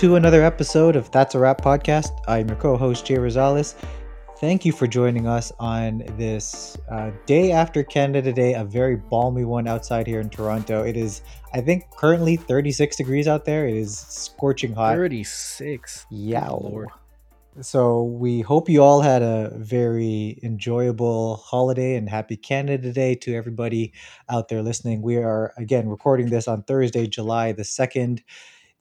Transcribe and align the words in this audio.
to 0.00 0.16
another 0.16 0.42
episode 0.42 0.96
of 0.96 1.10
That's 1.10 1.34
a 1.34 1.38
Wrap 1.38 1.60
podcast. 1.60 2.22
I'm 2.26 2.48
your 2.48 2.56
co 2.56 2.74
host, 2.74 3.04
Jay 3.04 3.16
Rosales. 3.16 3.74
Thank 4.38 4.64
you 4.64 4.72
for 4.72 4.86
joining 4.86 5.26
us 5.26 5.52
on 5.60 6.02
this 6.16 6.78
uh, 6.90 7.10
day 7.26 7.52
after 7.52 7.84
Canada 7.84 8.32
Day, 8.32 8.54
a 8.54 8.64
very 8.64 8.96
balmy 8.96 9.44
one 9.44 9.68
outside 9.68 10.06
here 10.06 10.18
in 10.18 10.30
Toronto. 10.30 10.82
It 10.82 10.96
is, 10.96 11.20
I 11.52 11.60
think, 11.60 11.84
currently 11.94 12.36
36 12.36 12.96
degrees 12.96 13.28
out 13.28 13.44
there. 13.44 13.68
It 13.68 13.76
is 13.76 13.98
scorching 13.98 14.72
hot. 14.72 14.94
36. 14.94 16.06
Yeah. 16.10 16.48
Lord. 16.48 16.88
So 17.60 18.04
we 18.04 18.40
hope 18.40 18.70
you 18.70 18.82
all 18.82 19.02
had 19.02 19.20
a 19.20 19.52
very 19.58 20.38
enjoyable 20.42 21.36
holiday 21.36 21.96
and 21.96 22.08
happy 22.08 22.38
Canada 22.38 22.90
Day 22.90 23.16
to 23.16 23.34
everybody 23.34 23.92
out 24.30 24.48
there 24.48 24.62
listening. 24.62 25.02
We 25.02 25.18
are 25.18 25.52
again 25.58 25.90
recording 25.90 26.30
this 26.30 26.48
on 26.48 26.62
Thursday, 26.62 27.06
July 27.06 27.52
the 27.52 27.64
2nd. 27.64 28.20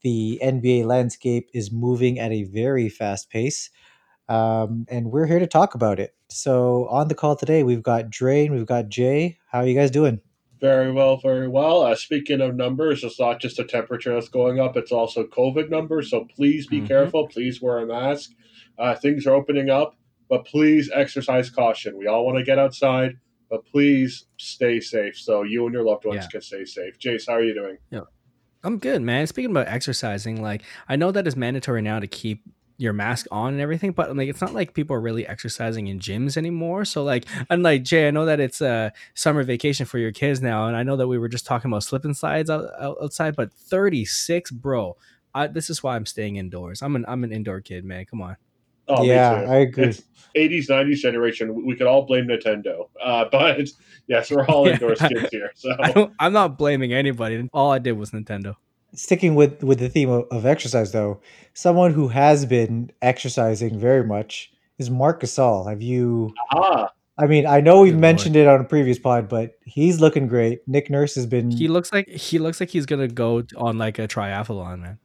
The 0.02 0.39
NBA 0.44 0.85
landscape 0.85 1.49
is 1.53 1.71
moving 1.71 2.20
at 2.20 2.31
a 2.31 2.44
very 2.44 2.90
fast 2.90 3.30
pace. 3.30 3.70
Um, 4.27 4.85
and 4.90 5.12
we're 5.12 5.26
here 5.26 5.40
to 5.40 5.48
talk 5.48 5.73
about 5.76 5.99
it. 5.99 6.16
So 6.30 6.88
on 6.90 7.07
the 7.07 7.16
call 7.16 7.35
today, 7.35 7.63
we've 7.63 7.81
got 7.84 8.09
Dre 8.09 8.45
and 8.45 8.55
we've 8.55 8.66
got 8.66 8.90
Jay. 8.90 9.38
How 9.51 9.60
are 9.60 9.68
you 9.68 9.73
guys 9.76 9.90
doing? 9.91 10.21
Very 10.62 10.91
well, 10.91 11.18
very 11.18 11.48
well. 11.48 11.82
Uh, 11.84 11.96
speaking 11.96 12.41
of 12.41 12.55
numbers, 12.55 13.04
it's 13.04 13.20
not 13.20 13.40
just 13.40 13.57
the 13.57 13.63
temperature 13.63 14.13
that's 14.13 14.27
going 14.29 14.60
up; 14.60 14.76
it's 14.77 14.91
also 14.91 15.23
COVID 15.23 15.70
numbers. 15.70 16.12
So 16.12 16.26
please 16.26 16.68
be 16.68 16.82
Mhm. 16.82 16.88
careful. 16.88 17.27
Please 17.27 17.62
wear 17.62 17.79
a 17.79 17.85
mask. 17.88 18.32
Uh, 18.77 18.93
things 18.93 19.26
are 19.26 19.34
opening 19.34 19.70
up, 19.70 19.95
but 20.29 20.45
please 20.45 20.91
exercise 20.93 21.49
caution. 21.49 21.98
We 21.98 22.07
all 22.07 22.26
want 22.26 22.38
to 22.40 22.43
get 22.43 22.60
outside, 22.60 23.16
but 23.49 23.66
please 23.66 24.26
stay 24.38 24.79
safe 24.82 25.18
so 25.18 25.43
you 25.43 25.66
and 25.66 25.73
your 25.73 25.84
loved 25.84 26.05
ones 26.05 26.26
Yeah. 26.26 26.27
can 26.29 26.41
stay 26.41 26.66
safe. 26.66 26.99
Jace, 26.99 27.26
how 27.27 27.34
are 27.35 27.43
you 27.43 27.54
doing? 27.54 27.77
I'm 28.63 28.77
good, 28.77 29.02
man. 29.02 29.26
Speaking 29.27 29.52
about 29.52 29.68
exercising, 29.68 30.41
like 30.41 30.63
I 30.88 30.96
know 30.96 31.12
that 31.12 31.26
it's 31.26 31.35
mandatory 31.35 31.82
now 31.82 31.99
to 31.99 32.07
keep 32.07 32.43
your 32.77 32.93
mask 32.93 33.27
on 33.29 33.54
and 33.54 33.62
everything, 33.62 33.91
but 33.91 34.16
like 34.16 34.29
it's 34.29 34.41
not 34.41 34.54
like 34.54 34.74
people 34.74 34.96
are 34.96 35.01
really 35.01 35.27
exercising 35.27 35.88
in 35.88 35.99
gyms 35.99 36.38
anymore. 36.38 36.85
So 36.85 37.04
like, 37.04 37.26
and 37.49 37.62
like 37.62 37.84
Jay, 37.84 38.07
I 38.07 38.12
know 38.12 38.26
that 38.26 38.40
it's 38.40 38.62
a 38.62 38.93
summer 39.13 39.43
vacation 39.43 39.85
for 39.85 39.98
your 39.98 40.12
kids 40.12 40.41
now, 40.41 40.68
and 40.68 40.76
I 40.76 40.84
know 40.84 40.96
that 40.96 41.07
we 41.07 41.18
were 41.18 41.27
just 41.27 41.46
talking 41.46 41.70
about 41.70 41.84
slip 41.84 42.05
and 42.05 42.16
slides 42.16 42.49
out- 42.49 42.71
outside, 42.82 43.35
but 43.35 43.54
36, 43.54 44.51
bro. 44.51 44.96
I, 45.35 45.48
this 45.48 45.70
is 45.70 45.84
why 45.84 45.96
I'm 45.96 46.05
staying 46.05 46.38
indoors. 46.38 46.82
I'm 46.82 46.96
an 46.96 47.05
I'm 47.07 47.23
an 47.23 47.32
indoor 47.32 47.62
kid, 47.62 47.85
man. 47.85 48.05
Come 48.05 48.21
on. 48.21 48.38
Oh, 48.90 49.04
yeah. 49.04 49.45
I 49.48 49.57
agree. 49.57 49.85
It's 49.85 50.01
80s, 50.35 50.68
90s 50.70 50.95
generation. 50.98 51.65
We 51.65 51.76
could 51.76 51.87
all 51.87 52.04
blame 52.04 52.27
Nintendo, 52.27 52.90
uh, 53.04 53.26
but 53.32 53.70
yes, 54.07 54.29
we're 54.32 54.45
all 54.48 54.68
Yeah. 54.68 54.73
indoors 54.73 54.99
kids 54.99 55.29
here. 55.32 55.51
So 55.55 55.71
I 55.79 55.91
don't, 55.91 56.13
I'm 56.20 56.34
not 56.34 56.57
blaming 56.57 56.93
anybody. 56.93 57.49
All 57.54 57.71
I 57.71 57.79
did 57.79 57.93
was 57.93 58.12
Nintendo. 58.12 58.55
Sticking 58.93 59.35
with 59.35 59.63
with 59.63 59.77
the 59.79 59.87
theme 59.90 60.10
of, 60.10 60.26
of 60.32 60.45
exercise, 60.48 60.91
though, 60.91 61.21
someone 61.54 61.93
who 61.93 62.07
has 62.07 62.45
been 62.45 62.91
exercising 63.04 63.79
very 63.79 64.03
much 64.03 64.51
is 64.79 64.90
Marc 64.90 65.22
Gasol. 65.22 65.69
Have 65.69 65.81
you? 65.84 66.34
ah, 66.51 66.90
I 67.17 67.28
mean, 67.28 67.45
I 67.45 67.62
know 67.62 67.81
we've 67.81 67.94
Good 67.94 68.00
mentioned 68.01 68.35
it 68.35 68.47
on 68.47 68.62
a 68.62 68.63
previous 68.63 68.97
pod, 68.97 69.29
but 69.29 69.59
he's 69.66 70.00
looking 70.00 70.28
great. 70.28 70.67
Nick 70.67 70.90
Nurse 70.90 71.13
has 71.16 71.28
been. 71.28 71.51
He 71.51 71.67
looks 71.67 71.91
like 71.94 72.07
he 72.09 72.40
looks 72.40 72.59
like 72.59 72.69
he's 72.69 72.88
gonna 72.88 73.07
go 73.07 73.44
on 73.57 73.77
like 73.77 74.00
a 74.00 74.07
triathlon, 74.07 74.79
man. 74.79 74.97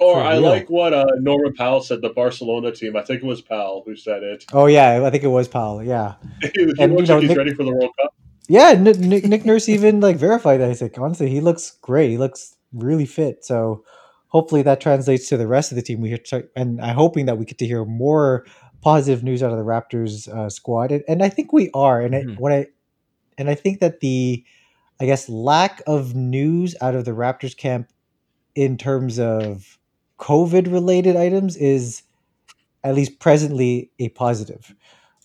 Or 0.00 0.20
I 0.20 0.34
like 0.38 0.68
what 0.70 0.92
uh, 0.92 1.06
Norman 1.20 1.54
Powell 1.54 1.80
said. 1.82 2.02
The 2.02 2.10
Barcelona 2.10 2.72
team. 2.72 2.96
I 2.96 3.02
think 3.02 3.22
it 3.22 3.26
was 3.26 3.40
Powell 3.40 3.82
who 3.86 3.96
said 3.96 4.22
it. 4.22 4.44
oh 4.52 4.66
yeah, 4.66 5.02
I 5.04 5.10
think 5.10 5.24
it 5.24 5.28
was 5.28 5.48
Powell. 5.48 5.82
Yeah, 5.82 6.14
he 6.54 6.72
And, 6.78 6.94
looks 6.94 7.08
you 7.08 7.14
like 7.14 7.22
he's 7.22 7.28
Nick- 7.30 7.38
ready 7.38 7.54
for 7.54 7.64
the 7.64 7.72
World 7.72 7.90
Cup. 8.00 8.14
yeah. 8.48 8.72
Nick, 8.72 8.98
Nick, 8.98 9.24
Nick 9.24 9.44
Nurse 9.44 9.68
even 9.68 10.00
like 10.00 10.16
verified 10.16 10.60
that. 10.60 10.68
He's 10.68 10.82
like, 10.82 10.98
honestly, 10.98 11.28
he 11.30 11.40
looks 11.40 11.78
great. 11.82 12.10
He 12.10 12.18
looks 12.18 12.56
really 12.72 13.06
fit. 13.06 13.44
So 13.44 13.84
hopefully 14.28 14.62
that 14.62 14.80
translates 14.80 15.28
to 15.28 15.36
the 15.36 15.46
rest 15.46 15.72
of 15.72 15.76
the 15.76 15.82
team. 15.82 16.00
We 16.00 16.08
hear, 16.10 16.48
and 16.56 16.80
I'm 16.80 16.94
hoping 16.96 17.26
that 17.26 17.38
we 17.38 17.44
get 17.44 17.58
to 17.58 17.66
hear 17.66 17.84
more 17.84 18.44
positive 18.82 19.22
news 19.24 19.42
out 19.42 19.50
of 19.50 19.56
the 19.58 19.64
Raptors 19.64 20.28
uh, 20.28 20.50
squad, 20.50 20.92
and, 20.92 21.02
and 21.08 21.22
I 21.22 21.28
think 21.28 21.52
we 21.52 21.70
are. 21.74 22.00
And 22.00 22.14
Mhm. 22.14 22.32
I, 22.32 22.34
what 22.40 22.52
I 22.52 22.66
and 23.38 23.48
I 23.50 23.54
think 23.54 23.80
that 23.80 24.00
the 24.00 24.44
I 25.00 25.06
guess 25.06 25.28
lack 25.28 25.82
of 25.86 26.14
news 26.14 26.74
out 26.80 26.94
of 26.94 27.04
the 27.04 27.10
Raptors 27.12 27.56
camp 27.56 27.88
in 28.54 28.76
terms 28.78 29.18
of 29.18 29.78
COVID 30.18 30.72
related 30.72 31.16
items 31.16 31.56
is 31.56 32.02
at 32.84 32.94
least 32.94 33.18
presently 33.20 33.90
a 33.98 34.08
positive. 34.10 34.74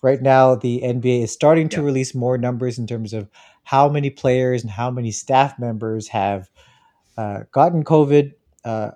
Right 0.02 0.20
now, 0.22 0.54
the 0.54 0.82
NBA 0.82 1.22
is 1.22 1.32
starting 1.32 1.68
to 1.70 1.78
Yeah. 1.80 1.82
release 1.82 2.14
more 2.14 2.38
numbers 2.38 2.78
in 2.78 2.86
terms 2.86 3.12
of 3.12 3.28
how 3.64 3.88
many 3.88 4.10
players 4.10 4.62
and 4.62 4.70
how 4.72 4.90
many 4.90 5.10
staff 5.12 5.58
members 5.58 6.08
have 6.08 6.50
uh, 7.16 7.40
gotten 7.52 7.84
COVID. 7.84 8.32
Uh, 8.64 8.90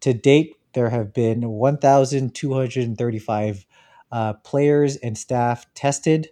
to 0.00 0.12
date, 0.14 0.54
there 0.74 0.90
have 0.90 1.12
been 1.14 1.48
1,235 1.50 3.64
uh, 4.12 4.34
players 4.34 4.96
and 4.96 5.16
staff 5.18 5.66
tested. 5.74 6.28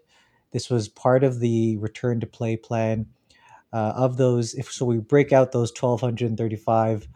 This 0.52 0.70
was 0.70 0.88
part 0.88 1.24
of 1.24 1.40
the 1.40 1.76
return 1.78 2.20
to 2.20 2.26
play 2.26 2.56
plan. 2.56 3.06
Uh, 3.72 3.92
of 3.96 4.16
those, 4.16 4.54
if 4.54 4.70
so, 4.72 4.86
we 4.86 4.98
break 4.98 5.32
out 5.32 5.52
those 5.52 5.70
1,235. 5.72 7.08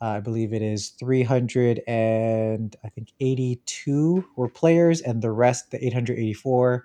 Uh, 0.00 0.06
I 0.06 0.20
believe 0.20 0.52
it 0.52 0.62
is 0.62 0.90
300 0.90 1.82
and 1.88 2.76
I 2.84 2.88
think 2.88 3.12
82 3.20 4.24
were 4.36 4.48
players, 4.48 5.00
and 5.00 5.22
the 5.22 5.32
rest, 5.32 5.70
the 5.72 5.84
884, 5.84 6.84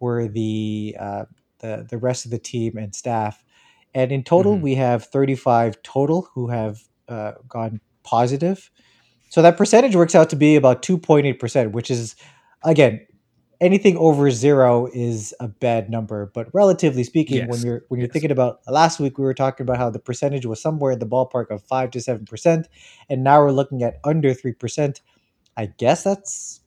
were 0.00 0.28
the 0.28 0.96
uh, 1.00 1.24
the 1.60 1.86
the 1.88 1.98
rest 1.98 2.24
of 2.26 2.30
the 2.30 2.38
team 2.38 2.76
and 2.76 2.94
staff. 2.94 3.44
And 3.94 4.12
in 4.12 4.22
total, 4.24 4.58
Mhm. 4.58 4.62
we 4.62 4.74
have 4.76 5.04
35 5.04 5.82
total 5.82 6.28
who 6.34 6.48
have 6.48 6.82
uh, 7.08 7.32
gone 7.48 7.80
positive. 8.04 8.70
So 9.30 9.42
that 9.42 9.56
percentage 9.56 9.96
works 9.96 10.14
out 10.14 10.30
to 10.30 10.36
be 10.36 10.56
about 10.56 10.82
2.8%, 10.82 11.72
which 11.72 11.90
is, 11.90 12.16
again, 12.64 13.00
anything 13.60 13.96
over 13.98 14.30
zero 14.30 14.88
is 14.92 15.34
a 15.40 15.48
bad 15.48 15.90
number. 15.90 16.30
But 16.32 16.48
relatively 16.54 17.04
speaking, 17.04 17.46
when 17.48 17.60
you're 17.62 17.84
when 17.88 18.00
you're 18.00 18.06
Yes. 18.06 18.12
thinking 18.12 18.30
about 18.30 18.60
last 18.68 19.00
week, 19.00 19.18
we 19.18 19.24
were 19.24 19.34
talking 19.34 19.64
about 19.64 19.76
how 19.78 19.90
the 19.90 19.98
percentage 19.98 20.46
was 20.46 20.60
somewhere 20.62 20.92
in 20.92 20.98
the 20.98 21.06
ballpark 21.06 21.50
of 21.50 21.62
five 21.64 21.90
to 21.92 22.00
seven 22.00 22.26
percent, 22.26 22.68
and 23.08 23.22
now 23.24 23.40
we're 23.40 23.52
looking 23.52 23.82
at 23.82 23.98
under 24.04 24.32
three 24.34 24.52
percent. 24.54 25.00
I 25.56 25.66
guess 25.66 26.02
that's 26.04 26.60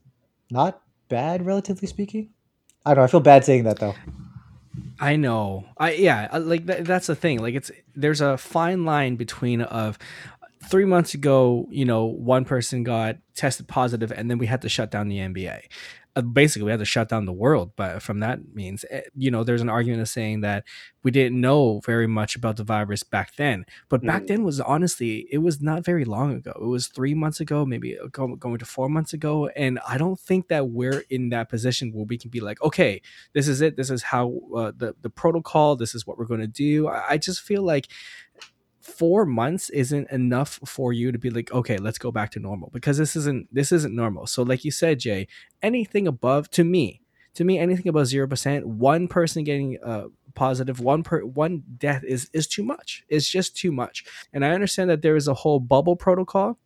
not 0.52 0.82
bad, 1.10 1.46
relatively 1.46 1.88
speaking. 1.88 2.30
I 2.86 2.92
don't 2.92 2.98
know. 2.98 3.04
I 3.06 3.08
feel 3.08 3.20
bad 3.22 3.44
saying 3.46 3.64
that 3.64 3.80
though. 3.80 3.96
I 5.00 5.16
know. 5.16 5.66
I 5.78 5.94
yeah, 5.94 6.28
uh, 6.32 6.40
like 6.40 6.68
th- 6.68 6.84
that's 6.84 7.08
the 7.08 7.16
thing. 7.16 7.40
Like 7.40 7.56
it's 7.56 7.72
there's 7.96 8.22
a 8.22 8.38
fine 8.38 8.86
line 8.86 9.16
between 9.16 9.62
of 9.62 9.98
3 10.70 10.86
months 10.86 11.14
ago, 11.14 11.68
you 11.72 11.86
know, 11.86 12.06
one 12.06 12.46
person 12.46 12.84
got 12.84 13.18
tested 13.36 13.68
positive 13.68 14.12
and 14.12 14.30
then 14.30 14.38
we 14.38 14.46
had 14.46 14.62
to 14.62 14.70
shut 14.70 14.92
down 14.92 15.08
the 15.10 15.18
NBA. 15.18 15.62
Uh, 16.16 16.22
basically, 16.22 16.66
we 16.66 16.72
had 16.72 16.80
to 16.80 16.86
shut 16.86 17.10
down 17.10 17.26
the 17.26 17.34
world, 17.34 17.72
but 17.76 18.02
from 18.02 18.20
that 18.20 18.54
means, 18.54 18.86
eh, 18.92 19.02
you 19.16 19.32
know, 19.32 19.44
there's 19.44 19.62
an 19.62 19.70
argument 19.70 20.02
of 20.02 20.08
saying 20.08 20.42
that 20.42 20.64
we 21.04 21.10
didn't 21.10 21.42
know 21.42 21.82
very 21.86 22.06
much 22.06 22.36
about 22.36 22.56
the 22.56 22.64
virus 22.64 23.02
back 23.02 23.36
then. 23.36 23.66
But 23.90 24.04
back 24.06 24.24
Mhm. 24.24 24.28
then 24.28 24.44
was 24.44 24.60
honestly, 24.62 25.28
it 25.32 25.40
was 25.40 25.60
not 25.62 25.84
very 25.84 26.06
long 26.06 26.34
ago. 26.36 26.52
It 26.56 26.66
was 26.68 26.88
three 26.88 27.16
months 27.16 27.40
ago, 27.40 27.66
maybe 27.66 27.98
going 28.12 28.60
to 28.60 28.66
four 28.66 28.90
months 28.90 29.12
ago. 29.14 29.48
And 29.56 29.80
I 29.88 29.98
don't 29.98 30.20
think 30.20 30.50
that 30.50 30.70
we're 30.70 31.04
in 31.10 31.30
that 31.30 31.50
position 31.50 31.92
where 31.94 32.06
we 32.06 32.18
can 32.20 32.30
be 32.30 32.40
like, 32.42 32.62
okay, 32.62 33.02
this 33.34 33.48
is 33.48 33.60
it. 33.62 33.76
This 33.76 33.90
is 33.90 34.04
how 34.04 34.40
uh, 34.56 34.72
the 34.78 34.96
the 35.02 35.10
protocol. 35.10 35.76
This 35.76 35.96
is 35.96 36.06
what 36.06 36.18
we're 36.18 36.26
going 36.26 36.42
to 36.42 36.48
do. 36.48 36.88
I, 36.88 37.04
I 37.14 37.18
just 37.18 37.42
feel 37.42 37.64
like 37.64 37.88
four 38.84 39.26
months 39.26 39.70
isn't 39.70 40.12
enough 40.12 40.60
for 40.66 40.92
you 40.92 41.12
to 41.12 41.18
be 41.18 41.30
like, 41.30 41.52
okay, 41.54 41.78
let's 41.78 41.98
go 41.98 42.12
back 42.12 42.32
to 42.32 42.40
normal 42.40 42.70
because 42.74 42.98
this 42.98 43.16
isn't 43.16 43.48
this 43.54 43.72
isn't 43.72 43.96
normal. 43.96 44.28
So, 44.28 44.44
like 44.44 44.66
you 44.66 44.72
said, 44.72 45.00
Jay, 45.00 45.28
anything 45.62 46.08
above 46.08 46.52
to 46.52 46.64
me, 46.64 47.02
to 47.36 47.44
me, 47.44 47.58
anything 47.58 47.88
above 47.88 48.08
zero 48.08 48.28
percent, 48.28 48.68
one 48.68 49.08
person 49.08 49.44
getting 49.44 49.78
uh, 49.82 50.06
positive, 50.36 50.82
one 50.82 51.02
per 51.02 51.24
one 51.24 51.64
death 51.78 52.04
is 52.04 52.30
is 52.34 52.46
too 52.46 52.64
much. 52.64 53.04
It's 53.08 53.28
just 53.28 53.56
too 53.56 53.72
much. 53.72 54.04
And 54.34 54.46
I 54.46 54.52
understand 54.52 54.90
that 54.90 55.02
there 55.02 55.16
is 55.16 55.28
a 55.28 55.34
whole 55.34 55.60
bubble 55.60 55.96
protocol. 55.96 56.60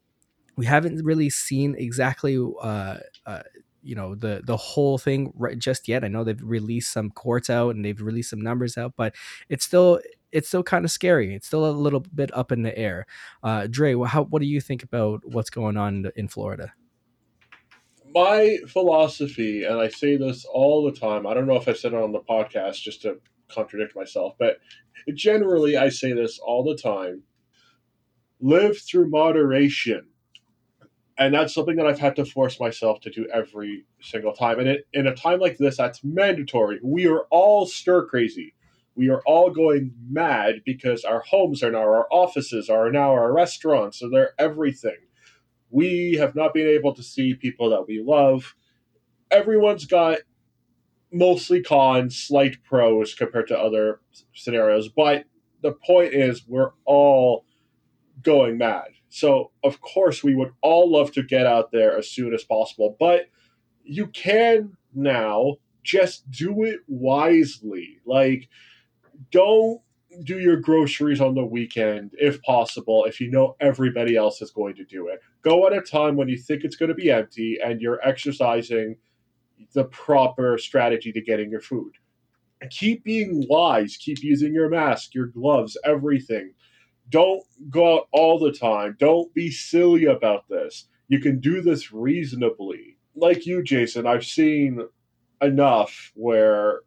We 0.56 0.66
haven't 0.66 1.06
really 1.06 1.30
seen 1.30 1.76
exactly. 1.78 2.36
Uh, 2.62 2.98
uh, 3.26 3.44
you 3.84 3.96
know 3.96 4.16
the 4.16 4.42
the 4.44 4.58
whole 4.58 4.98
thing 4.98 5.32
right 5.36 5.58
just 5.58 5.88
yet. 5.88 6.04
I 6.04 6.10
know 6.10 6.26
they've 6.26 6.44
released 6.44 6.92
some 6.92 7.10
courts 7.10 7.50
out 7.50 7.74
and 7.76 7.86
they've 7.86 8.02
released 8.02 8.32
some 8.32 8.42
numbers 8.42 8.78
out, 8.78 8.94
but 8.98 9.16
it's 9.48 9.64
still 9.64 10.02
it's 10.32 10.48
still 10.48 10.64
kind 10.64 10.86
of 10.86 10.92
scary. 10.92 11.34
It's 11.34 11.48
still 11.48 11.70
a 11.70 11.72
little 11.72 12.02
bit 12.02 12.36
up 12.36 12.52
in 12.52 12.64
the 12.64 12.78
air. 12.78 13.06
Uh, 13.44 13.68
Dre, 13.68 13.96
how 14.06 14.24
what 14.24 14.42
do 14.42 14.48
you 14.48 14.62
think 14.62 14.84
about 14.84 15.22
what's 15.26 15.50
going 15.50 15.78
on 15.78 16.12
in- 16.16 16.28
Florida? 16.28 16.74
my 18.14 18.58
philosophy, 18.68 19.64
and 19.64 19.80
I 19.80 19.90
say 19.90 20.18
this 20.18 20.46
all 20.46 20.84
the 20.84 20.98
time, 20.98 21.28
I 21.28 21.34
don't 21.34 21.46
know 21.46 21.56
if 21.56 21.68
I 21.68 21.74
said 21.74 21.94
it 21.94 22.02
on 22.02 22.12
the 22.12 22.20
podcast 22.20 22.82
just 22.82 23.04
to 23.04 23.20
contradict 23.48 23.96
myself, 23.96 24.34
but 24.40 24.58
generally 25.14 25.78
I 25.78 25.90
say 25.90 26.14
this 26.14 26.40
all 26.40 26.64
the 26.64 26.76
time 26.76 27.24
live 28.40 28.78
through 28.80 29.10
moderation. 29.10 30.08
And 31.20 31.34
that's 31.34 31.54
something 31.54 31.76
that 31.78 31.88
I've 31.88 32.00
had 32.00 32.16
to 32.18 32.26
force 32.26 32.60
myself 32.60 33.00
to 33.02 33.10
do 33.10 33.28
every 33.34 33.86
single 34.02 34.34
time. 34.34 34.60
And 34.60 34.68
it, 34.68 34.88
in 34.94 35.08
a 35.08 35.16
time 35.16 35.40
like 35.40 35.58
this, 35.58 35.78
that's 35.78 36.04
mandatory. 36.04 36.80
We 36.84 37.08
are 37.08 37.26
all 37.32 37.66
stir 37.66 38.06
crazy. 38.06 38.54
We 38.98 39.10
are 39.10 39.22
all 39.28 39.52
going 39.52 39.94
mad 40.10 40.64
because 40.66 41.04
our 41.04 41.22
homes 41.22 41.62
are 41.62 41.72
now 41.72 41.82
our 41.82 42.08
offices, 42.12 42.68
are 42.68 42.92
now 42.92 43.12
our 43.12 43.32
restaurants, 43.32 44.00
so 44.00 44.10
they're 44.10 44.34
everything. 44.40 44.98
We 45.70 46.16
have 46.16 46.34
not 46.34 46.54
been 46.54 46.68
able 46.68 46.96
to 46.96 47.04
see 47.04 47.36
people 47.36 47.70
that 47.70 47.88
we 47.88 48.04
love. 48.04 48.56
Everyone's 49.30 49.86
got 49.86 50.20
mostly 51.12 51.62
cons, 51.62 52.18
slight 52.18 52.64
pros 52.64 53.14
compared 53.14 53.48
to 53.50 53.60
other 53.60 54.02
scenarios, 54.34 54.90
but 54.90 55.26
the 55.62 55.74
point 55.74 56.14
is 56.14 56.48
we're 56.48 56.72
all 56.86 57.46
going 58.24 58.58
mad. 58.58 58.88
So, 59.10 59.52
of 59.64 59.80
course, 59.80 60.24
we 60.24 60.36
would 60.36 60.54
all 60.62 60.92
love 60.92 61.12
to 61.14 61.24
get 61.24 61.46
out 61.46 61.72
there 61.72 61.98
as 61.98 62.10
soon 62.10 62.34
as 62.34 62.44
possible, 62.44 62.96
but 63.00 63.28
you 63.84 64.08
can 64.08 64.76
now 64.94 65.58
just 65.84 66.30
do 66.30 66.64
it 66.64 66.80
wisely. 66.88 68.00
Like, 68.06 68.50
don't 69.32 69.82
do 70.24 70.40
your 70.40 70.58
groceries 70.58 71.22
on 71.22 71.36
the 71.36 71.46
weekend 71.46 72.12
if 72.18 72.42
possible 72.44 73.06
if 73.06 73.20
you 73.20 73.30
know 73.30 73.56
everybody 73.60 74.16
else 74.16 74.42
is 74.42 74.52
going 74.52 74.76
to 74.76 74.86
do 74.86 75.08
it. 75.08 75.20
Go 75.44 75.68
at 75.68 75.74
a 75.74 75.82
time 75.82 76.16
when 76.16 76.28
you 76.28 76.38
think 76.38 76.64
it's 76.64 76.76
going 76.76 76.90
to 76.90 76.96
be 76.96 77.12
empty 77.12 77.58
and 77.64 77.82
you're 77.82 78.00
exercising 78.08 78.96
the 79.74 79.86
proper 79.86 80.58
strategy 80.58 81.12
to 81.12 81.22
getting 81.22 81.52
your 81.52 81.62
food. 81.62 81.94
Keep 82.72 83.04
being 83.04 83.46
wise 83.50 83.98
keep 83.98 84.24
using 84.24 84.54
your 84.54 84.70
mask 84.70 85.14
your 85.14 85.28
gloves 85.28 85.78
everything. 85.86 86.54
Don't 87.10 87.44
go 87.70 87.98
out 87.98 88.08
all 88.12 88.40
the 88.40 88.52
time. 88.52 88.96
Don't 89.00 89.34
be 89.34 89.52
silly 89.52 90.06
about 90.06 90.50
this. 90.50 90.88
You 91.08 91.20
can 91.20 91.40
do 91.40 91.62
this 91.62 91.92
reasonably. 91.94 92.98
Like 93.16 93.46
you 93.48 93.64
jason 93.64 94.06
i've 94.08 94.26
seen 94.26 94.80
enough 95.42 96.12
where 96.16 96.82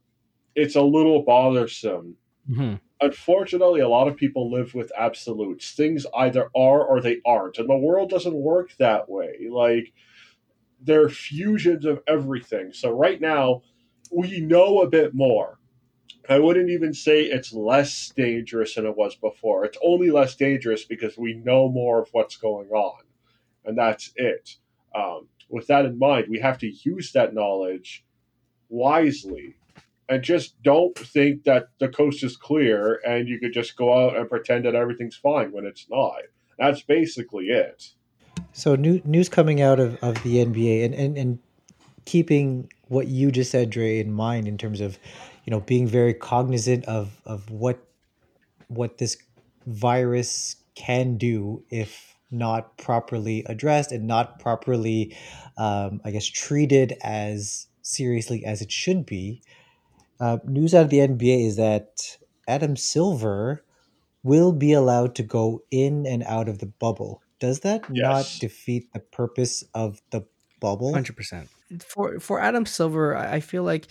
it's 0.55 0.77
a 0.77 0.83
little 0.83 1.23
bothersome 1.23 2.17
Mm-hmm. 2.51 2.77
unfortunately, 3.01 3.81
a 3.81 3.89
lot 3.89 4.09
of 4.09 4.17
people 4.17 4.51
live 4.51 4.75
with 4.75 4.91
absolutes. 4.99 5.73
Things 5.73 6.05
either 6.17 6.51
are 6.57 6.85
or 6.85 7.01
they 7.01 7.21
aren't. 7.25 7.59
And 7.59 7.69
the 7.69 7.77
world 7.77 8.11
doesn't 8.11 8.35
work 8.35 8.75
that 8.79 9.09
way. 9.09 9.47
Like, 9.49 9.93
they're 10.81 11.09
fusions 11.09 11.85
of 11.85 12.01
everything. 12.09 12.73
So, 12.73 12.91
right 12.91 13.21
now, 13.21 13.63
we 14.11 14.41
know 14.41 14.81
a 14.81 14.89
bit 14.89 15.15
more. 15.15 15.59
I 16.29 16.39
wouldn't 16.39 16.71
even 16.71 16.93
say 16.93 17.23
it's 17.23 17.53
less 17.53 18.09
dangerous 18.17 18.75
than 18.75 18.87
it 18.87 18.97
was 18.97 19.15
before. 19.15 19.65
It's 19.65 19.79
only 19.85 20.11
less 20.11 20.35
dangerous 20.35 20.85
because 20.85 21.17
we 21.17 21.35
know 21.35 21.69
more 21.69 22.03
of 22.03 22.09
what's 22.13 22.37
going 22.37 22.71
on. 22.71 23.03
And 23.65 23.79
that's 23.79 24.13
it. 24.17 24.57
Um, 24.95 25.29
with 25.49 25.69
that 25.69 25.85
in 25.85 25.99
mind, 25.99 26.27
we 26.29 26.41
have 26.41 26.59
to 26.59 26.71
use 26.71 27.13
that 27.13 27.35
knowledge 27.35 28.05
wisely 28.69 29.57
and 30.11 30.25
just 30.25 30.61
don't 30.63 30.99
think 30.99 31.45
that 31.45 31.69
the 31.79 31.89
coast 31.89 32.25
is 32.25 32.37
clear 32.37 33.01
and 33.07 33.29
you 33.29 33.39
could 33.39 33.53
just 33.53 33.77
go 33.77 33.97
out 33.97 34.17
and 34.17 34.29
pretend 34.29 34.65
that 34.65 34.75
everything's 34.75 35.15
fine 35.15 35.53
when 35.53 35.65
it's 35.65 35.87
not. 35.89 36.23
That's 36.59 36.83
basically 36.83 37.47
it. 37.47 37.91
So 38.53 38.75
new, 38.75 39.01
news 39.05 39.29
coming 39.29 39.63
out 39.63 39.79
of, 39.79 39.97
of 40.03 40.21
the 40.25 40.45
NBA 40.45 40.85
and, 40.85 40.95
and, 40.95 41.17
and 41.17 41.39
keeping 42.07 42.69
what 42.89 43.07
you 43.07 43.31
just 43.31 43.53
said, 43.53 43.71
Dre, 43.71 44.01
in 44.01 44.13
mind 44.13 44.49
in 44.49 44.59
terms 44.59 44.81
of, 44.81 44.99
you 45.45 45.53
know, 45.53 45.61
being 45.61 45.87
very 45.87 46.13
cognizant 46.13 46.85
of, 46.87 47.23
of 47.25 47.49
what 47.49 47.79
what 48.67 48.99
this 48.99 49.17
virus 49.67 50.57
can 50.75 51.17
do 51.17 51.63
if 51.71 52.17
not 52.31 52.77
properly 52.79 53.45
addressed 53.47 53.91
and 53.91 54.07
not 54.07 54.39
properly, 54.39 55.17
um, 55.57 56.01
I 56.05 56.11
guess, 56.13 56.27
treated 56.27 56.97
as 57.03 57.67
seriously 57.83 58.45
as 58.45 58.63
it 58.63 58.71
should 58.71 59.07
be. 59.07 59.43
Uh, 60.21 60.39
news 60.45 60.75
out 60.75 60.85
of 60.85 60.91
the 60.91 61.01
NBA 61.01 61.47
is 61.47 61.57
that 61.57 62.19
Adam 62.47 62.77
Silver 62.77 63.65
will 64.23 64.53
be 64.53 64.73
allowed 64.73 65.15
to 65.17 65.23
go 65.23 65.63
in 65.71 66.07
and 66.07 66.23
out 66.25 66.49
of 66.49 66.59
the 66.59 66.67
bubble. 66.67 67.23
Does 67.39 67.61
that 67.61 67.85
Yes. 67.91 68.35
not 68.37 68.41
defeat 68.41 68.93
the 68.93 69.01
purpose 69.01 69.65
of 69.75 70.03
the 70.11 70.27
bubble? 70.61 70.93
Hundred 70.93 71.17
percent. 71.17 71.49
For 71.87 72.21
for 72.21 72.41
Adam 72.41 72.67
Silver, 72.67 73.17
I 73.17 73.37
I 73.37 73.41
feel 73.41 73.63
like 73.63 73.89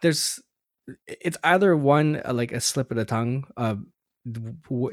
there's 0.00 0.40
it's 1.06 1.36
either 1.44 1.76
one 1.76 2.20
uh, 2.24 2.32
like 2.32 2.52
a 2.52 2.60
slip 2.60 2.90
of 2.90 2.96
the 2.96 3.04
tongue. 3.04 3.44
Uh, 3.56 3.74
w- 3.74 3.86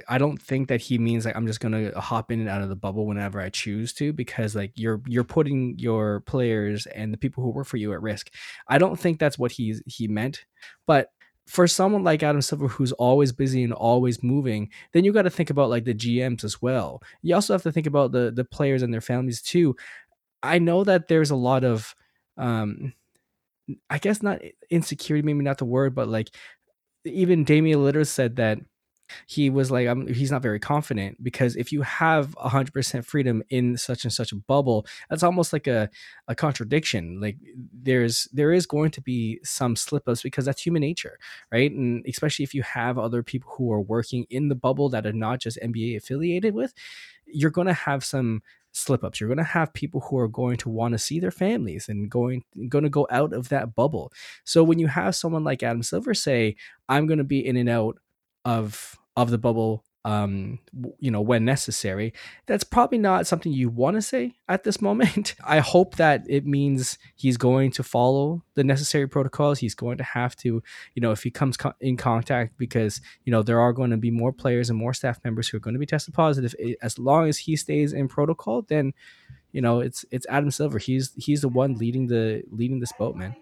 I 0.07 0.17
don't 0.19 0.39
think 0.39 0.67
that 0.67 0.81
he 0.81 0.97
means 0.99 1.25
like 1.25 1.35
I'm 1.35 1.47
just 1.47 1.59
gonna 1.59 1.99
hop 1.99 2.31
in 2.31 2.39
and 2.39 2.49
out 2.49 2.61
of 2.61 2.69
the 2.69 2.75
bubble 2.75 3.07
whenever 3.07 3.39
I 3.41 3.49
choose 3.49 3.91
to 3.93 4.13
because 4.13 4.55
like 4.55 4.71
you're 4.75 5.01
you're 5.07 5.23
putting 5.23 5.77
your 5.79 6.19
players 6.21 6.85
and 6.87 7.11
the 7.11 7.17
people 7.17 7.43
who 7.43 7.49
work 7.49 7.65
for 7.65 7.77
you 7.77 7.93
at 7.93 8.01
risk. 8.01 8.29
I 8.67 8.77
don't 8.77 8.99
think 8.99 9.19
that's 9.19 9.39
what 9.39 9.51
he's 9.51 9.81
he 9.87 10.07
meant. 10.07 10.45
But 10.85 11.09
for 11.47 11.67
someone 11.67 12.03
like 12.03 12.21
Adam 12.21 12.41
Silver 12.41 12.67
who's 12.67 12.91
always 12.93 13.31
busy 13.31 13.63
and 13.63 13.73
always 13.73 14.21
moving, 14.21 14.69
then 14.93 15.03
you 15.03 15.11
got 15.11 15.23
to 15.23 15.29
think 15.29 15.49
about 15.49 15.69
like 15.69 15.85
the 15.85 15.95
GMs 15.95 16.43
as 16.43 16.61
well. 16.61 17.01
You 17.23 17.35
also 17.35 17.53
have 17.53 17.63
to 17.63 17.71
think 17.71 17.87
about 17.87 18.11
the 18.11 18.31
the 18.31 18.45
players 18.45 18.83
and 18.83 18.93
their 18.93 19.01
families 19.01 19.41
too. 19.41 19.75
I 20.43 20.59
know 20.59 20.83
that 20.83 21.07
there's 21.07 21.31
a 21.31 21.35
lot 21.35 21.63
of 21.63 21.95
um 22.37 22.93
I 23.89 23.97
guess 23.97 24.21
not 24.21 24.41
insecurity, 24.69 25.25
maybe 25.25 25.43
not 25.43 25.57
the 25.57 25.65
word, 25.65 25.95
but 25.95 26.07
like 26.07 26.29
even 27.05 27.43
Damian 27.43 27.79
Lillard 27.79 28.07
said 28.07 28.35
that 28.37 28.59
he 29.27 29.49
was 29.49 29.71
like, 29.71 29.87
um, 29.87 30.07
he's 30.07 30.31
not 30.31 30.41
very 30.41 30.59
confident 30.59 31.23
because 31.23 31.55
if 31.55 31.71
you 31.71 31.81
have 31.81 32.35
100% 32.35 33.05
freedom 33.05 33.43
in 33.49 33.77
such 33.77 34.03
and 34.03 34.13
such 34.13 34.31
a 34.31 34.35
bubble, 34.35 34.85
that's 35.09 35.23
almost 35.23 35.53
like 35.53 35.67
a, 35.67 35.89
a 36.27 36.35
contradiction. 36.35 37.19
Like 37.19 37.37
there's 37.73 38.27
there 38.33 38.51
is 38.51 38.65
going 38.65 38.91
to 38.91 39.01
be 39.01 39.39
some 39.43 39.75
slip 39.75 40.07
ups 40.07 40.21
because 40.21 40.45
that's 40.45 40.61
human 40.61 40.81
nature, 40.81 41.17
right? 41.51 41.71
And 41.71 42.05
especially 42.07 42.43
if 42.43 42.53
you 42.53 42.63
have 42.63 42.97
other 42.97 43.23
people 43.23 43.51
who 43.57 43.71
are 43.71 43.81
working 43.81 44.25
in 44.29 44.49
the 44.49 44.55
bubble 44.55 44.89
that 44.89 45.05
are 45.05 45.13
not 45.13 45.39
just 45.39 45.59
NBA 45.63 45.97
affiliated 45.97 46.53
with, 46.53 46.73
you're 47.25 47.51
going 47.51 47.67
to 47.67 47.73
have 47.73 48.03
some 48.03 48.41
slip 48.73 49.03
ups. 49.03 49.21
You're 49.21 49.29
going 49.29 49.37
to 49.37 49.43
have 49.43 49.73
people 49.73 50.01
who 50.01 50.17
are 50.17 50.27
going 50.27 50.57
to 50.57 50.69
want 50.69 50.93
to 50.93 50.97
see 50.97 51.19
their 51.19 51.31
families 51.31 51.87
and 51.87 52.09
going 52.09 52.43
going 52.67 52.83
to 52.83 52.89
go 52.89 53.07
out 53.09 53.33
of 53.33 53.49
that 53.49 53.75
bubble. 53.75 54.11
So 54.43 54.63
when 54.63 54.79
you 54.79 54.87
have 54.87 55.15
someone 55.15 55.43
like 55.43 55.63
Adam 55.63 55.83
Silver 55.83 56.13
say, 56.13 56.55
"I'm 56.89 57.07
going 57.07 57.19
to 57.19 57.23
be 57.23 57.45
in 57.45 57.55
and 57.55 57.69
out 57.69 57.99
of 58.45 58.97
of 59.15 59.29
the 59.29 59.37
bubble 59.37 59.83
um 60.05 60.59
you 60.99 61.09
know 61.09 61.21
when 61.21 61.45
necessary. 61.45 62.13
That's 62.45 62.65
probably 62.65 62.97
not 62.97 63.25
something 63.25 63.53
you 63.53 63.69
want 63.69 63.95
to 63.95 64.01
say 64.01 64.35
at 64.49 64.63
this 64.63 64.81
moment. 64.81 65.35
I 65.45 65.59
hope 65.59 65.95
that 65.95 66.23
it 66.27 66.45
means 66.45 66.97
he's 67.15 67.37
going 67.37 67.71
to 67.71 67.83
follow 67.83 68.43
the 68.55 68.65
necessary 68.65 69.07
protocols. 69.07 69.59
He's 69.59 69.75
going 69.75 69.97
to 69.99 70.03
have 70.03 70.35
to 70.37 70.61
you 70.93 71.01
know 71.01 71.11
if 71.11 71.23
he 71.23 71.31
comes 71.31 71.55
co- 71.55 71.73
in 71.79 71.95
contact 71.95 72.57
because 72.57 72.99
you 73.23 73.31
know 73.31 73.43
there 73.43 73.61
are 73.61 73.71
going 73.71 73.91
to 73.91 73.97
be 73.97 74.11
more 74.11 74.33
players 74.33 74.69
and 74.69 74.77
more 74.77 74.93
staff 74.93 75.19
members 75.23 75.47
who 75.47 75.57
are 75.57 75.61
going 75.61 75.75
to 75.75 75.79
be 75.79 75.85
tested 75.85 76.13
positive. 76.13 76.53
As 76.81 76.99
long 76.99 77.29
as 77.29 77.37
he 77.37 77.55
stays 77.55 77.93
in 77.93 78.09
protocol 78.09 78.63
then 78.63 78.93
you 79.53 79.61
know 79.61 79.79
it's 79.79 80.03
it's 80.11 80.27
adam 80.29 80.51
silver. 80.51 80.79
He's 80.79 81.13
he's 81.15 81.41
the 81.41 81.49
one 81.49 81.75
leading 81.75 82.07
the 82.07 82.43
leading 82.51 82.81
this 82.81 82.91
boat 82.99 83.15
man 83.15 83.37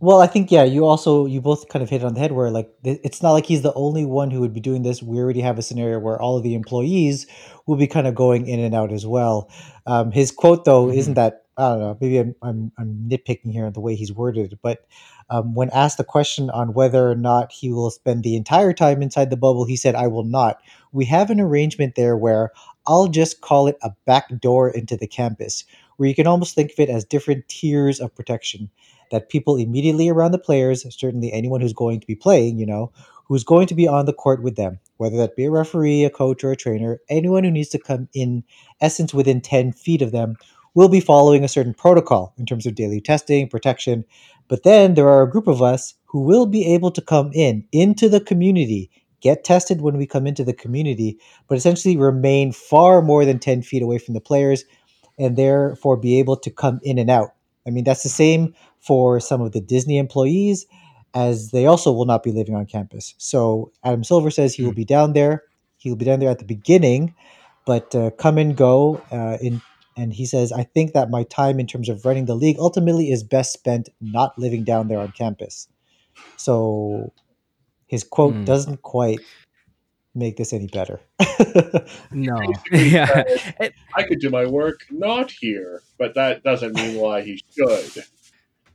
Well, 0.00 0.20
I 0.20 0.28
think 0.28 0.52
yeah. 0.52 0.62
You 0.62 0.86
also 0.86 1.26
you 1.26 1.40
both 1.40 1.68
kind 1.68 1.82
of 1.82 1.90
hit 1.90 2.02
it 2.02 2.04
on 2.04 2.14
the 2.14 2.20
head 2.20 2.30
where 2.32 2.50
like 2.50 2.70
th- 2.84 3.00
it's 3.02 3.20
not 3.22 3.32
like 3.32 3.46
he's 3.46 3.62
the 3.62 3.74
only 3.74 4.04
one 4.04 4.30
who 4.30 4.40
would 4.40 4.54
be 4.54 4.60
doing 4.60 4.82
this. 4.82 5.02
We 5.02 5.18
already 5.18 5.40
have 5.40 5.58
a 5.58 5.62
scenario 5.62 5.98
where 5.98 6.20
all 6.22 6.36
of 6.36 6.44
the 6.44 6.54
employees 6.54 7.26
will 7.66 7.76
be 7.76 7.88
kind 7.88 8.06
of 8.06 8.14
going 8.14 8.46
in 8.46 8.60
and 8.60 8.74
out 8.74 8.92
as 8.92 9.04
well. 9.06 9.50
Um, 9.86 10.12
his 10.12 10.30
quote 10.30 10.64
though 10.64 10.86
Mhm. 10.86 10.94
isn't 10.96 11.14
that 11.14 11.42
I 11.56 11.70
don't 11.70 11.80
know. 11.80 11.98
Maybe 12.00 12.18
I'm 12.18 12.34
I'm, 12.42 12.72
I'm 12.78 13.08
nitpicking 13.08 13.50
here 13.52 13.66
on 13.66 13.72
the 13.72 13.80
way 13.80 13.96
he's 13.96 14.12
worded 14.12 14.56
but 14.62 14.86
um, 15.30 15.54
when 15.54 15.68
asked 15.70 15.98
the 15.98 16.04
question 16.04 16.48
on 16.50 16.72
whether 16.72 17.10
or 17.10 17.14
not 17.16 17.52
he 17.52 17.72
will 17.72 17.90
spend 17.90 18.22
the 18.22 18.36
entire 18.36 18.72
time 18.72 19.02
inside 19.02 19.30
the 19.30 19.36
bubble, 19.36 19.64
he 19.66 19.76
said, 19.76 19.94
"I 19.94 20.06
will 20.06 20.24
not." 20.24 20.58
We 20.92 21.04
have 21.06 21.28
an 21.30 21.40
arrangement 21.40 21.96
there 21.96 22.16
where 22.16 22.52
I'll 22.86 23.08
just 23.08 23.40
call 23.42 23.66
it 23.66 23.76
a 23.82 23.90
back 24.06 24.40
door 24.40 24.70
into 24.70 24.96
the 24.96 25.06
campus, 25.06 25.64
where 25.98 26.08
you 26.08 26.14
can 26.14 26.26
almost 26.26 26.54
think 26.54 26.72
of 26.72 26.78
it 26.78 26.88
as 26.88 27.04
different 27.04 27.46
tiers 27.48 28.00
of 28.00 28.14
protection 28.14 28.70
that 29.10 29.28
people 29.28 29.56
immediately 29.56 30.08
around 30.08 30.32
the 30.32 30.38
players, 30.38 30.86
certainly 30.96 31.32
anyone 31.32 31.60
who's 31.60 31.72
going 31.72 32.00
to 32.00 32.06
be 32.06 32.14
playing, 32.14 32.58
you 32.58 32.66
know, 32.66 32.92
who's 33.26 33.44
going 33.44 33.66
to 33.66 33.74
be 33.74 33.86
on 33.86 34.06
the 34.06 34.12
court 34.12 34.42
with 34.42 34.56
them, 34.56 34.78
whether 34.96 35.16
that 35.16 35.36
be 35.36 35.44
a 35.44 35.50
referee, 35.50 36.04
a 36.04 36.10
coach, 36.10 36.42
or 36.42 36.52
a 36.52 36.56
trainer, 36.56 37.00
anyone 37.10 37.44
who 37.44 37.50
needs 37.50 37.68
to 37.68 37.78
come 37.78 38.08
in 38.14 38.42
essence 38.80 39.12
within 39.12 39.40
10 39.40 39.72
feet 39.72 40.02
of 40.02 40.12
them 40.12 40.36
will 40.74 40.88
be 40.88 41.00
following 41.00 41.44
a 41.44 41.48
certain 41.48 41.74
protocol 41.74 42.34
in 42.38 42.46
terms 42.46 42.64
of 42.64 42.74
daily 42.74 43.00
testing, 43.00 43.48
protection. 43.48 44.04
But 44.48 44.62
then 44.62 44.94
there 44.94 45.08
are 45.08 45.22
a 45.22 45.30
group 45.30 45.46
of 45.46 45.62
us 45.62 45.94
who 46.04 46.20
will 46.20 46.46
be 46.46 46.64
able 46.72 46.90
to 46.92 47.02
come 47.02 47.30
in 47.34 47.66
into 47.72 48.08
the 48.08 48.20
community, 48.20 48.90
get 49.20 49.44
tested 49.44 49.80
when 49.80 49.96
we 49.96 50.06
come 50.06 50.26
into 50.26 50.44
the 50.44 50.52
community, 50.52 51.18
but 51.48 51.58
essentially 51.58 51.96
remain 51.96 52.52
far 52.52 53.02
more 53.02 53.24
than 53.24 53.38
10 53.38 53.62
feet 53.62 53.82
away 53.82 53.98
from 53.98 54.14
the 54.14 54.20
players 54.20 54.64
and 55.18 55.36
therefore 55.36 55.96
be 55.96 56.18
able 56.18 56.36
to 56.36 56.50
come 56.50 56.80
in 56.82 56.98
and 56.98 57.10
out. 57.10 57.34
I 57.66 57.70
mean, 57.70 57.84
that's 57.84 58.02
the 58.02 58.08
same 58.08 58.54
for 58.80 59.20
some 59.20 59.40
of 59.40 59.52
the 59.52 59.60
Disney 59.60 59.98
employees, 59.98 60.66
as 61.14 61.50
they 61.50 61.66
also 61.66 61.92
will 61.92 62.06
not 62.06 62.22
be 62.22 62.32
living 62.32 62.54
on 62.54 62.66
campus. 62.66 63.14
So 63.18 63.72
Adam 63.84 64.04
Silver 64.04 64.30
says 64.30 64.54
he 64.54 64.62
will 64.62 64.72
be 64.72 64.84
down 64.84 65.12
there. 65.12 65.44
He 65.76 65.90
will 65.90 65.96
be 65.96 66.04
down 66.04 66.20
there 66.20 66.30
at 66.30 66.38
the 66.38 66.44
beginning, 66.44 67.14
but 67.64 67.94
uh, 67.94 68.10
come 68.12 68.38
and 68.38 68.56
go. 68.56 69.04
Uh, 69.10 69.38
in 69.40 69.60
and 69.96 70.12
he 70.12 70.26
says, 70.26 70.52
I 70.52 70.62
think 70.62 70.92
that 70.92 71.10
my 71.10 71.24
time 71.24 71.58
in 71.58 71.66
terms 71.66 71.88
of 71.88 72.04
running 72.04 72.26
the 72.26 72.36
league 72.36 72.56
ultimately 72.60 73.10
is 73.10 73.24
best 73.24 73.52
spent 73.52 73.88
not 74.00 74.38
living 74.38 74.62
down 74.62 74.86
there 74.86 75.00
on 75.00 75.10
campus. 75.10 75.68
So 76.36 77.12
his 77.86 78.04
quote 78.04 78.34
Hmm. 78.34 78.44
doesn't 78.44 78.82
quite 78.82 79.20
make 80.18 80.36
this 80.36 80.52
any 80.52 80.66
better. 80.66 81.00
no, 82.12 82.40
yeah, 82.72 83.24
I 83.94 84.02
could 84.02 84.20
do 84.20 84.30
my 84.30 84.46
work 84.46 84.80
not 84.90 85.30
here, 85.30 85.82
but 85.98 86.14
that 86.14 86.42
doesn't 86.42 86.74
mean 86.74 87.00
why 87.00 87.22
he 87.22 87.42
should. 87.56 88.04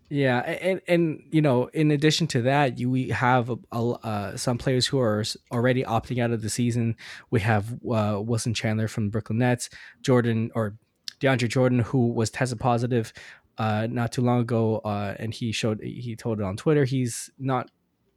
Yeah, 0.09 0.39
and 0.39 0.81
and 0.87 1.23
you 1.31 1.41
know, 1.41 1.67
in 1.67 1.91
addition 1.91 2.27
to 2.27 2.43
that, 2.43 2.77
you 2.77 2.89
we 2.89 3.09
have 3.09 3.51
uh, 3.71 4.37
some 4.37 4.57
players 4.57 4.85
who 4.85 4.99
are 4.99 5.23
already 5.51 5.83
opting 5.83 6.21
out 6.21 6.31
of 6.31 6.41
the 6.41 6.49
season. 6.49 6.95
We 7.31 7.39
have 7.39 7.73
uh, 7.73 8.21
Wilson 8.21 8.53
Chandler 8.53 8.87
from 8.87 9.05
the 9.05 9.11
Brooklyn 9.11 9.39
Nets, 9.39 9.69
Jordan 10.01 10.51
or 10.53 10.75
DeAndre 11.19 11.49
Jordan, 11.49 11.79
who 11.79 12.09
was 12.09 12.29
tested 12.29 12.59
positive 12.59 13.13
uh, 13.57 13.87
not 13.89 14.11
too 14.11 14.21
long 14.21 14.41
ago, 14.41 14.79
uh, 14.79 15.15
and 15.17 15.33
he 15.33 15.51
showed 15.51 15.81
he 15.81 16.15
told 16.15 16.39
it 16.39 16.43
on 16.43 16.57
Twitter 16.57 16.85
he's 16.85 17.29
not 17.39 17.69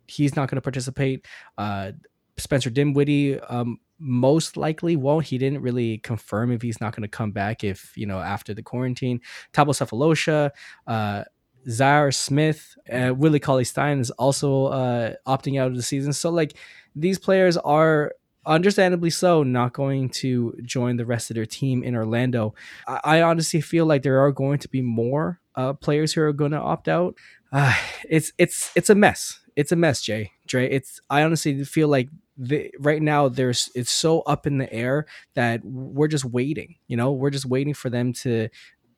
he's 0.06 0.36
not 0.36 0.50
going 0.50 0.56
to 0.56 0.62
participate. 0.62 1.26
Uh, 1.58 1.92
Spencer 2.38 2.70
Dinwiddie 2.70 3.40
um, 3.40 3.78
most 3.98 4.56
likely 4.56 4.96
won't. 4.96 5.26
He 5.26 5.38
didn't 5.38 5.62
really 5.62 5.98
confirm 5.98 6.52
if 6.52 6.62
he's 6.62 6.80
not 6.80 6.94
going 6.94 7.02
to 7.02 7.08
come 7.08 7.32
back 7.32 7.64
if 7.64 7.96
you 7.96 8.06
know 8.06 8.18
after 8.20 8.54
the 8.54 8.62
quarantine. 8.62 9.20
Thabo 9.52 9.68
Sefolosha, 9.68 10.50
uh, 10.86 11.24
Zhaire 11.68 12.14
Smith, 12.14 12.76
uh, 12.92 13.14
Willie 13.14 13.40
Cauley 13.40 13.64
Stein 13.64 14.00
is 14.00 14.10
also 14.12 14.66
uh, 14.66 15.14
opting 15.26 15.60
out 15.60 15.68
of 15.68 15.76
the 15.76 15.82
season. 15.82 16.12
So 16.12 16.30
like 16.30 16.54
these 16.94 17.18
players 17.18 17.56
are 17.56 18.12
understandably 18.44 19.10
so 19.10 19.42
not 19.42 19.72
going 19.72 20.08
to 20.08 20.56
join 20.62 20.96
the 20.96 21.04
rest 21.06 21.30
of 21.30 21.34
their 21.34 21.46
team 21.46 21.82
in 21.82 21.96
Orlando. 21.96 22.54
I, 22.86 23.00
I 23.04 23.22
honestly 23.22 23.60
feel 23.60 23.86
like 23.86 24.02
there 24.02 24.20
are 24.20 24.30
going 24.30 24.58
to 24.60 24.68
be 24.68 24.82
more 24.82 25.40
uh, 25.56 25.72
players 25.72 26.12
who 26.12 26.22
are 26.22 26.32
going 26.32 26.52
to 26.52 26.60
opt 26.60 26.88
out. 26.88 27.16
Uh, 27.52 27.74
it's 28.08 28.32
it's 28.38 28.70
it's 28.76 28.90
a 28.90 28.94
mess. 28.94 29.40
It's 29.56 29.72
a 29.72 29.76
mess, 29.76 30.02
Jay. 30.02 30.32
Dre. 30.46 30.70
It's 30.70 31.00
I 31.08 31.22
honestly 31.22 31.64
feel 31.64 31.88
like 31.88 32.08
the, 32.36 32.70
right 32.78 33.02
now 33.02 33.28
there's 33.28 33.70
it's 33.74 33.90
so 33.90 34.20
up 34.20 34.46
in 34.46 34.58
the 34.58 34.72
air 34.72 35.06
that 35.34 35.64
we're 35.64 36.08
just 36.08 36.24
waiting. 36.24 36.76
You 36.86 36.96
know, 36.96 37.12
we're 37.12 37.30
just 37.30 37.46
waiting 37.46 37.74
for 37.74 37.90
them 37.90 38.12
to 38.14 38.48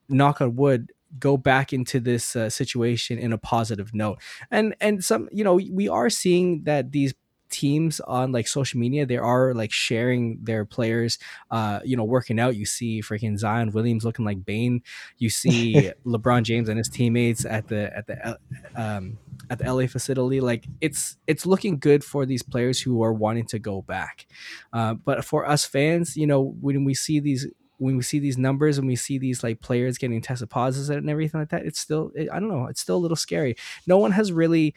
knock 0.09 0.41
on 0.41 0.55
wood 0.55 0.91
go 1.17 1.37
back 1.37 1.73
into 1.73 1.99
this 1.99 2.35
uh, 2.35 2.49
situation 2.49 3.17
in 3.17 3.33
a 3.33 3.37
positive 3.37 3.93
note. 3.93 4.19
And 4.51 4.75
and 4.79 5.03
some 5.03 5.29
you 5.31 5.43
know 5.43 5.55
we 5.55 5.87
are 5.87 6.09
seeing 6.09 6.63
that 6.63 6.91
these 6.91 7.13
teams 7.49 7.99
on 8.01 8.31
like 8.31 8.47
social 8.47 8.79
media 8.79 9.07
they 9.07 9.17
are 9.17 9.55
like 9.55 9.71
sharing 9.71 10.37
their 10.43 10.65
players 10.65 11.17
uh 11.49 11.79
you 11.83 11.97
know 11.97 12.03
working 12.03 12.39
out. 12.39 12.55
You 12.55 12.65
see 12.65 13.01
freaking 13.01 13.39
zion 13.39 13.71
williams 13.71 14.05
looking 14.05 14.25
like 14.25 14.45
bane. 14.45 14.83
You 15.17 15.29
see 15.29 15.91
lebron 16.05 16.43
james 16.43 16.69
and 16.69 16.77
his 16.77 16.89
teammates 16.89 17.45
at 17.45 17.67
the 17.67 17.95
at 17.95 18.05
the 18.07 18.27
uh, 18.27 18.35
um 18.75 19.17
at 19.49 19.59
the 19.59 19.73
la 19.73 19.87
facility 19.87 20.39
like 20.39 20.67
it's 20.81 21.17
it's 21.27 21.45
looking 21.45 21.79
good 21.79 22.03
for 22.03 22.25
these 22.25 22.43
players 22.43 22.81
who 22.81 23.03
are 23.03 23.13
wanting 23.13 23.45
to 23.45 23.59
go 23.59 23.81
back 23.81 24.27
uh, 24.73 24.93
but 24.93 25.25
for 25.25 25.47
us 25.47 25.65
fans 25.65 26.15
you 26.15 26.27
know 26.27 26.55
when 26.61 26.83
we 26.83 26.93
see 26.93 27.19
these 27.19 27.47
when 27.79 27.95
we 27.95 28.03
see 28.03 28.19
these 28.19 28.37
numbers 28.37 28.77
and 28.77 28.87
we 28.87 28.95
see 28.95 29.17
these 29.17 29.41
like 29.41 29.61
players 29.61 29.97
getting 29.97 30.21
tested 30.21 30.49
positive 30.49 30.97
and 30.97 31.09
everything 31.09 31.39
like 31.39 31.49
that, 31.49 31.65
it's 31.65 31.79
still 31.79 32.11
it, 32.13 32.29
I 32.31 32.39
don't 32.39 32.49
know, 32.49 32.67
it's 32.67 32.81
still 32.81 32.97
a 32.97 32.99
little 32.99 33.17
scary. 33.17 33.55
No 33.87 33.97
one 33.97 34.11
has 34.11 34.31
really 34.31 34.75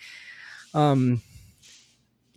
um 0.73 1.21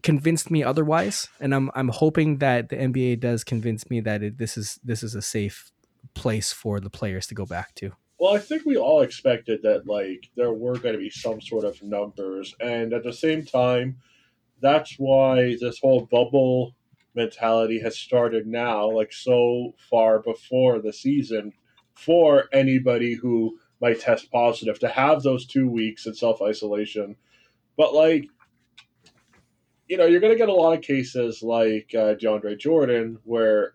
convinced 0.01 0.51
me 0.51 0.63
otherwise, 0.63 1.29
and 1.39 1.53
I'm 1.53 1.71
I'm 1.73 1.89
hoping 1.89 2.39
that 2.39 2.69
the 2.69 2.75
NBA 2.75 3.19
does 3.19 3.43
convince 3.43 3.89
me 3.89 4.01
that 4.01 4.23
it, 4.23 4.37
this 4.37 4.57
is 4.57 4.79
this 4.83 5.03
is 5.03 5.15
a 5.15 5.21
safe 5.21 5.71
place 6.15 6.51
for 6.51 6.79
the 6.79 6.89
players 6.89 7.27
to 7.27 7.35
go 7.35 7.45
back 7.45 7.73
to. 7.75 7.91
Well, 8.19 8.33
I 8.33 8.39
think 8.39 8.65
we 8.65 8.77
all 8.77 9.01
expected 9.01 9.61
that 9.63 9.87
like 9.87 10.29
there 10.35 10.53
were 10.53 10.77
going 10.77 10.93
to 10.93 10.99
be 10.99 11.09
some 11.09 11.41
sort 11.41 11.65
of 11.65 11.81
numbers, 11.83 12.55
and 12.61 12.93
at 12.93 13.03
the 13.03 13.13
same 13.13 13.43
time, 13.45 13.97
that's 14.61 14.95
why 14.97 15.57
this 15.59 15.79
whole 15.79 16.07
bubble 16.09 16.75
mentality 17.13 17.79
has 17.79 17.97
started 17.97 18.47
now, 18.47 18.89
like 18.89 19.11
so 19.11 19.73
far 19.89 20.19
before 20.19 20.79
the 20.79 20.93
season, 20.93 21.53
for 21.93 22.45
anybody 22.53 23.15
who 23.15 23.57
might 23.81 23.99
test 23.99 24.31
positive 24.31 24.79
to 24.79 24.87
have 24.87 25.23
those 25.23 25.45
two 25.45 25.69
weeks 25.69 26.05
in 26.05 26.13
self 26.13 26.41
isolation. 26.41 27.15
But 27.77 27.93
like, 27.93 28.25
you 29.87 29.97
know, 29.97 30.05
you're 30.05 30.21
going 30.21 30.33
to 30.33 30.39
get 30.39 30.49
a 30.49 30.53
lot 30.53 30.77
of 30.77 30.83
cases 30.83 31.43
like 31.43 31.91
uh, 31.93 32.15
DeAndre 32.15 32.57
Jordan, 32.57 33.19
where 33.23 33.73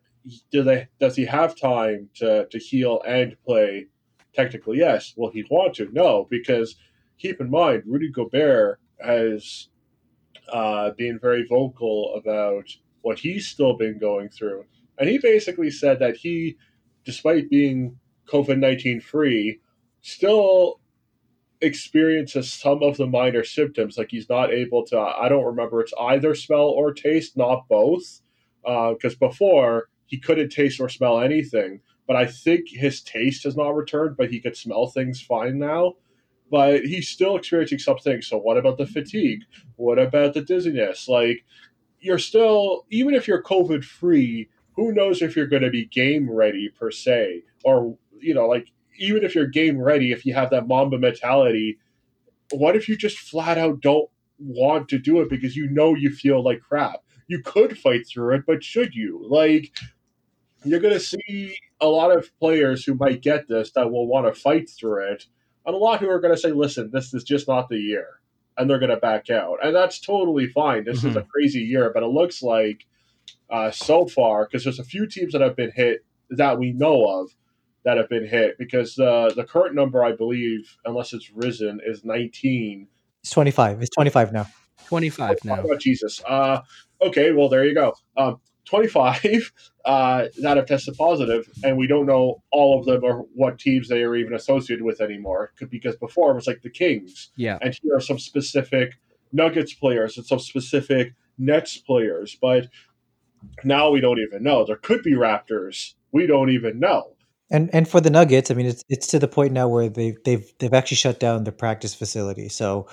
do 0.50 0.62
they 0.62 0.88
does 0.98 1.16
he 1.16 1.24
have 1.26 1.56
time 1.56 2.08
to 2.16 2.46
to 2.46 2.58
heal 2.58 3.02
and 3.06 3.36
play? 3.44 3.86
Technically, 4.34 4.78
yes. 4.78 5.14
Will 5.16 5.30
he 5.30 5.44
want 5.50 5.74
to? 5.76 5.88
No, 5.92 6.26
because 6.30 6.76
keep 7.18 7.40
in 7.40 7.50
mind, 7.50 7.82
Rudy 7.86 8.10
Gobert 8.10 8.80
has 9.00 9.68
uh, 10.52 10.90
been 10.92 11.18
very 11.18 11.46
vocal 11.46 12.14
about 12.14 12.64
what 13.02 13.18
he's 13.18 13.46
still 13.46 13.76
been 13.76 13.98
going 13.98 14.28
through. 14.28 14.64
And 14.98 15.08
he 15.08 15.18
basically 15.18 15.70
said 15.70 15.98
that 16.00 16.16
he, 16.16 16.56
despite 17.04 17.48
being 17.50 17.98
COVID 18.28 18.58
19 18.58 19.00
free, 19.00 19.60
still 20.02 20.80
experiences 21.60 22.52
some 22.52 22.82
of 22.82 22.96
the 22.96 23.06
minor 23.06 23.44
symptoms. 23.44 23.98
Like 23.98 24.10
he's 24.10 24.28
not 24.28 24.52
able 24.52 24.84
to, 24.86 24.98
I 24.98 25.28
don't 25.28 25.44
remember, 25.44 25.80
it's 25.80 25.92
either 26.00 26.34
smell 26.34 26.68
or 26.68 26.92
taste, 26.92 27.36
not 27.36 27.68
both. 27.68 28.20
Because 28.62 29.14
uh, 29.14 29.26
before, 29.28 29.88
he 30.06 30.18
couldn't 30.18 30.50
taste 30.50 30.80
or 30.80 30.88
smell 30.88 31.20
anything. 31.20 31.80
But 32.10 32.16
I 32.16 32.26
think 32.26 32.68
his 32.68 33.02
taste 33.02 33.44
has 33.44 33.56
not 33.56 33.76
returned, 33.76 34.16
but 34.16 34.32
he 34.32 34.40
could 34.40 34.56
smell 34.56 34.88
things 34.88 35.22
fine 35.22 35.60
now. 35.60 35.94
But 36.50 36.84
he's 36.84 37.08
still 37.08 37.36
experiencing 37.36 37.78
some 37.78 37.98
things. 37.98 38.26
So, 38.26 38.36
what 38.36 38.56
about 38.56 38.78
the 38.78 38.86
fatigue? 38.86 39.42
What 39.76 40.00
about 40.00 40.34
the 40.34 40.42
dizziness? 40.42 41.06
Like, 41.06 41.44
you're 42.00 42.18
still 42.18 42.84
even 42.90 43.14
if 43.14 43.28
you're 43.28 43.40
COVID 43.40 43.84
free, 43.84 44.48
who 44.72 44.90
knows 44.90 45.22
if 45.22 45.36
you're 45.36 45.46
going 45.46 45.62
to 45.62 45.70
be 45.70 45.84
game 45.84 46.28
ready 46.28 46.68
per 46.68 46.90
se, 46.90 47.44
or 47.62 47.96
you 48.18 48.34
know, 48.34 48.48
like 48.48 48.72
even 48.98 49.22
if 49.22 49.36
you're 49.36 49.46
game 49.46 49.80
ready, 49.80 50.10
if 50.10 50.26
you 50.26 50.34
have 50.34 50.50
that 50.50 50.66
Mamba 50.66 50.98
mentality, 50.98 51.78
what 52.50 52.74
if 52.74 52.88
you 52.88 52.96
just 52.96 53.18
flat 53.18 53.56
out 53.56 53.82
don't 53.82 54.10
want 54.40 54.88
to 54.88 54.98
do 54.98 55.20
it 55.20 55.30
because 55.30 55.54
you 55.54 55.70
know 55.70 55.94
you 55.94 56.10
feel 56.10 56.42
like 56.42 56.60
crap? 56.60 57.04
You 57.28 57.40
could 57.40 57.78
fight 57.78 58.04
through 58.08 58.34
it, 58.34 58.46
but 58.48 58.64
should 58.64 58.96
you? 58.96 59.24
Like, 59.30 59.70
you're 60.64 60.80
going 60.80 60.94
to 60.94 60.98
see 60.98 61.54
a 61.80 61.86
lot 61.86 62.16
of 62.16 62.30
players 62.38 62.84
who 62.84 62.94
might 62.94 63.22
get 63.22 63.48
this 63.48 63.72
that 63.72 63.90
will 63.90 64.06
want 64.06 64.32
to 64.32 64.40
fight 64.40 64.68
through 64.68 65.12
it, 65.12 65.26
and 65.66 65.74
a 65.74 65.78
lot 65.78 66.00
who 66.00 66.08
are 66.08 66.20
going 66.20 66.34
to 66.34 66.40
say, 66.40 66.52
listen, 66.52 66.90
this 66.92 67.12
is 67.14 67.24
just 67.24 67.48
not 67.48 67.68
the 67.68 67.78
year 67.78 68.20
and 68.60 68.68
they're 68.68 68.78
going 68.78 68.90
to 68.90 68.96
back 68.96 69.30
out. 69.30 69.56
And 69.62 69.74
that's 69.74 70.00
totally 70.00 70.46
fine. 70.46 70.84
This 70.84 70.98
mm-hmm. 70.98 71.08
is 71.08 71.16
a 71.16 71.20
mm-hmm. 71.20 71.28
crazy 71.30 71.60
year, 71.60 71.90
but 71.92 72.02
it 72.02 72.08
looks 72.08 72.42
like 72.42 72.86
uh, 73.48 73.70
so 73.70 74.06
far, 74.06 74.44
because 74.44 74.64
there's 74.64 74.78
a 74.78 74.84
few 74.84 75.06
teams 75.06 75.32
that 75.32 75.40
have 75.40 75.56
been 75.56 75.72
hit 75.74 76.04
that 76.30 76.58
we 76.58 76.72
know 76.72 77.04
of 77.06 77.30
that 77.84 77.96
have 77.96 78.10
been 78.10 78.26
hit, 78.26 78.58
because 78.58 78.98
uh, 78.98 79.32
the 79.34 79.44
current 79.44 79.74
number, 79.74 80.04
I 80.04 80.12
believe, 80.12 80.76
unless 80.84 81.14
it's 81.14 81.30
risen, 81.30 81.80
is 81.84 82.04
19. 82.04 82.86
It's 83.22 83.30
25. 83.30 83.80
It's 83.80 83.90
25 83.94 84.32
now. 84.32 84.46
25 84.86 85.38
now. 85.44 85.64
Oh, 85.64 85.76
Jesus. 85.76 86.22
Uh, 86.26 86.60
okay, 87.00 87.32
well, 87.32 87.48
there 87.48 87.64
you 87.64 87.74
go. 87.74 87.94
Um, 88.16 88.40
25 88.64 89.52
uh, 89.84 90.26
that 90.42 90.56
have 90.56 90.66
tested 90.66 90.96
positive, 90.96 91.48
and 91.64 91.76
we 91.76 91.86
don't 91.86 92.06
know 92.06 92.42
all 92.50 92.78
of 92.78 92.86
them 92.86 93.02
or 93.02 93.26
what 93.34 93.58
teams 93.58 93.88
they 93.88 94.02
are 94.02 94.16
even 94.16 94.34
associated 94.34 94.84
with 94.84 95.00
anymore. 95.00 95.52
Because 95.70 95.96
before 95.96 96.30
it 96.30 96.34
was 96.34 96.46
like 96.46 96.62
the 96.62 96.70
Kings, 96.70 97.30
yeah, 97.36 97.58
and 97.60 97.76
here 97.82 97.96
are 97.96 98.00
some 98.00 98.18
specific 98.18 98.94
Nuggets 99.32 99.74
players 99.74 100.16
and 100.16 100.26
some 100.26 100.38
specific 100.38 101.14
Nets 101.38 101.78
players, 101.78 102.36
but 102.40 102.68
now 103.64 103.90
we 103.90 104.00
don't 104.00 104.18
even 104.18 104.42
know. 104.42 104.64
There 104.64 104.76
could 104.76 105.02
be 105.02 105.14
Raptors. 105.14 105.94
We 106.12 106.26
don't 106.26 106.50
even 106.50 106.78
know. 106.78 107.14
And 107.50 107.70
and 107.72 107.88
for 107.88 108.00
the 108.00 108.10
Nuggets, 108.10 108.50
I 108.50 108.54
mean, 108.54 108.66
it's 108.66 108.84
it's 108.88 109.08
to 109.08 109.18
the 109.18 109.28
point 109.28 109.52
now 109.52 109.68
where 109.68 109.88
they 109.88 110.16
they've 110.24 110.52
they've 110.58 110.74
actually 110.74 110.98
shut 110.98 111.18
down 111.18 111.44
the 111.44 111.52
practice 111.52 111.94
facility, 111.94 112.48
so 112.48 112.86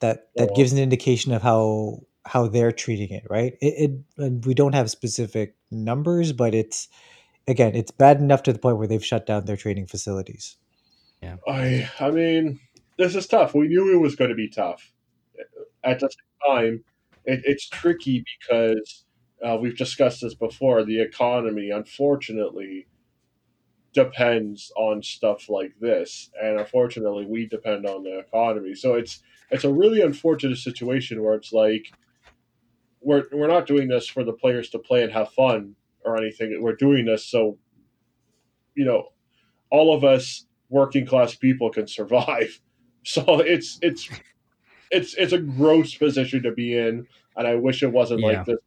that 0.00 0.28
that 0.36 0.50
oh. 0.52 0.54
gives 0.54 0.72
an 0.72 0.78
indication 0.78 1.32
of 1.32 1.42
how 1.42 2.00
how 2.28 2.46
they're 2.46 2.72
treating 2.72 3.10
it, 3.10 3.24
right? 3.28 3.54
It, 3.60 4.02
it 4.18 4.46
we 4.46 4.54
don't 4.54 4.74
have 4.74 4.90
specific 4.90 5.56
numbers, 5.70 6.32
but 6.32 6.54
it's 6.54 6.88
again, 7.46 7.74
it's 7.74 7.90
bad 7.90 8.18
enough 8.20 8.42
to 8.44 8.52
the 8.52 8.58
point 8.58 8.76
where 8.76 8.86
they've 8.86 9.04
shut 9.04 9.26
down 9.26 9.46
their 9.46 9.56
training 9.56 9.86
facilities. 9.86 10.56
Yeah, 11.22 11.36
I 11.48 11.90
I 11.98 12.10
mean, 12.10 12.60
this 12.98 13.16
is 13.16 13.26
tough. 13.26 13.54
We 13.54 13.68
knew 13.68 13.92
it 13.92 14.00
was 14.00 14.14
going 14.14 14.30
to 14.30 14.36
be 14.36 14.48
tough. 14.48 14.92
At 15.82 16.00
the 16.00 16.10
same 16.10 16.54
time, 16.54 16.84
it, 17.24 17.40
it's 17.44 17.68
tricky 17.68 18.24
because 18.40 19.04
uh, 19.44 19.56
we've 19.60 19.76
discussed 19.76 20.20
this 20.20 20.34
before. 20.34 20.84
The 20.84 21.00
economy, 21.00 21.70
unfortunately, 21.70 22.86
depends 23.94 24.70
on 24.76 25.02
stuff 25.02 25.48
like 25.48 25.72
this, 25.80 26.30
and 26.40 26.60
unfortunately, 26.60 27.26
we 27.26 27.46
depend 27.46 27.86
on 27.86 28.02
the 28.02 28.18
economy. 28.18 28.74
So 28.74 28.94
it's 28.94 29.22
it's 29.50 29.64
a 29.64 29.72
really 29.72 30.02
unfortunate 30.02 30.58
situation 30.58 31.22
where 31.22 31.34
it's 31.34 31.52
like 31.52 31.90
we're 33.00 33.24
we're 33.32 33.48
not 33.48 33.66
doing 33.66 33.88
this 33.88 34.06
for 34.06 34.24
the 34.24 34.32
players 34.32 34.70
to 34.70 34.78
play 34.78 35.02
and 35.02 35.12
have 35.12 35.30
fun 35.32 35.74
or 36.04 36.16
anything. 36.16 36.60
We're 36.62 36.74
doing 36.76 37.04
this 37.06 37.24
so 37.24 37.58
you 38.74 38.84
know 38.84 39.08
all 39.70 39.94
of 39.94 40.04
us 40.04 40.46
working 40.70 41.06
class 41.06 41.34
people 41.34 41.70
can 41.70 41.86
survive. 41.86 42.60
So 43.04 43.40
it's 43.40 43.78
it's 43.80 44.06
it's 44.90 45.14
it's 45.14 45.32
a 45.32 45.38
gross 45.38 45.94
position 45.94 46.42
to 46.42 46.52
be 46.52 46.76
in. 46.76 47.06
and 47.36 47.46
I 47.46 47.54
wish 47.54 47.82
it 47.82 47.90
wasn't 47.90 48.20
Yeah. 48.20 48.26
like 48.26 48.44
this. 48.44 48.58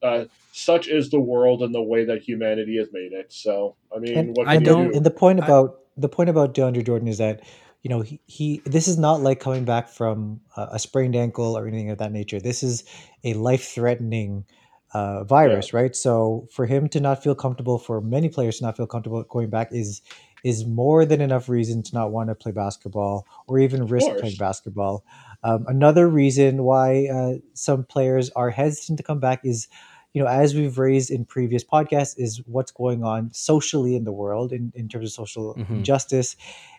But 0.00 0.06
uh, 0.08 0.24
such 0.52 0.88
is 0.88 1.10
the 1.10 1.20
world 1.20 1.62
and 1.62 1.74
the 1.74 1.82
way 1.82 2.04
that 2.06 2.22
humanity 2.22 2.78
has 2.78 2.88
made 2.92 3.12
it. 3.12 3.30
So 3.30 3.76
I 3.94 3.98
mean, 3.98 4.16
And 4.16 4.36
what 4.36 4.48
I 4.48 4.54
can 4.54 4.62
you 4.62 4.66
don't- 4.66 4.90
do? 4.92 4.96
And 4.96 5.04
the 5.04 5.10
point 5.10 5.40
I- 5.40 5.44
about 5.44 5.80
the 5.98 6.08
point 6.08 6.30
about 6.30 6.54
DeAndre 6.54 6.86
Jordan 6.86 7.08
is 7.08 7.18
that 7.18 7.42
you 7.82 7.90
know 7.90 8.00
he, 8.02 8.20
he 8.26 8.62
this 8.66 8.88
is 8.88 8.98
not 8.98 9.20
like 9.20 9.40
coming 9.40 9.64
back 9.64 9.88
from 9.88 10.40
a, 10.56 10.68
a 10.72 10.78
sprained 10.78 11.16
ankle 11.16 11.56
or 11.56 11.66
anything 11.66 11.90
of 11.90 11.98
that 11.98 12.12
nature. 12.12 12.40
This 12.40 12.62
is 12.62 12.84
a 13.24 13.34
life 13.34 13.64
threatening 13.74 14.44
uh, 14.92 15.24
virus, 15.24 15.72
right? 15.72 15.94
So 15.94 16.48
for 16.52 16.66
him 16.66 16.88
to 16.90 17.00
not 17.00 17.22
feel 17.22 17.34
comfortable, 17.34 17.78
for 17.78 18.00
many 18.00 18.28
players 18.28 18.58
to 18.58 18.64
not 18.64 18.76
feel 18.76 18.86
comfortable 18.86 19.22
going 19.24 19.50
back, 19.50 19.68
is 19.72 20.02
is 20.42 20.64
more 20.66 21.04
than 21.04 21.20
enough 21.20 21.48
reason 21.48 21.82
to 21.82 21.94
not 21.94 22.12
want 22.12 22.28
to 22.30 22.34
play 22.34 22.52
basketball 22.52 23.26
or 23.46 23.58
even 23.58 23.86
risk 23.86 24.16
playing 24.16 24.36
basketball. 24.36 25.04
Um, 25.42 25.64
another 25.68 26.08
reason 26.08 26.64
why 26.64 27.06
uh, 27.12 27.34
some 27.54 27.84
players 27.84 28.30
are 28.30 28.50
hesitant 28.50 28.96
to 28.98 29.02
come 29.02 29.20
back 29.20 29.40
is, 29.44 29.68
you 30.12 30.22
know, 30.22 30.28
as 30.28 30.54
we've 30.54 30.78
raised 30.78 31.10
in 31.10 31.24
previous 31.24 31.62
podcasts, 31.64 32.14
is 32.18 32.42
what's 32.46 32.72
going 32.72 33.04
on 33.04 33.30
socially 33.32 33.94
in 33.94 34.04
the 34.04 34.12
world 34.12 34.52
in, 34.52 34.72
in 34.74 34.88
terms 34.88 35.06
of 35.06 35.12
social 35.12 35.54
Mhm. 35.54 35.70
injustice. 35.70 36.36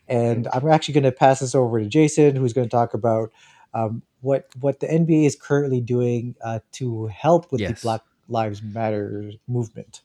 And 0.07 0.47
I'm 0.53 0.67
actually 0.67 0.95
going 0.95 1.03
to 1.05 1.11
pass 1.11 1.39
this 1.39 1.55
over 1.55 1.79
to 1.79 1.85
Jason, 1.87 2.35
who's 2.35 2.53
going 2.53 2.67
to 2.67 2.71
talk 2.71 2.93
about 2.93 3.31
um, 3.73 4.01
what 4.19 4.47
what 4.59 4.81
the 4.81 4.87
NBA 4.87 5.25
is 5.25 5.35
currently 5.37 5.79
doing 5.79 6.35
uh, 6.43 6.59
to 6.73 7.07
help 7.07 7.51
with 7.51 7.61
Yes. 7.61 7.79
the 7.81 7.85
Black 7.85 8.01
Lives 8.27 8.61
Matter 8.61 9.31
movement. 9.47 10.01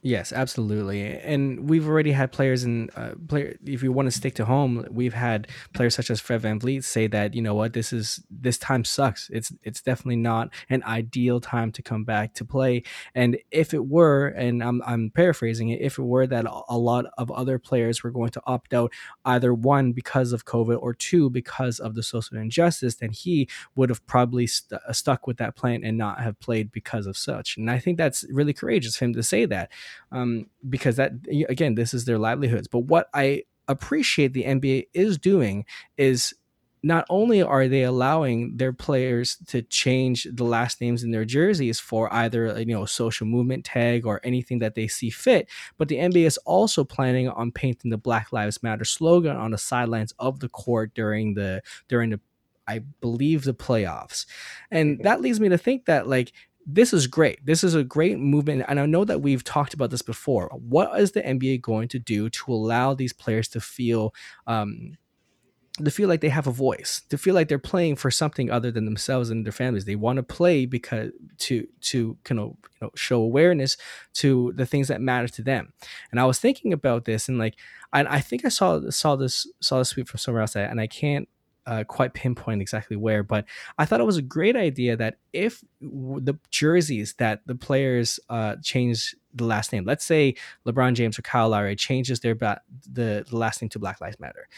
Yes, 0.00 0.32
absolutely. 0.32 1.18
And 1.18 1.68
we've 1.68 1.88
already 1.88 2.12
had 2.12 2.30
players 2.30 2.62
in 2.62 2.88
uh, 2.94 3.14
player. 3.26 3.56
If 3.64 3.82
you 3.82 3.90
want 3.90 4.06
to 4.06 4.12
stick 4.12 4.34
to 4.36 4.44
home, 4.44 4.86
we've 4.90 5.14
had 5.14 5.48
players 5.74 5.96
such 5.96 6.08
as 6.10 6.20
Fred 6.20 6.42
VanVleet 6.42 6.84
say 6.84 7.08
that 7.08 7.34
you 7.34 7.42
know 7.42 7.54
what 7.54 7.72
this 7.72 7.92
is. 7.92 8.22
This 8.30 8.58
time 8.58 8.84
sucks. 8.84 9.28
It's 9.30 9.52
it's 9.64 9.82
definitely 9.82 10.16
not 10.16 10.50
an 10.70 10.84
ideal 10.84 11.40
time 11.40 11.72
to 11.72 11.82
come 11.82 12.04
back 12.04 12.32
to 12.34 12.44
play. 12.44 12.84
And 13.14 13.38
if 13.50 13.74
it 13.74 13.86
were, 13.88 14.28
and 14.28 14.62
I'm 14.62 14.82
I'm 14.86 15.10
paraphrasing 15.10 15.70
it, 15.70 15.80
if 15.80 15.98
it 15.98 16.02
were 16.04 16.28
that 16.28 16.46
a- 16.46 16.78
lot 16.78 17.06
of 17.18 17.28
other 17.32 17.58
players 17.58 18.04
were 18.04 18.12
going 18.12 18.30
to 18.30 18.42
opt 18.46 18.72
out, 18.72 18.92
either 19.24 19.52
one 19.52 19.92
because 19.92 20.32
of 20.32 20.44
COVID 20.44 20.78
or 20.80 20.94
two 20.94 21.28
because 21.28 21.80
of 21.80 21.96
the 21.96 22.04
social 22.04 22.38
injustice, 22.38 22.94
then 22.94 23.10
he 23.10 23.48
would 23.74 23.88
have 23.90 24.06
probably 24.06 24.46
st- 24.46 24.80
stuck 24.92 25.26
with 25.26 25.38
that 25.38 25.56
plan 25.56 25.82
and 25.82 25.98
not 25.98 26.20
have 26.20 26.38
played 26.38 26.70
because 26.70 27.06
of 27.06 27.16
such. 27.16 27.56
And 27.56 27.68
I 27.68 27.80
think 27.80 27.98
that's 27.98 28.24
really 28.30 28.52
courageous 28.52 28.94
of 28.94 29.00
him 29.00 29.12
to 29.14 29.22
say 29.24 29.44
that 29.46 29.70
um, 30.12 30.46
because 30.68 30.96
that 30.96 31.12
again, 31.48 31.74
this 31.74 31.94
is 31.94 32.04
their 32.04 32.18
livelihoods. 32.18 32.68
But 32.68 32.80
what 32.80 33.08
I 33.14 33.44
appreciate 33.68 34.32
the 34.32 34.44
NBA 34.44 34.88
is 34.94 35.18
doing 35.18 35.64
is 35.96 36.34
not 36.82 37.04
only 37.10 37.42
are 37.42 37.66
they 37.66 37.82
allowing 37.82 38.56
their 38.56 38.72
players 38.72 39.36
to 39.48 39.62
change 39.62 40.28
the 40.32 40.44
last 40.44 40.80
names 40.80 41.02
in 41.02 41.10
their 41.10 41.24
jerseys 41.24 41.80
for 41.80 42.12
either 42.12 42.58
you 42.60 42.66
know 42.66 42.84
social 42.84 43.26
movement 43.26 43.64
tag 43.64 44.06
or 44.06 44.20
anything 44.22 44.60
that 44.60 44.74
they 44.74 44.86
see 44.86 45.10
fit, 45.10 45.48
but 45.76 45.88
the 45.88 45.96
NBA 45.96 46.24
is 46.24 46.38
also 46.38 46.84
planning 46.84 47.28
on 47.28 47.50
painting 47.50 47.90
the 47.90 47.98
Black 47.98 48.32
Lives 48.32 48.62
Matter 48.62 48.84
slogan 48.84 49.36
on 49.36 49.50
the 49.50 49.58
sidelines 49.58 50.12
of 50.18 50.40
the 50.40 50.48
court 50.48 50.94
during 50.94 51.34
the 51.34 51.62
during 51.88 52.10
the 52.10 52.20
I 52.68 52.80
believe 53.00 53.44
the 53.44 53.54
playoffs. 53.54 54.26
And 54.70 55.00
that 55.02 55.22
leads 55.22 55.40
me 55.40 55.48
to 55.48 55.58
think 55.58 55.86
that 55.86 56.06
like 56.06 56.32
this 56.70 56.92
is 56.92 57.06
great. 57.06 57.44
This 57.46 57.64
is 57.64 57.74
a 57.74 57.82
great 57.82 58.18
movement. 58.18 58.66
And 58.68 58.78
I 58.78 58.84
know 58.84 59.04
that 59.06 59.22
we've 59.22 59.42
talked 59.42 59.72
about 59.72 59.90
this 59.90 60.02
before. 60.02 60.50
What 60.52 61.00
is 61.00 61.12
the 61.12 61.22
NBA 61.22 61.62
going 61.62 61.88
to 61.88 61.98
do 61.98 62.28
to 62.28 62.52
allow 62.52 62.92
these 62.92 63.14
players 63.14 63.48
to 63.48 63.60
feel 63.60 64.14
um, 64.46 64.98
to 65.82 65.90
feel 65.90 66.08
like 66.08 66.20
they 66.20 66.28
have 66.28 66.46
a 66.46 66.52
voice, 66.52 67.02
to 67.08 67.16
feel 67.16 67.34
like 67.34 67.48
they're 67.48 67.58
playing 67.58 67.96
for 67.96 68.10
something 68.10 68.50
other 68.50 68.70
than 68.70 68.84
themselves 68.84 69.30
and 69.30 69.46
their 69.46 69.52
families. 69.52 69.84
They 69.84 69.94
want 69.94 70.18
to 70.18 70.22
play 70.22 70.66
because 70.66 71.12
to 71.38 71.66
to 71.82 72.18
kind 72.24 72.40
of 72.40 72.48
you 72.48 72.78
know 72.82 72.90
show 72.94 73.22
awareness 73.22 73.78
to 74.14 74.52
the 74.54 74.66
things 74.66 74.88
that 74.88 75.00
matter 75.00 75.28
to 75.28 75.42
them. 75.42 75.72
And 76.10 76.20
I 76.20 76.26
was 76.26 76.38
thinking 76.38 76.74
about 76.74 77.06
this 77.06 77.28
and 77.28 77.38
like 77.38 77.54
and 77.94 78.06
I 78.08 78.20
think 78.20 78.44
I 78.44 78.50
saw 78.50 78.90
saw 78.90 79.16
this 79.16 79.46
saw 79.62 79.78
this 79.78 79.90
tweet 79.90 80.08
from 80.08 80.18
somewhere 80.18 80.42
else 80.42 80.54
and 80.54 80.80
I 80.80 80.86
can't 80.86 81.28
uh, 81.68 81.84
quite 81.84 82.14
pinpoint 82.14 82.62
exactly 82.62 82.96
where, 82.96 83.22
but 83.22 83.44
I 83.78 83.84
thought 83.84 84.00
it 84.00 84.06
was 84.06 84.16
a 84.16 84.22
great 84.22 84.56
idea 84.56 84.96
that 84.96 85.18
if 85.34 85.62
the 85.80 86.38
jerseys 86.50 87.14
that 87.18 87.42
the 87.46 87.54
players 87.54 88.18
uh, 88.30 88.56
change 88.62 89.14
the 89.34 89.44
last 89.44 89.70
name, 89.72 89.84
let's 89.84 90.04
say 90.04 90.34
LeBron 90.66 90.94
James 90.94 91.18
or 91.18 91.22
Kyle 91.22 91.50
Lowry 91.50 91.76
changes 91.76 92.20
their 92.20 92.34
ba- 92.34 92.62
the, 92.90 93.26
the 93.28 93.36
last 93.36 93.60
name 93.60 93.68
to 93.68 93.78
Black 93.78 94.00
Lives 94.00 94.18
Matter, 94.18 94.48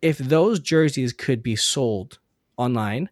if 0.00 0.16
those 0.16 0.58
jerseys 0.58 1.12
could 1.12 1.42
be 1.42 1.56
sold 1.56 2.18
online 2.56 3.10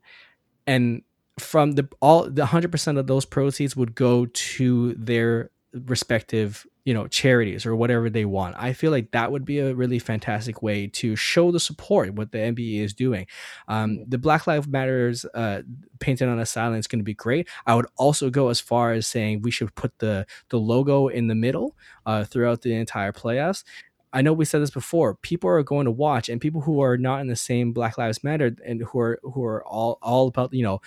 and 0.67 1.03
from 1.39 1.73
the 1.73 1.87
all 2.01 2.31
the 2.31 2.47
100% 2.47 2.99
of 2.99 3.07
those 3.07 3.27
proceeds 3.27 3.77
would 3.77 3.95
go 3.95 4.27
to 4.33 4.95
their 4.95 5.51
respective 5.73 6.67
you 6.85 6.95
know 6.95 7.07
charities 7.07 7.67
or 7.67 7.77
whatever 7.77 8.09
they 8.09 8.25
want. 8.25 8.57
I 8.59 8.73
feel 8.73 8.91
like 8.91 9.11
that 9.13 9.33
would 9.33 9.45
be 9.45 9.59
a 9.59 9.75
really 9.75 9.99
fantastic 9.99 10.63
way 10.63 10.87
to 10.89 11.17
show 11.17 11.51
the 11.51 11.61
support 11.61 12.15
what 12.15 12.33
the 12.33 12.39
nba 12.39 12.81
is 12.81 12.95
doing. 12.95 13.27
Um, 13.69 14.05
the 14.09 14.19
black 14.19 14.47
lives 14.47 14.67
matters 14.67 15.25
uh, 15.35 15.63
painted 15.99 16.29
on 16.29 16.39
a 16.39 16.47
silent 16.47 16.81
is 16.81 16.87
going 16.87 17.01
to 17.01 17.05
be 17.05 17.15
great. 17.15 17.49
I 17.67 17.75
would 17.75 17.87
also 17.97 18.31
go 18.31 18.49
as 18.49 18.61
far 18.61 18.93
as 18.93 19.07
saying 19.07 19.43
we 19.43 19.51
should 19.51 19.75
put 19.75 19.99
the 19.99 20.27
the 20.49 20.59
logo 20.59 21.09
in 21.09 21.27
the 21.27 21.35
middle 21.35 21.77
uh, 22.07 22.25
throughout 22.25 22.63
the 22.63 22.75
entire 22.75 23.13
playoffs. 23.13 23.65
I 24.13 24.23
know 24.23 24.33
we 24.33 24.45
said 24.45 24.61
this 24.61 24.71
before. 24.71 25.15
People 25.15 25.51
are 25.51 25.63
going 25.63 25.85
to 25.85 25.91
watch, 25.91 26.29
and 26.29 26.41
people 26.41 26.61
who 26.63 26.81
are 26.81 26.97
not 26.97 27.21
in 27.21 27.29
the 27.29 27.37
same 27.37 27.73
Black 27.73 27.97
Lives 27.97 28.25
Matter 28.25 28.57
and 28.67 28.83
who 28.83 28.99
are 28.99 29.21
who 29.23 29.45
are 29.45 29.65
all 29.65 29.99
all 30.03 30.29
about 30.29 30.53
you 30.53 30.65
know 30.65 30.81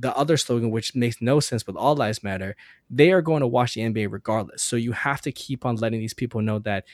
the 0.00 0.16
other 0.16 0.36
slogan, 0.36 0.70
which 0.70 0.94
makes 0.94 1.20
no 1.20 1.40
sense, 1.40 1.62
but 1.62 1.76
all 1.76 1.94
lives 1.94 2.22
matter. 2.22 2.56
They 2.88 3.12
are 3.12 3.22
going 3.22 3.40
to 3.40 3.46
watch 3.46 3.74
the 3.74 3.82
NBA 3.82 4.10
regardless. 4.10 4.62
So 4.62 4.76
you 4.76 4.92
have 4.92 5.20
to 5.22 5.32
keep 5.32 5.66
on 5.66 5.76
letting 5.76 6.00
these 6.00 6.14
people 6.14 6.40
know 6.40 6.58
that 6.60 6.86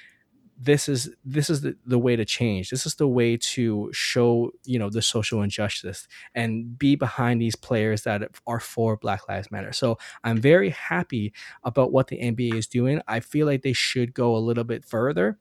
this 0.59 0.89
is 0.89 1.11
this 1.25 1.51
is 1.51 1.61
the, 1.61 1.77
the 1.85 1.99
way 1.99 2.17
to 2.17 2.25
change. 2.25 2.71
This 2.71 2.87
is 2.87 2.95
the 2.95 3.07
way 3.07 3.37
to 3.37 3.91
show 3.93 4.53
you 4.65 4.79
know 4.79 4.89
the 4.89 5.03
social 5.03 5.43
injustice 5.43 6.09
and 6.35 6.79
be 6.79 6.97
behind 6.97 7.41
these 7.41 7.57
players 7.57 8.03
that 8.03 8.23
are 8.47 8.61
for 8.61 8.97
Black 8.97 9.29
Lives 9.29 9.51
Matter. 9.51 9.73
So 9.73 9.99
I'm 10.25 10.39
very 10.39 10.71
happy 10.71 11.33
about 11.63 11.93
what 11.93 12.09
the 12.09 12.19
NBA 12.19 12.55
is 12.55 12.67
doing. 12.67 13.03
I 13.07 13.21
feel 13.21 13.47
like 13.47 13.63
they 13.63 13.75
should 13.75 14.15
go 14.15 14.35
a 14.35 14.39
little 14.39 14.65
bit 14.65 14.85
further 14.85 15.39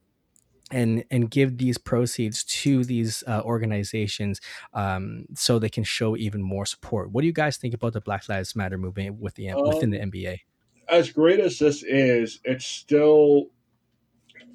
and 0.71 1.03
and 1.11 1.29
give 1.29 1.57
these 1.57 1.77
proceeds 1.77 2.43
to 2.43 2.83
these 2.83 3.23
uh, 3.27 3.41
organizations 3.45 4.41
um, 4.73 5.25
so 5.35 5.59
they 5.59 5.69
can 5.69 5.83
show 5.83 6.17
even 6.17 6.41
more 6.41 6.65
support. 6.65 7.11
What 7.11 7.21
do 7.21 7.27
you 7.27 7.33
guys 7.33 7.57
think 7.57 7.73
about 7.73 7.93
the 7.93 8.01
Black 8.01 8.27
Lives 8.27 8.55
Matter 8.55 8.77
movement 8.77 9.19
with 9.19 9.35
the 9.35 9.53
within 9.53 9.91
the 9.91 10.01
Um, 10.01 10.11
NBA? 10.11 10.39
as 10.87 11.09
great 11.11 11.39
as 11.39 11.57
this 11.59 11.83
is, 11.83 12.39
it's 12.43 12.65
still 12.65 13.47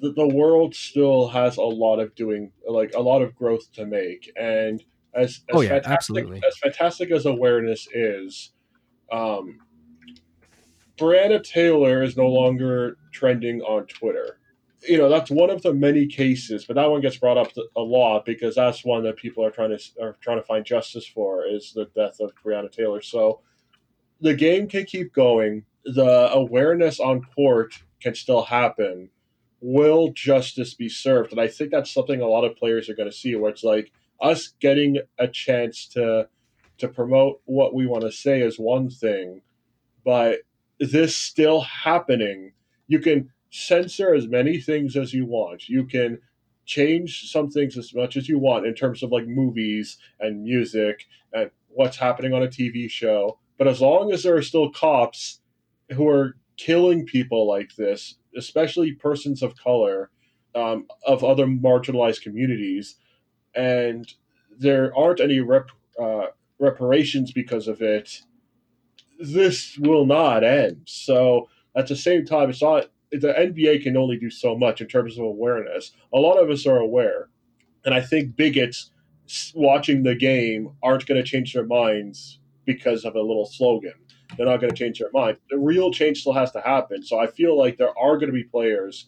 the, 0.01 0.11
the 0.13 0.27
world 0.27 0.73
still 0.73 1.27
has 1.27 1.57
a 1.57 1.61
lot 1.61 1.99
of 1.99 2.15
doing 2.15 2.51
like 2.67 2.93
a 2.95 2.99
lot 3.01 3.21
of 3.21 3.35
growth 3.35 3.71
to 3.73 3.85
make 3.85 4.31
and 4.39 4.83
as, 5.13 5.41
as 5.49 5.55
Oh, 5.55 5.61
yeah, 5.61 5.69
fantastic, 5.69 5.91
absolutely. 5.93 6.41
as 6.47 6.57
fantastic 6.57 7.11
as 7.11 7.25
awareness 7.25 7.87
is 7.93 8.51
um 9.11 9.59
Breonna 10.97 11.43
Taylor 11.43 12.03
is 12.03 12.15
no 12.15 12.27
longer 12.27 12.97
trending 13.11 13.61
on 13.61 13.87
Twitter. 13.87 14.39
You 14.87 14.97
know, 14.97 15.09
that's 15.09 15.29
one 15.29 15.49
of 15.49 15.61
the 15.61 15.73
many 15.73 16.07
cases, 16.07 16.65
but 16.65 16.75
that 16.75 16.89
one 16.89 17.01
gets 17.01 17.17
brought 17.17 17.37
up 17.37 17.51
a 17.75 17.81
lot 17.81 18.25
because 18.25 18.55
that's 18.55 18.83
one 18.83 19.03
that 19.03 19.15
people 19.15 19.45
are 19.45 19.51
trying 19.51 19.77
to 19.77 19.83
are 20.01 20.17
trying 20.21 20.39
to 20.39 20.45
find 20.45 20.65
justice 20.65 21.05
for 21.05 21.45
is 21.45 21.73
the 21.73 21.85
death 21.95 22.19
of 22.19 22.31
Breonna 22.43 22.71
Taylor. 22.71 23.01
So 23.01 23.41
the 24.21 24.33
game 24.33 24.67
can 24.67 24.85
keep 24.85 25.13
going. 25.13 25.65
The 25.85 26.31
awareness 26.31 26.99
on 26.99 27.21
court 27.35 27.83
can 28.01 28.15
still 28.15 28.43
happen. 28.43 29.09
Will 29.61 30.11
justice 30.13 30.73
be 30.73 30.89
served? 30.89 31.31
And 31.31 31.39
I 31.39 31.47
think 31.47 31.71
that's 31.71 31.93
something 31.93 32.21
a 32.21 32.27
lot 32.27 32.43
of 32.45 32.55
players 32.55 32.89
are 32.89 32.95
going 32.95 33.09
to 33.09 33.15
see, 33.15 33.35
where 33.35 33.51
it's 33.51 33.63
like 33.63 33.91
us 34.19 34.53
getting 34.59 34.97
a 35.19 35.27
chance 35.27 35.87
to 35.89 36.27
to 36.79 36.87
promote 36.87 37.39
what 37.45 37.75
we 37.75 37.85
want 37.85 38.01
to 38.03 38.11
say 38.11 38.41
is 38.41 38.57
one 38.57 38.89
thing, 38.89 39.41
but 40.03 40.39
this 40.79 41.15
still 41.15 41.61
happening. 41.61 42.53
You 42.87 42.99
can 42.99 43.29
censor 43.51 44.15
as 44.15 44.27
many 44.27 44.59
things 44.59 44.95
as 44.95 45.13
you 45.13 45.25
want. 45.25 45.69
You 45.69 45.85
can 45.85 46.19
change 46.65 47.29
some 47.29 47.49
things 47.49 47.77
as 47.77 47.93
much 47.93 48.15
as 48.15 48.29
you 48.29 48.39
want 48.39 48.65
in 48.65 48.73
terms 48.73 49.03
of 49.03 49.11
like 49.11 49.27
movies 49.27 49.97
and 50.19 50.43
music 50.43 51.05
and 51.33 51.51
what's 51.67 51.97
happening 51.97 52.33
on 52.33 52.43
a 52.43 52.47
TV 52.47 52.89
show. 52.89 53.37
But 53.57 53.67
as 53.67 53.81
long 53.81 54.11
as 54.11 54.23
there 54.23 54.35
are 54.35 54.41
still 54.41 54.71
cops 54.71 55.41
who 55.91 56.07
are 56.07 56.37
killing 56.57 57.05
people 57.05 57.47
like 57.47 57.75
this, 57.75 58.15
especially 58.37 58.93
persons 58.93 59.43
of 59.43 59.57
color, 59.57 60.09
um, 60.55 60.87
of 61.05 61.23
other 61.23 61.45
marginalized 61.45 62.21
communities, 62.21 62.95
and 63.53 64.11
there 64.57 64.95
aren't 64.97 65.19
any 65.19 65.39
rep, 65.39 65.69
uh, 66.01 66.27
reparations 66.59 67.31
because 67.31 67.67
of 67.67 67.81
it, 67.81 68.21
this 69.19 69.77
will 69.77 70.05
not 70.05 70.43
end. 70.43 70.81
So 70.85 71.49
at 71.75 71.87
the 71.87 71.95
same 71.95 72.25
time, 72.25 72.49
it's 72.49 72.61
not 72.61 72.87
the 73.11 73.33
NBA 73.33 73.83
can 73.83 73.97
only 73.97 74.17
do 74.17 74.29
so 74.29 74.57
much 74.57 74.81
in 74.81 74.87
terms 74.87 75.17
of 75.17 75.25
awareness. 75.25 75.91
A 76.13 76.17
lot 76.17 76.37
of 76.37 76.49
us 76.49 76.65
are 76.65 76.77
aware, 76.77 77.29
and 77.85 77.93
I 77.93 78.01
think 78.01 78.35
bigots 78.35 78.91
watching 79.53 80.03
the 80.03 80.15
game 80.15 80.71
aren't 80.83 81.05
going 81.05 81.21
to 81.21 81.27
change 81.27 81.53
their 81.53 81.65
minds 81.65 82.39
because 82.65 83.05
of 83.05 83.15
a 83.15 83.21
little 83.21 83.45
slogan. 83.45 83.93
They're 84.37 84.45
not 84.45 84.61
going 84.61 84.71
to 84.71 84.77
change 84.77 84.99
their 84.99 85.11
mind. 85.13 85.37
The 85.49 85.57
real 85.57 85.91
change 85.91 86.21
still 86.21 86.33
has 86.33 86.51
to 86.51 86.61
happen. 86.61 87.03
So 87.03 87.19
I 87.19 87.27
feel 87.27 87.57
like 87.57 87.77
there 87.77 87.97
are 87.97 88.17
going 88.17 88.27
to 88.27 88.33
be 88.33 88.43
players 88.43 89.07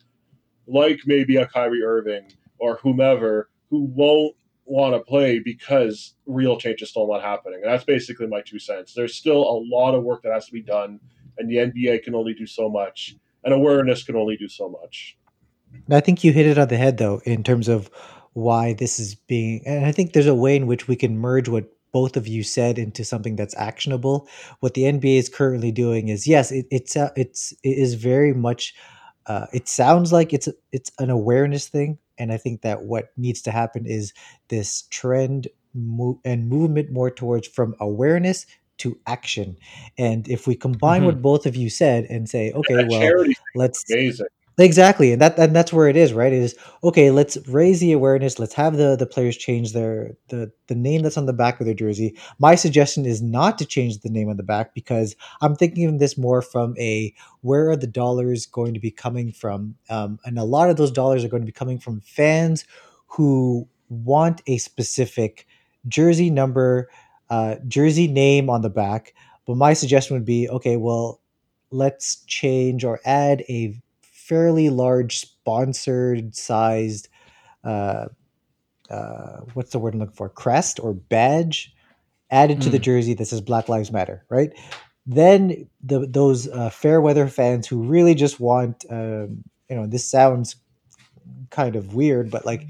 like 0.67 1.01
maybe 1.05 1.37
a 1.37 1.47
Kyrie 1.47 1.83
Irving 1.83 2.31
or 2.59 2.77
whomever 2.77 3.49
who 3.69 3.85
won't 3.85 4.35
want 4.65 4.93
to 4.93 4.99
play 4.99 5.39
because 5.39 6.15
real 6.25 6.57
change 6.57 6.81
is 6.81 6.89
still 6.89 7.07
not 7.07 7.21
happening. 7.21 7.59
And 7.63 7.71
that's 7.71 7.83
basically 7.83 8.27
my 8.27 8.41
two 8.41 8.59
cents. 8.59 8.93
There's 8.93 9.15
still 9.15 9.41
a 9.41 9.63
lot 9.63 9.93
of 9.95 10.03
work 10.03 10.23
that 10.23 10.33
has 10.33 10.45
to 10.45 10.53
be 10.53 10.61
done, 10.61 10.99
and 11.37 11.49
the 11.49 11.57
NBA 11.57 12.03
can 12.03 12.15
only 12.15 12.33
do 12.33 12.45
so 12.45 12.69
much, 12.69 13.15
and 13.43 13.53
awareness 13.53 14.03
can 14.03 14.15
only 14.15 14.37
do 14.37 14.47
so 14.47 14.69
much. 14.69 15.17
I 15.89 15.99
think 15.99 16.23
you 16.23 16.31
hit 16.31 16.45
it 16.45 16.57
on 16.57 16.67
the 16.67 16.77
head, 16.77 16.97
though, 16.97 17.21
in 17.25 17.43
terms 17.43 17.67
of 17.67 17.89
why 18.33 18.73
this 18.73 18.99
is 18.99 19.15
being. 19.15 19.61
And 19.65 19.85
I 19.85 19.91
think 19.91 20.13
there's 20.13 20.27
a 20.27 20.35
way 20.35 20.55
in 20.55 20.67
which 20.67 20.87
we 20.87 20.95
can 20.95 21.17
merge 21.17 21.49
what 21.49 21.65
both 21.91 22.17
of 22.17 22.27
you 22.27 22.43
said 22.43 22.79
into 22.79 23.05
something 23.05 23.35
that's 23.35 23.55
actionable. 23.55 24.27
What 24.59 24.73
the 24.73 24.83
NBA 24.83 25.17
is 25.17 25.29
currently 25.29 25.71
doing 25.71 26.09
is, 26.09 26.27
yes, 26.27 26.51
it, 26.51 26.65
it's 26.71 26.95
uh, 26.95 27.11
it's 27.15 27.51
it 27.63 27.77
is 27.77 27.93
very 27.93 28.33
much. 28.33 28.73
Uh, 29.25 29.45
it 29.53 29.67
sounds 29.67 30.11
like 30.11 30.33
it's 30.33 30.49
it's 30.71 30.91
an 30.99 31.09
awareness 31.09 31.67
thing, 31.67 31.97
and 32.17 32.33
I 32.33 32.37
think 32.37 32.61
that 32.61 32.83
what 32.83 33.11
needs 33.15 33.41
to 33.43 33.51
happen 33.51 33.85
is 33.85 34.13
this 34.49 34.83
trend 34.89 35.47
mo- 35.73 36.19
and 36.25 36.49
movement 36.49 36.91
more 36.91 37.11
towards 37.11 37.47
from 37.47 37.75
awareness 37.79 38.45
to 38.83 38.97
action. 39.07 39.57
And 39.97 40.27
if 40.29 40.47
we 40.47 40.55
combine 40.55 41.03
Mhm. 41.03 41.05
what 41.05 41.21
both 41.21 41.45
of 41.45 41.55
you 41.55 41.69
said 41.69 42.05
and 42.09 42.29
say, 42.29 42.51
okay, 42.53 42.75
That 42.75 42.87
well, 42.87 43.01
let's 43.55 43.83
amazing. 43.91 44.27
Exactly, 44.59 45.11
and 45.11 45.19
that 45.19 45.39
and 45.39 45.55
that's 45.55 45.73
where 45.73 45.87
it 45.89 45.97
is, 45.97 46.13
right? 46.13 46.31
It 46.31 46.43
is 46.43 46.55
okay. 46.83 47.09
Let's 47.09 47.37
raise 47.47 47.79
the 47.79 47.91
awareness. 47.91 48.37
Let's 48.37 48.53
have 48.53 48.77
the 48.77 48.95
the 48.95 49.07
players 49.07 49.35
change 49.35 49.73
their 49.73 50.11
the 50.29 50.51
the 50.67 50.75
name 50.75 51.01
that's 51.01 51.17
on 51.17 51.25
the 51.25 51.33
back 51.33 51.59
of 51.59 51.65
their 51.65 51.73
jersey. 51.73 52.15
My 52.37 52.53
suggestion 52.53 53.05
is 53.07 53.19
not 53.19 53.57
to 53.57 53.65
change 53.65 53.99
the 54.01 54.09
name 54.11 54.29
on 54.29 54.37
the 54.37 54.43
back 54.43 54.75
because 54.75 55.15
I'm 55.41 55.55
thinking 55.55 55.85
of 55.85 55.97
this 55.97 56.19
more 56.19 56.43
from 56.43 56.75
a 56.77 57.15
where 57.41 57.69
are 57.71 57.75
the 57.75 57.87
dollars 57.87 58.45
going 58.45 58.75
to 58.75 58.79
be 58.79 58.91
coming 58.91 59.31
from, 59.31 59.75
um, 59.89 60.19
and 60.23 60.37
a 60.37 60.43
lot 60.43 60.69
of 60.69 60.77
those 60.77 60.91
dollars 60.91 61.23
are 61.25 61.29
going 61.29 61.41
to 61.43 61.47
be 61.47 61.51
coming 61.51 61.79
from 61.79 62.01
fans 62.01 62.63
who 63.07 63.67
want 63.89 64.43
a 64.45 64.59
specific 64.59 65.47
jersey 65.87 66.29
number, 66.29 66.89
uh, 67.33 67.55
jersey 67.67 68.07
name 68.07 68.49
on 68.49 68.61
the 68.61 68.69
back. 68.69 69.13
But 69.47 69.57
my 69.57 69.73
suggestion 69.73 70.15
would 70.15 70.25
be 70.25 70.49
okay. 70.49 70.77
Well, 70.77 71.21
let's 71.71 72.23
change 72.25 72.83
or 72.85 72.99
add 73.05 73.43
a 73.49 73.75
fairly 74.01 74.69
large 74.69 75.17
sponsored 75.19 76.35
sized 76.35 77.09
uh, 77.63 78.07
uh, 78.89 79.37
what's 79.53 79.71
the 79.71 79.79
word 79.79 79.93
I'm 79.93 79.99
looking 80.01 80.15
for 80.15 80.29
crest 80.29 80.79
or 80.79 80.93
badge 80.93 81.73
added 82.31 82.61
to 82.61 82.69
the 82.69 82.79
Mm. 82.79 82.83
jersey 82.89 83.13
that 83.15 83.25
says 83.25 83.41
Black 83.41 83.69
Lives 83.69 83.91
Matter, 83.91 84.25
right? 84.29 84.51
Then 85.05 85.69
the, 85.83 86.07
those 86.07 86.47
uh, 86.49 86.69
fair 86.69 87.01
weather 87.01 87.27
fans 87.27 87.67
who 87.67 87.83
really 87.83 88.15
just 88.15 88.39
want, 88.39 88.85
um, 88.89 89.43
you 89.69 89.75
know, 89.75 89.87
this 89.87 90.05
sounds 90.05 90.55
kind 91.49 91.75
of 91.75 91.95
weird, 91.95 92.31
but 92.31 92.45
like 92.45 92.67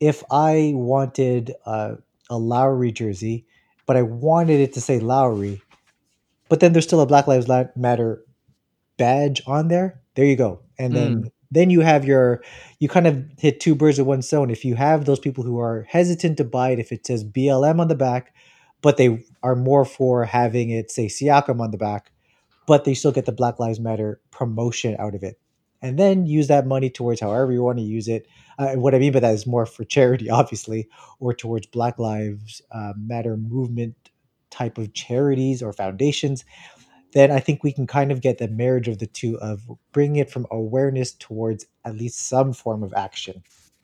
if 0.00 0.22
I 0.30 0.72
wanted 0.74 1.54
uh, 1.66 1.96
a 2.30 2.38
Lowry 2.38 2.92
jersey, 2.92 3.46
but 3.86 3.96
I 3.96 4.02
wanted 4.02 4.60
it 4.60 4.72
to 4.74 4.80
say 4.80 4.98
Lowry, 4.98 5.62
but 6.48 6.60
then 6.60 6.72
there's 6.72 6.84
still 6.84 7.00
a 7.00 7.06
Black 7.06 7.26
Lives 7.26 7.48
Matter 7.76 8.24
badge 8.96 9.42
on 9.46 9.68
there. 9.68 10.00
There 10.14 10.24
you 10.24 10.36
go. 10.36 10.60
And 10.78 10.94
then 10.94 11.12
hmm. 11.12 11.26
then 11.50 11.70
you 11.70 11.80
have 11.80 12.04
your 12.04 12.42
you 12.80 12.88
kind 12.88 13.06
of 13.06 13.24
hit 13.38 13.60
two 13.60 13.74
birds 13.74 13.98
with 13.98 14.06
one 14.06 14.22
stone. 14.22 14.50
If 14.50 14.64
you 14.64 14.74
have 14.74 15.04
those 15.04 15.20
people 15.20 15.44
who 15.44 15.58
are 15.60 15.86
hesitant 15.88 16.36
to 16.38 16.44
buy 16.44 16.70
it 16.70 16.78
if 16.78 16.92
it 16.92 17.06
says 17.06 17.24
BLM 17.24 17.80
on 17.80 17.88
the 17.88 17.94
back, 17.94 18.34
but 18.82 18.96
they 18.96 19.24
are 19.42 19.56
more 19.56 19.84
for 19.84 20.24
having 20.24 20.70
it 20.70 20.90
say 20.90 21.06
Siakam 21.06 21.60
on 21.60 21.70
the 21.70 21.78
back, 21.78 22.10
but 22.66 22.84
they 22.84 22.94
still 22.94 23.12
get 23.12 23.26
the 23.26 23.32
Black 23.32 23.58
Lives 23.58 23.80
Matter 23.80 24.20
promotion 24.30 24.96
out 24.98 25.14
of 25.14 25.22
it. 25.22 25.38
And 25.82 25.98
then 25.98 26.26
use 26.26 26.48
that 26.48 26.66
money 26.66 26.90
towards 26.90 27.20
however 27.20 27.52
you 27.52 27.62
want 27.62 27.78
to 27.78 27.84
use 27.84 28.08
it. 28.08 28.26
Uh, 28.58 28.74
what 28.74 28.94
I 28.94 28.98
mean 28.98 29.12
by 29.12 29.20
that 29.20 29.34
is 29.34 29.46
more 29.46 29.66
for 29.66 29.84
charity, 29.84 30.30
obviously, 30.40 30.88
or 31.20 31.34
towards 31.34 31.66
Black 31.66 31.98
Lives 31.98 32.62
uh, 32.72 32.92
Matter 32.96 33.36
movement 33.36 33.94
type 34.50 34.78
of 34.78 34.92
charities 34.94 35.62
or 35.62 35.72
foundations 35.72 36.44
then 37.16 37.30
I 37.30 37.40
think 37.40 37.64
we 37.64 37.72
can 37.72 37.86
kind 37.86 38.12
of 38.12 38.20
get 38.20 38.36
the 38.36 38.46
marriage 38.46 38.88
of 38.88 38.98
the 38.98 39.06
two 39.06 39.38
of 39.40 39.62
bringing 39.92 40.16
it 40.16 40.30
from 40.30 40.46
awareness 40.50 41.12
towards 41.12 41.64
at 41.84 41.96
least 41.96 42.28
some 42.28 42.52
form 42.52 42.82
of 42.82 42.92
action. 42.94 43.42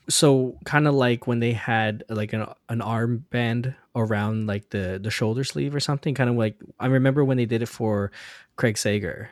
so 0.09 0.59
kind 0.65 0.87
of 0.87 0.95
like 0.95 1.27
when 1.27 1.41
they 1.41 1.53
had 1.53 2.05
like 2.09 2.33
an, 2.35 2.45
an 2.69 2.81
armband 2.81 3.75
around 3.95 4.47
like 4.47 4.69
the 4.71 4.99
the 5.03 5.11
shoulder 5.11 5.45
sleeve 5.45 5.75
or 5.75 5.81
something 5.81 6.15
kind 6.15 6.29
of 6.29 6.35
like 6.35 6.57
i 6.81 6.87
remember 6.87 7.25
when 7.25 7.37
they 7.37 7.47
did 7.47 7.63
it 7.63 7.69
for 7.69 8.11
craig 8.57 8.77
sager 8.77 9.31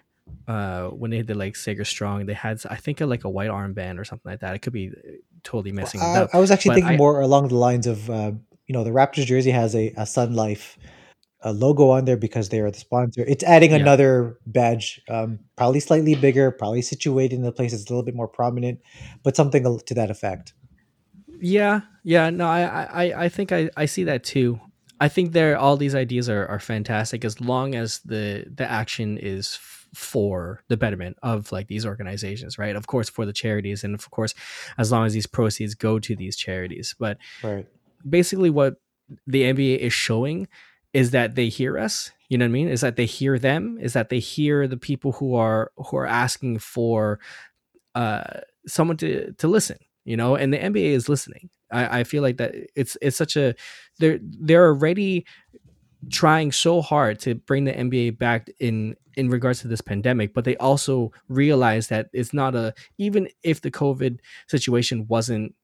uh 0.49 0.89
when 0.89 1.11
they 1.11 1.23
did 1.23 1.37
like 1.37 1.55
sager 1.57 1.85
strong 1.85 2.27
they 2.27 2.35
had 2.35 2.61
i 2.71 2.77
think 2.77 3.01
a, 3.01 3.07
like 3.07 3.25
a 3.25 3.29
white 3.29 3.51
armband 3.51 3.99
or 3.99 4.05
something 4.05 4.31
like 4.31 4.41
that 4.41 4.55
it 4.55 4.61
could 4.61 4.73
be 4.73 4.89
uh, 4.89 5.11
totally 5.43 5.73
messing 5.73 6.01
it 6.01 6.17
I, 6.17 6.21
up 6.23 6.31
I 6.35 6.39
was 6.39 6.51
actually 6.51 6.71
but 6.71 6.75
thinking 6.77 6.95
I- 6.95 6.97
more 6.97 7.21
along 7.21 7.49
the 7.49 7.57
lines 7.57 7.87
of, 7.87 8.09
uh, 8.11 8.33
you 8.67 8.73
know, 8.73 8.85
the 8.85 8.91
Raptors 8.91 9.27
jersey 9.27 9.51
has 9.51 9.75
a, 9.75 9.93
a 9.97 10.07
Sun 10.07 10.35
Life 10.35 10.79
a 11.43 11.53
logo 11.53 11.89
on 11.91 12.05
there 12.05 12.17
because 12.19 12.51
they 12.51 12.61
are 12.61 12.71
the 12.71 12.79
sponsor. 12.79 13.25
It's 13.27 13.43
adding 13.43 13.71
Yeah. 13.71 13.79
another 13.79 14.39
badge, 14.47 15.01
um, 15.09 15.39
probably 15.57 15.81
slightly 15.81 16.15
bigger, 16.15 16.51
probably 16.51 16.83
situated 16.83 17.39
in 17.39 17.45
a 17.47 17.53
place 17.53 17.73
that's 17.73 17.87
a 17.87 17.89
little 17.89 18.05
bit 18.05 18.15
more 18.15 18.29
prominent, 18.29 18.81
but 19.23 19.37
something 19.37 19.63
to 19.87 19.95
that 19.95 20.11
effect. 20.11 20.53
Yeah, 21.41 21.81
yeah, 22.05 22.29
no, 22.31 22.47
I, 22.47 22.63
I, 22.85 23.25
I 23.25 23.29
think 23.31 23.53
I, 23.53 23.71
I 23.77 23.87
see 23.87 24.05
that 24.05 24.23
too. 24.25 24.61
I 25.01 25.09
think 25.09 25.33
there 25.33 25.57
all 25.57 25.79
these 25.79 25.95
ideas 25.95 26.29
are, 26.29 26.47
are 26.47 26.61
fantastic 26.61 27.25
as 27.25 27.41
long 27.41 27.75
as 27.75 28.01
the 28.05 28.45
the 28.55 28.71
action 28.71 29.17
is 29.17 29.59
for 29.95 30.63
the 30.69 30.77
betterment 30.77 31.17
of 31.23 31.51
like 31.53 31.67
these 31.69 31.85
organizations, 31.85 32.59
right? 32.59 32.77
Of 32.77 32.87
course, 32.87 33.09
for 33.09 33.27
the 33.27 33.33
charities, 33.33 33.85
and 33.85 33.95
of 33.95 34.11
course, 34.11 34.35
as 34.79 34.93
long 34.93 35.07
as 35.07 35.13
these 35.13 35.27
proceeds 35.27 35.75
go 35.75 35.99
to 35.99 36.15
these 36.17 36.37
charities. 36.37 36.95
But 36.99 37.19
Right. 37.43 37.67
basically, 38.09 38.51
what 38.51 38.77
the 39.27 39.43
NBA 39.43 39.79
is 39.79 39.93
showing 39.93 40.49
is 40.93 41.11
that 41.11 41.35
they 41.35 41.49
hear 41.49 41.79
us. 41.79 42.11
You 42.29 42.39
know 42.39 42.45
what 42.45 42.51
I 42.51 42.53
mean? 42.53 42.69
Is 42.69 42.81
that 42.83 42.97
they 42.97 43.07
hear 43.07 43.39
them? 43.39 43.79
Is 43.81 43.93
that 43.95 44.09
they 44.09 44.21
hear 44.21 44.69
the 44.69 44.77
people 44.77 45.13
who 45.13 45.35
are 45.35 45.73
who 45.77 45.97
are 45.97 46.07
asking 46.07 46.59
for 46.61 47.19
uh, 47.95 48.41
someone 48.67 48.97
to 48.99 49.33
to 49.33 49.49
listen? 49.49 49.79
You 50.05 50.17
know, 50.17 50.35
and 50.37 50.53
the 50.53 50.59
NBA 50.59 50.93
is 50.93 51.09
listening. 51.09 51.51
I, 51.73 52.01
I 52.01 52.05
feel 52.05 52.23
like 52.23 52.39
that 52.39 52.55
it's 52.75 52.97
it's 53.03 53.17
such 53.17 53.37
a 53.37 53.55
they're 53.99 54.19
they're 54.23 54.67
already 54.67 55.27
trying 56.09 56.53
so 56.53 56.81
hard 56.81 57.19
to 57.21 57.35
bring 57.35 57.65
the 57.65 57.73
NBA 57.73 58.19
back 58.19 58.49
in 58.59 58.97
in 59.17 59.29
regards 59.29 59.61
to 59.61 59.69
this 59.69 59.81
pandemic, 59.81 60.33
but 60.33 60.45
they 60.45 60.57
also 60.57 61.13
realize 61.29 61.89
that 61.89 62.09
it's 62.13 62.33
not 62.33 62.55
a 62.55 62.73
even 62.99 63.29
if 63.43 63.61
the 63.61 63.71
COVID 63.71 64.19
situation 64.49 65.07
wasn't 65.09 65.55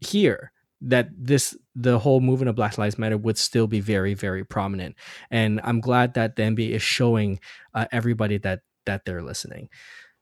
here, 0.00 0.52
that 0.80 1.08
this 1.16 1.56
the 1.74 1.98
whole 1.98 2.20
movement 2.20 2.48
of 2.48 2.56
Black 2.56 2.78
Lives 2.78 2.98
Matter 2.98 3.16
would 3.16 3.38
still 3.38 3.66
be 3.66 3.80
very 3.80 4.14
very 4.14 4.44
prominent, 4.44 4.94
and 5.30 5.60
I'm 5.64 5.80
glad 5.80 6.14
that 6.14 6.36
the 6.36 6.42
NBA 6.42 6.70
is 6.70 6.82
showing 6.82 7.40
uh, 7.74 7.86
everybody 7.90 8.38
that 8.38 8.60
that 8.84 9.04
they're 9.04 9.22
listening. 9.22 9.68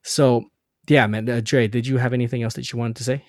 So 0.02 0.46
yeah, 0.88 1.06
man, 1.06 1.28
uh, 1.28 1.40
Dre, 1.42 1.66
did 1.68 1.86
you 1.86 1.98
have 1.98 2.12
anything 2.12 2.42
else 2.42 2.54
that 2.54 2.72
you 2.72 2.78
wanted 2.78 2.96
to 2.96 3.04
say? 3.04 3.24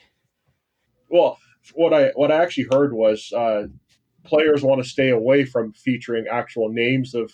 Well, 1.09 1.38
what 1.73 1.93
I 1.93 2.11
what 2.15 2.31
I 2.31 2.41
actually 2.41 2.67
heard 2.71 2.93
was 2.93 3.31
uh, 3.33 3.67
players 4.25 4.63
want 4.63 4.83
to 4.83 4.89
stay 4.89 5.09
away 5.09 5.45
from 5.45 5.73
featuring 5.73 6.25
actual 6.29 6.69
names 6.69 7.15
of 7.15 7.31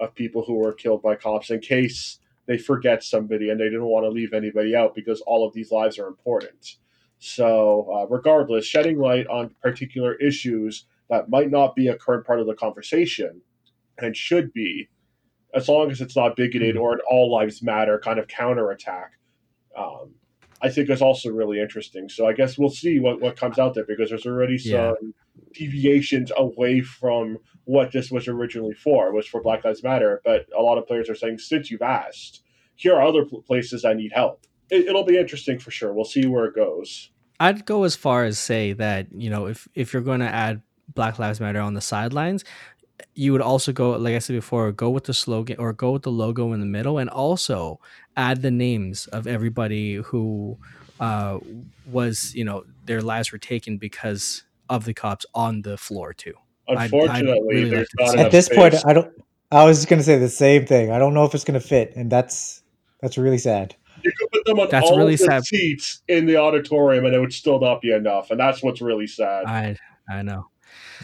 of 0.00 0.14
people 0.14 0.44
who 0.44 0.54
were 0.54 0.72
killed 0.72 1.02
by 1.02 1.14
cops 1.14 1.50
in 1.50 1.60
case 1.60 2.18
they 2.46 2.58
forget 2.58 3.02
somebody 3.02 3.50
and 3.50 3.60
they 3.60 3.64
didn't 3.64 3.84
want 3.84 4.04
to 4.04 4.10
leave 4.10 4.32
anybody 4.32 4.74
out 4.74 4.94
because 4.94 5.20
all 5.22 5.46
of 5.46 5.54
these 5.54 5.70
lives 5.70 5.98
are 5.98 6.06
important. 6.06 6.76
So, 7.18 7.88
uh, 7.94 8.06
regardless, 8.08 8.66
shedding 8.66 8.98
light 8.98 9.26
on 9.28 9.54
particular 9.62 10.14
issues 10.16 10.86
that 11.08 11.30
might 11.30 11.50
not 11.50 11.74
be 11.74 11.88
a 11.88 11.96
current 11.96 12.26
part 12.26 12.40
of 12.40 12.46
the 12.46 12.54
conversation 12.54 13.40
and 13.98 14.16
should 14.16 14.52
be, 14.52 14.88
as 15.54 15.68
long 15.68 15.90
as 15.90 16.00
it's 16.00 16.16
not 16.16 16.36
bigoted 16.36 16.76
or 16.76 16.94
an 16.94 17.00
all 17.08 17.32
lives 17.32 17.62
matter 17.62 17.98
kind 17.98 18.18
of 18.18 18.26
counterattack, 18.28 19.12
um, 19.78 20.10
I 20.60 20.68
think 20.68 20.90
is 20.90 21.00
also 21.00 21.30
really 21.30 21.60
interesting. 21.60 22.08
So 22.08 22.26
I 22.26 22.32
guess 22.32 22.58
we'll 22.58 22.68
see 22.68 22.98
what, 22.98 23.20
what 23.20 23.36
comes 23.36 23.58
out 23.58 23.74
there 23.74 23.84
because 23.86 24.10
there's 24.10 24.26
already 24.26 24.58
some 24.58 24.72
Yeah. 24.72 24.92
Deviations 25.52 26.32
away 26.36 26.80
from 26.80 27.38
what 27.64 27.92
this 27.92 28.10
was 28.10 28.28
originally 28.28 28.74
for, 28.74 29.12
was 29.12 29.26
for 29.26 29.40
Black 29.42 29.64
Lives 29.64 29.82
Matter. 29.82 30.20
But 30.24 30.46
a 30.56 30.62
lot 30.62 30.78
of 30.78 30.86
players 30.86 31.08
are 31.08 31.14
saying, 31.14 31.38
since 31.38 31.70
you've 31.70 31.82
asked, 31.82 32.42
here 32.76 32.94
are 32.94 33.02
other 33.02 33.24
places 33.24 33.84
I 33.84 33.94
need 33.94 34.12
help. 34.12 34.46
It, 34.70 34.86
it'll 34.86 35.04
be 35.04 35.18
interesting 35.18 35.58
for 35.58 35.70
sure. 35.70 35.92
We'll 35.92 36.04
see 36.04 36.26
where 36.26 36.46
it 36.46 36.54
goes. 36.54 37.10
I'd 37.40 37.66
go 37.66 37.84
as 37.84 37.96
far 37.96 38.24
as 38.24 38.38
say 38.38 38.72
that 38.74 39.08
you 39.12 39.28
know 39.28 39.46
if 39.46 39.68
if 39.74 39.92
you're 39.92 40.02
going 40.02 40.20
to 40.20 40.28
add 40.28 40.62
Black 40.94 41.18
Lives 41.18 41.40
Matter 41.40 41.60
on 41.60 41.74
the 41.74 41.80
sidelines, 41.80 42.44
you 43.14 43.32
would 43.32 43.40
also 43.40 43.72
go 43.72 43.90
like 43.90 44.14
I 44.14 44.18
said 44.18 44.34
before, 44.34 44.70
go 44.72 44.90
with 44.90 45.04
the 45.04 45.14
slogan 45.14 45.56
or 45.58 45.72
go 45.72 45.92
with 45.92 46.02
the 46.02 46.12
logo 46.12 46.52
in 46.52 46.60
the 46.60 46.66
middle, 46.66 46.98
and 46.98 47.10
also 47.10 47.80
add 48.16 48.42
the 48.42 48.50
names 48.50 49.06
of 49.08 49.26
everybody 49.26 49.96
who 49.96 50.58
uh, 51.00 51.38
was 51.90 52.34
you 52.34 52.44
know 52.44 52.64
their 52.84 53.02
lives 53.02 53.32
were 53.32 53.38
taken 53.38 53.78
because 53.78 54.44
of 54.68 54.84
the 54.84 54.94
cops 54.94 55.26
on 55.34 55.62
the 55.62 55.76
floor 55.76 56.12
too. 56.12 56.34
Unfortunately, 56.68 57.54
really 57.54 57.70
there's 57.70 57.88
like 57.98 57.98
to 57.98 58.04
not 58.04 58.08
see 58.08 58.14
enough 58.14 58.26
At 58.26 58.32
this 58.32 58.46
space. 58.46 58.56
point, 58.56 58.74
I 58.86 58.92
don't. 58.92 59.12
I 59.50 59.64
was 59.64 59.78
just 59.78 59.88
going 59.88 60.00
to 60.00 60.04
say 60.04 60.18
the 60.18 60.28
same 60.28 60.66
thing. 60.66 60.90
I 60.90 60.98
don't 60.98 61.14
know 61.14 61.24
if 61.24 61.34
it's 61.34 61.44
going 61.44 61.60
to 61.60 61.66
fit, 61.66 61.94
and 61.96 62.10
that's 62.10 62.62
that's 63.00 63.18
really 63.18 63.38
sad. 63.38 63.76
you 64.02 64.12
could 64.18 64.30
put 64.32 64.44
them 64.46 64.58
on 64.58 64.68
That's 64.70 64.90
all 64.90 64.96
really 64.98 65.16
the 65.16 65.24
sad. 65.24 65.44
seats 65.44 66.02
in 66.08 66.26
the 66.26 66.36
auditorium, 66.36 67.04
and 67.04 67.14
it 67.14 67.20
would 67.20 67.32
still 67.32 67.60
not 67.60 67.80
be 67.80 67.92
enough. 67.92 68.30
And 68.30 68.40
that's 68.40 68.62
what's 68.62 68.80
really 68.80 69.06
sad. 69.06 69.44
I 69.46 69.76
I 70.10 70.22
know. 70.22 70.48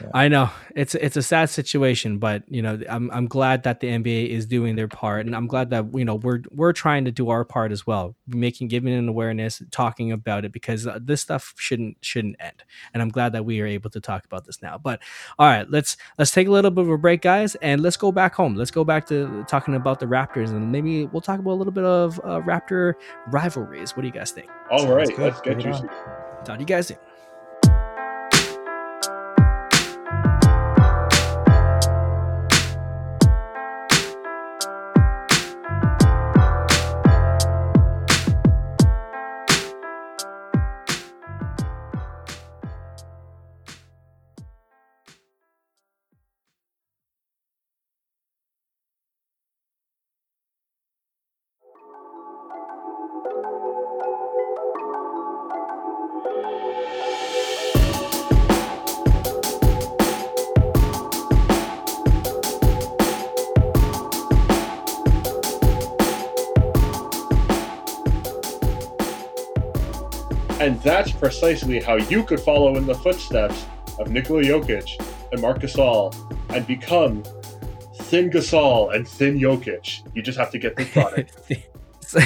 Yeah. 0.00 0.10
I 0.14 0.28
know 0.28 0.50
it's 0.74 0.94
it's 0.94 1.16
a 1.16 1.22
sad 1.22 1.50
situation, 1.50 2.18
but 2.18 2.42
you 2.48 2.62
know 2.62 2.80
I'm 2.88 3.10
I'm 3.10 3.26
glad 3.26 3.64
that 3.64 3.80
the 3.80 3.88
NBA 3.88 4.28
is 4.28 4.46
doing 4.46 4.76
their 4.76 4.88
part, 4.88 5.26
and 5.26 5.36
I'm 5.36 5.46
glad 5.46 5.70
that 5.70 5.86
you 5.94 6.04
know 6.04 6.14
we're 6.16 6.40
we're 6.50 6.72
trying 6.72 7.04
to 7.04 7.10
do 7.10 7.28
our 7.30 7.44
part 7.44 7.70
as 7.72 7.86
well, 7.86 8.14
making 8.26 8.68
giving 8.68 8.92
an 8.94 9.08
awareness, 9.08 9.62
talking 9.70 10.10
about 10.12 10.44
it 10.44 10.52
because 10.52 10.86
uh, 10.86 10.98
this 11.02 11.20
stuff 11.20 11.54
shouldn't 11.58 11.96
shouldn't 12.00 12.36
end, 12.40 12.62
and 12.94 13.02
I'm 13.02 13.10
glad 13.10 13.32
that 13.32 13.44
we 13.44 13.60
are 13.60 13.66
able 13.66 13.90
to 13.90 14.00
talk 14.00 14.24
about 14.24 14.46
this 14.46 14.62
now. 14.62 14.78
But 14.78 15.00
all 15.38 15.46
right, 15.48 15.68
let's 15.70 15.96
let's 16.18 16.30
take 16.30 16.48
a 16.48 16.50
little 16.50 16.70
bit 16.70 16.82
of 16.84 16.90
a 16.90 16.98
break, 16.98 17.20
guys, 17.22 17.54
and 17.56 17.80
let's 17.82 17.96
go 17.96 18.10
back 18.12 18.34
home. 18.34 18.54
Let's 18.54 18.70
go 18.70 18.84
back 18.84 19.06
to 19.08 19.44
talking 19.48 19.74
about 19.74 20.00
the 20.00 20.06
Raptors, 20.06 20.50
and 20.50 20.72
maybe 20.72 21.06
we'll 21.06 21.20
talk 21.20 21.38
about 21.40 21.52
a 21.52 21.58
little 21.60 21.72
bit 21.72 21.84
of 21.84 22.18
uh, 22.20 22.40
Raptor 22.40 22.94
rivalries. 23.28 23.96
What 23.96 24.02
do 24.02 24.06
you 24.08 24.14
guys 24.14 24.30
think? 24.30 24.48
All 24.70 24.78
Sounds 24.80 24.90
right, 24.92 25.08
good. 25.08 25.18
let's 25.18 25.40
get 25.40 25.54
Bring 25.54 25.66
you. 25.66 25.72
it 25.72 25.76
some- 25.76 25.88
Talk 26.44 26.56
to 26.56 26.60
you 26.60 26.66
guys 26.66 26.86
soon. 26.86 26.96
Precisely 71.50 71.80
how 71.80 71.96
you 71.96 72.22
could 72.22 72.38
follow 72.38 72.76
in 72.76 72.86
the 72.86 72.94
footsteps 72.94 73.66
of 73.98 74.08
Nikola 74.08 74.42
Jokic 74.42 74.86
and 75.32 75.42
Marc 75.42 75.58
Gasol 75.58 76.14
and 76.50 76.64
become 76.64 77.24
Thin 78.02 78.30
Gasol 78.30 78.94
and 78.94 79.06
Thin 79.06 79.36
Jokic. 79.36 80.08
You 80.14 80.22
just 80.22 80.38
have 80.38 80.52
to 80.52 80.58
get 80.58 80.76
this 80.76 80.88
product. 80.92 81.36
so, 82.02 82.20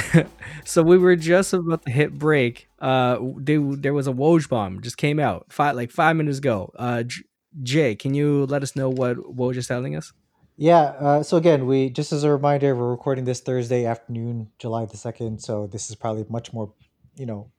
so 0.63 0.83
we 0.83 0.99
were 0.99 1.15
just 1.15 1.53
about 1.53 1.83
to 1.85 1.91
hit 1.91 2.19
break. 2.19 2.69
Uh, 2.77 3.17
they, 3.37 3.57
there 3.57 3.95
was 3.95 4.07
a 4.07 4.13
Woj 4.13 4.47
bomb 4.47 4.83
just 4.83 4.97
came 4.97 5.19
out 5.19 5.47
five 5.49 5.75
like 5.75 5.89
five 5.89 6.15
minutes 6.15 6.37
ago. 6.37 6.71
Uh, 6.77 7.01
J- 7.01 7.23
Jay, 7.63 7.95
can 7.95 8.13
you 8.13 8.45
let 8.45 8.61
us 8.61 8.75
know 8.75 8.91
what 8.91 9.17
Woj 9.17 9.55
is 9.55 9.67
telling 9.67 9.95
us? 9.95 10.13
Yeah. 10.55 10.93
Uh, 10.99 11.23
so 11.23 11.37
again, 11.37 11.65
we 11.65 11.89
just 11.89 12.13
as 12.13 12.23
a 12.23 12.31
reminder, 12.31 12.75
we're 12.75 12.91
recording 12.91 13.25
this 13.25 13.39
Thursday 13.39 13.85
afternoon, 13.85 14.51
July 14.59 14.85
the 14.85 14.97
second. 14.97 15.41
So 15.41 15.65
this 15.65 15.89
is 15.89 15.95
probably 15.95 16.27
much 16.29 16.53
more, 16.53 16.71
you 17.17 17.25
know, 17.25 17.49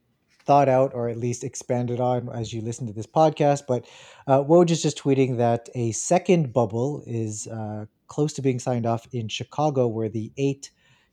thought 0.46 0.68
out 0.68 0.92
or 0.94 1.08
at 1.08 1.18
least 1.18 1.44
expanded 1.44 2.00
on 2.00 2.28
as 2.28 2.52
you 2.52 2.62
listen 2.62 2.86
to 2.86 2.92
this 2.92 3.06
podcast. 3.06 3.62
But 3.66 3.86
uh, 4.26 4.42
Woj 4.42 4.70
is 4.70 4.82
just 4.82 4.98
tweeting 4.98 5.36
that 5.38 5.68
a 5.74 5.92
second 5.92 6.52
bubble 6.52 7.02
is 7.06 7.46
uh, 7.48 7.86
close 8.06 8.32
to 8.34 8.42
being 8.42 8.58
signed 8.58 8.86
off 8.86 9.06
in 9.12 9.28
Chicago, 9.28 9.86
where 9.88 10.08
the 10.08 10.32
eight 10.36 10.70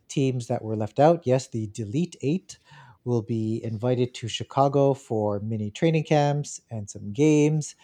teams 0.07 0.47
that 0.47 0.63
were 0.63 0.75
left 0.75 0.99
out, 0.99 1.21
yes, 1.25 1.47
the 1.47 1.67
delete 1.67 2.15
eight, 2.21 2.59
will 3.05 3.21
be 3.21 3.59
invited 3.63 4.13
to 4.13 4.27
Chicago 4.27 4.93
for 4.93 5.39
mini 5.39 5.71
training 5.71 6.03
camps 6.03 6.61
and 6.69 6.89
some 6.89 7.11
games 7.11 7.75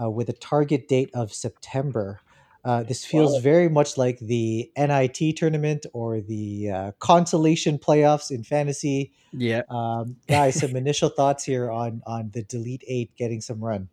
uh, 0.00 0.08
with 0.08 0.28
a 0.28 0.34
target 0.34 0.88
date 0.88 1.10
of 1.14 1.32
September. 1.32 2.20
Uh, 2.64 2.82
this 2.82 3.04
feels 3.04 3.34
Wow. 3.34 3.40
very 3.40 3.68
much 3.68 3.96
like 3.96 4.18
the 4.18 4.70
NIT 4.76 5.36
tournament 5.36 5.86
or 5.94 6.20
the 6.20 6.70
uh, 6.70 6.92
consolation 6.98 7.78
playoffs 7.78 8.30
in 8.30 8.44
fantasy. 8.44 9.12
Yeah, 9.32 9.62
Um, 9.70 10.16
guys, 10.28 10.56
some 10.56 10.76
initial 10.76 11.08
thoughts 11.08 11.44
here 11.44 11.70
on 11.70 12.02
on 12.06 12.30
the 12.32 12.42
delete 12.42 12.84
eight 12.86 13.16
getting 13.16 13.40
some 13.40 13.64
run. 13.64 13.88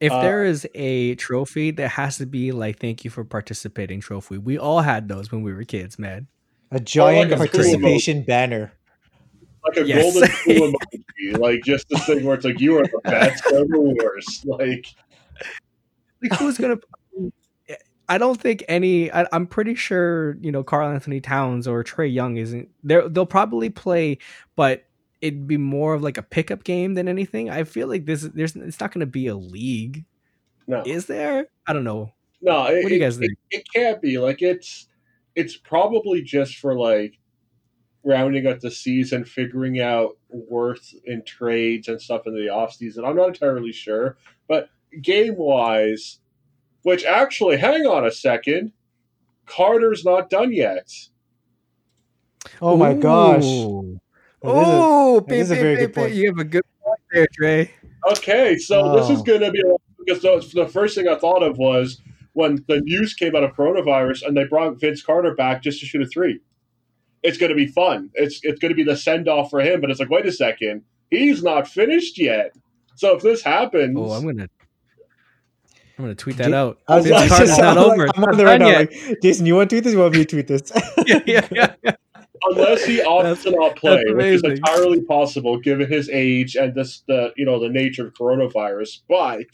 if 0.00 0.12
Uh, 0.12 0.20
there 0.22 0.44
is 0.44 0.68
a 0.74 1.16
trophy, 1.16 1.72
there 1.72 1.88
has 1.88 2.18
to 2.18 2.26
be 2.26 2.52
like 2.52 2.78
"Thank 2.78 3.04
you 3.04 3.10
for 3.10 3.24
participating" 3.24 4.00
trophy. 4.00 4.38
We 4.38 4.56
all 4.56 4.80
had 4.80 5.08
those 5.08 5.32
when 5.32 5.42
we 5.42 5.52
were 5.52 5.64
kids, 5.64 5.98
man. 5.98 6.28
A 6.70 6.78
giant 6.78 7.32
a 7.32 7.36
pool 7.36 7.38
participation 7.38 8.22
banner. 8.22 8.72
Like 9.66 9.78
a 9.78 9.84
Yes. 9.84 10.14
golden 10.14 10.28
pool 10.44 10.72
emoji. 11.18 11.38
Like 11.40 11.64
just 11.64 11.86
this 11.88 12.06
thing 12.06 12.24
where 12.24 12.36
it's 12.36 12.44
like 12.44 12.60
you 12.60 12.78
are 12.78 12.84
the 12.84 13.00
best 13.04 13.42
or 13.50 13.66
the 13.66 13.96
worst. 14.00 14.44
Like 14.46 14.86
Like 16.22 16.38
who's 16.38 16.58
gonna? 16.58 16.76
I 18.08 18.18
don't 18.18 18.40
think 18.40 18.64
any. 18.68 19.12
I, 19.12 19.26
I'm 19.32 19.46
pretty 19.46 19.74
sure 19.74 20.36
you 20.40 20.50
know 20.50 20.62
Karl 20.62 20.88
Anthony 20.88 21.20
Towns 21.20 21.68
or 21.68 21.84
Trae 21.84 22.12
Young 22.12 22.36
isn't. 22.36 22.68
They 22.82 23.00
they'll 23.08 23.26
probably 23.26 23.70
play, 23.70 24.18
but 24.56 24.84
it'd 25.20 25.46
be 25.46 25.58
more 25.58 25.94
of 25.94 26.02
like 26.02 26.16
a 26.16 26.22
pickup 26.22 26.64
game 26.64 26.94
than 26.94 27.08
anything. 27.08 27.50
I 27.50 27.64
feel 27.64 27.88
like 27.88 28.06
this. 28.06 28.22
There's. 28.22 28.56
It's 28.56 28.80
not 28.80 28.92
going 28.92 29.00
to 29.00 29.06
be 29.06 29.26
a 29.26 29.36
league, 29.36 30.04
no. 30.66 30.82
is 30.86 31.06
there? 31.06 31.46
I 31.66 31.72
don't 31.72 31.84
know. 31.84 32.12
No, 32.40 32.66
it, 32.66 32.82
What 32.82 32.88
do 32.88 32.94
you 32.94 33.00
guys 33.00 33.16
think? 33.16 33.32
It, 33.50 33.58
it 33.58 33.66
can't 33.74 34.00
be 34.00 34.18
like 34.18 34.42
it's 34.42 34.88
it's 35.34 35.56
probably 35.56 36.22
just 36.22 36.56
for 36.56 36.78
like 36.78 37.18
rounding 38.04 38.46
out 38.46 38.60
the 38.60 38.70
season, 38.70 39.24
figuring 39.24 39.80
out 39.80 40.16
worth 40.28 40.94
in 41.04 41.22
trades 41.24 41.88
and 41.88 42.00
stuff 42.00 42.26
in 42.26 42.34
the 42.34 42.48
off 42.48 42.72
season. 42.72 43.04
I'm 43.04 43.16
not 43.16 43.28
entirely 43.28 43.72
sure, 43.72 44.16
but 44.48 44.70
game 45.02 45.36
wise, 45.36 46.20
which 46.88 47.04
actually, 47.04 47.58
hang 47.58 47.86
on 47.86 48.06
a 48.06 48.10
second, 48.10 48.72
Carter's 49.44 50.04
not 50.06 50.30
done 50.30 50.52
yet. 50.54 50.90
Oh 52.62 52.76
my 52.76 52.94
gosh! 52.94 53.44
Ooh. 53.44 54.00
That 54.42 54.48
is 54.48 54.54
a- 54.56 54.60
Oh, 54.72 55.20
that 55.20 55.34
is 55.34 55.50
a 55.50 55.54
beep, 55.54 55.62
very 55.62 55.76
beep, 55.76 55.86
good 55.86 55.94
point. 55.94 56.14
You 56.14 56.26
have 56.28 56.38
a 56.38 56.44
good 56.44 56.62
point 56.82 57.00
there, 57.12 57.26
Trey. 57.32 57.70
Okay, 58.12 58.56
so 58.56 58.96
this 58.96 59.10
is 59.10 59.20
Oh. 59.20 59.24
going 59.24 59.40
to 59.40 59.50
be 59.50 59.62
because 60.06 60.22
the, 60.22 60.62
the 60.62 60.68
first 60.68 60.94
thing 60.94 61.08
I 61.08 61.16
thought 61.16 61.42
of 61.42 61.58
was 61.58 62.00
when 62.32 62.64
the 62.68 62.80
news 62.80 63.12
came 63.14 63.34
out 63.36 63.42
of 63.44 63.52
coronavirus 63.54 64.26
and 64.26 64.36
they 64.36 64.44
brought 64.44 64.80
Vince 64.80 65.02
Carter 65.02 65.34
back 65.34 65.62
just 65.62 65.80
to 65.80 65.86
shoot 65.86 66.00
a 66.02 66.06
three. 66.06 66.40
It's 67.22 67.36
going 67.36 67.50
to 67.50 67.56
be 67.56 67.66
fun. 67.66 68.10
It's 68.14 68.40
it's 68.44 68.60
going 68.60 68.70
to 68.70 68.76
be 68.76 68.84
the 68.84 68.96
send 68.96 69.28
off 69.28 69.50
for 69.50 69.60
him. 69.60 69.80
But 69.82 69.90
it's 69.90 70.00
like, 70.00 70.08
wait 70.10 70.24
a 70.24 70.32
second, 70.32 70.84
he's 71.10 71.42
not 71.42 71.68
finished 71.68 72.18
yet. 72.18 72.54
So 72.94 73.14
if 73.16 73.22
this 73.22 73.42
happens, 73.42 73.96
Oh, 73.98 74.12
I'm 74.12 74.24
gonna. 74.24 74.48
I'm 75.98 76.04
gonna 76.04 76.14
tweet 76.14 76.36
that 76.36 76.48
J- 76.48 76.54
out. 76.54 76.78
I 76.86 76.96
was, 76.96 77.06
Vince 77.06 77.16
I 77.18 77.22
was 77.22 77.30
Carter's 77.30 77.48
just, 77.48 77.60
not 77.60 77.76
I'm 77.78 77.98
like- 77.98 78.10
I'm 78.16 78.22
on 78.24 78.30
not 78.30 78.36
there 78.36 78.46
right 78.46 78.60
now. 78.60 78.68
yet. 78.68 78.92
Like, 78.92 79.20
Jason, 79.22 79.46
you 79.46 79.56
want 79.56 79.68
to 79.70 79.76
tweet 79.76 79.84
this? 79.84 79.92
You 79.92 79.98
want 79.98 80.12
me 80.14 80.18
to 80.20 80.24
tweet 80.24 80.46
this? 80.46 80.72
yeah, 81.06 81.20
yeah, 81.26 81.48
yeah, 81.50 81.74
yeah. 81.82 81.92
unless 82.44 82.84
he 82.84 82.98
opts 83.02 83.42
to 83.42 83.50
not 83.50 83.74
play, 83.76 84.02
which 84.08 84.26
is 84.26 84.42
entirely 84.44 85.02
possible 85.02 85.58
given 85.58 85.90
his 85.90 86.08
age 86.08 86.54
and 86.54 86.74
this 86.74 87.02
the 87.08 87.32
you 87.36 87.44
know 87.44 87.58
the 87.58 87.68
nature 87.68 88.06
of 88.06 88.14
coronavirus. 88.14 89.00
But 89.08 89.46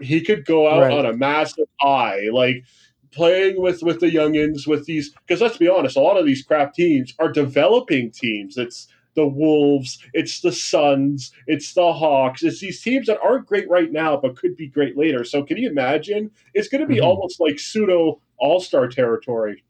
he 0.00 0.20
could 0.20 0.44
go 0.44 0.68
out 0.68 0.82
Right. 0.82 0.92
on 0.92 1.06
a 1.06 1.12
massive 1.12 1.66
high, 1.80 2.28
like 2.32 2.64
playing 3.12 3.60
with 3.60 3.82
with 3.82 4.00
the 4.00 4.06
youngins 4.10 4.66
with 4.66 4.84
these. 4.86 5.12
Because 5.26 5.40
let's 5.40 5.56
be 5.58 5.68
honest, 5.68 5.96
a 5.96 6.00
lot 6.00 6.16
of 6.16 6.26
these 6.26 6.42
crap 6.44 6.74
teams 6.74 7.12
are 7.18 7.30
developing 7.32 8.10
teams. 8.10 8.56
It's 8.56 8.88
the 9.14 9.26
Wolves, 9.26 9.98
it's 10.12 10.40
the 10.40 10.52
Suns, 10.52 11.32
it's 11.46 11.74
the 11.74 11.92
Hawks. 11.92 12.42
It's 12.42 12.60
these 12.60 12.82
teams 12.82 13.06
that 13.06 13.20
aren't 13.22 13.46
great 13.46 13.68
right 13.68 13.92
now, 13.92 14.16
but 14.16 14.36
could 14.36 14.56
be 14.56 14.68
great 14.68 14.96
later. 14.96 15.24
So 15.24 15.42
can 15.42 15.58
you 15.58 15.68
imagine? 15.70 16.30
It's 16.54 16.68
going 16.68 16.80
to 16.80 16.86
be 16.86 16.96
Mhm. 17.00 17.04
almost 17.04 17.40
like 17.40 17.58
pseudo 17.58 18.20
All 18.38 18.60
Star 18.60 18.88
territory, 18.88 19.62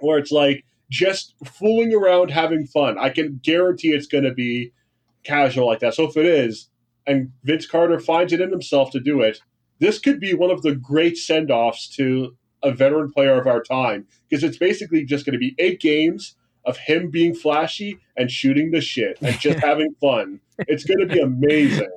where 0.00 0.18
it's 0.18 0.32
like 0.32 0.64
just 0.90 1.34
fooling 1.44 1.94
around, 1.94 2.30
having 2.30 2.66
fun. 2.66 2.98
I 2.98 3.10
can 3.10 3.40
guarantee 3.42 3.92
it's 3.92 4.06
going 4.06 4.24
to 4.24 4.34
be 4.34 4.72
casual 5.24 5.66
like 5.66 5.80
that. 5.80 5.94
So 5.94 6.04
if 6.04 6.16
it 6.16 6.26
is, 6.26 6.68
and 7.06 7.30
Vince 7.44 7.66
Carter 7.66 7.98
finds 8.00 8.32
it 8.32 8.40
in 8.40 8.50
himself 8.50 8.90
to 8.92 9.00
do 9.00 9.20
it, 9.22 9.40
this 9.80 9.98
could 9.98 10.18
be 10.20 10.34
one 10.34 10.50
of 10.50 10.62
the 10.62 10.74
great 10.74 11.16
send 11.16 11.50
offs 11.50 11.88
to 11.96 12.36
a 12.62 12.72
veteran 12.72 13.12
player 13.12 13.40
of 13.40 13.46
our 13.46 13.62
time 13.62 14.06
because 14.28 14.42
it's 14.42 14.58
basically 14.58 15.04
just 15.04 15.24
going 15.24 15.34
to 15.34 15.38
be 15.38 15.54
eight 15.58 15.80
games 15.80 16.34
of 16.68 16.76
him 16.76 17.10
being 17.10 17.34
flashy 17.34 17.98
and 18.16 18.30
shooting 18.30 18.70
the 18.70 18.80
shit 18.80 19.18
and 19.22 19.38
just 19.40 19.58
having 19.64 19.94
fun. 20.00 20.38
It's 20.58 20.84
going 20.84 21.00
to 21.00 21.06
be 21.06 21.18
amazing. 21.18 21.90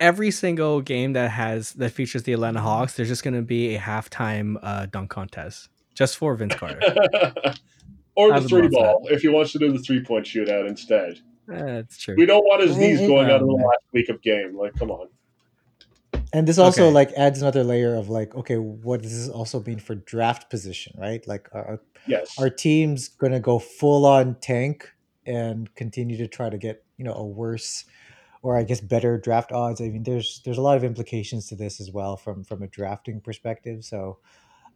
Every 0.00 0.32
single 0.32 0.80
game 0.80 1.12
that 1.12 1.30
has 1.30 1.74
that 1.74 1.90
features 1.90 2.24
the 2.24 2.32
Atlanta 2.32 2.60
Hawks, 2.60 2.94
there's 2.94 3.08
just 3.08 3.22
gonna 3.22 3.40
be 3.40 3.76
a 3.76 3.78
halftime 3.78 4.56
uh, 4.60 4.86
dunk 4.86 5.10
contest 5.10 5.68
just 5.94 6.16
for 6.16 6.34
Vince 6.34 6.56
Carter. 6.56 6.80
or 8.16 8.34
I 8.34 8.40
the 8.40 8.48
three 8.48 8.66
ball 8.66 9.06
if 9.12 9.22
he 9.22 9.28
wants 9.28 9.52
to 9.52 9.60
do 9.60 9.70
the 9.70 9.78
three 9.78 10.02
point 10.02 10.26
shootout 10.26 10.66
instead. 10.66 11.20
That's 11.46 11.98
true. 11.98 12.16
We 12.18 12.26
don't 12.26 12.42
want 12.42 12.62
his 12.62 12.76
knees 12.76 12.98
going 12.98 13.30
out 13.30 13.42
in 13.42 13.46
the 13.46 13.52
last 13.52 13.84
week 13.92 14.08
of 14.08 14.20
game. 14.22 14.56
Like, 14.56 14.74
come 14.74 14.90
on. 14.90 15.06
And 16.32 16.48
this 16.48 16.58
also 16.58 16.84
Okay. 16.84 16.94
like 16.94 17.12
adds 17.12 17.42
another 17.42 17.62
layer 17.62 17.94
of 17.94 18.08
like, 18.08 18.34
okay, 18.34 18.56
what 18.56 19.02
does 19.02 19.12
this 19.12 19.28
also 19.28 19.62
mean 19.62 19.78
for 19.78 19.94
draft 19.94 20.48
position, 20.50 20.94
right? 20.98 21.26
Like, 21.26 21.48
are, 21.52 21.80
Yes. 22.06 22.38
are 22.38 22.50
teams 22.50 23.08
going 23.08 23.32
to 23.32 23.40
go 23.40 23.58
full 23.58 24.06
on 24.06 24.36
tank 24.40 24.90
and 25.26 25.72
continue 25.74 26.16
to 26.16 26.26
try 26.26 26.50
to 26.50 26.58
get 26.58 26.84
you 26.96 27.04
know 27.04 27.14
a 27.14 27.24
worse 27.24 27.84
or 28.42 28.56
I 28.56 28.64
guess 28.64 28.80
better 28.80 29.18
draft 29.18 29.52
odds? 29.52 29.80
I 29.80 29.88
mean, 29.88 30.02
there's 30.04 30.40
there's 30.44 30.58
a 30.58 30.62
lot 30.62 30.76
of 30.76 30.84
implications 30.84 31.48
to 31.48 31.54
this 31.54 31.80
as 31.80 31.90
well 31.92 32.16
from 32.16 32.44
from 32.44 32.62
a 32.62 32.66
drafting 32.66 33.20
perspective. 33.20 33.84
So, 33.84 34.18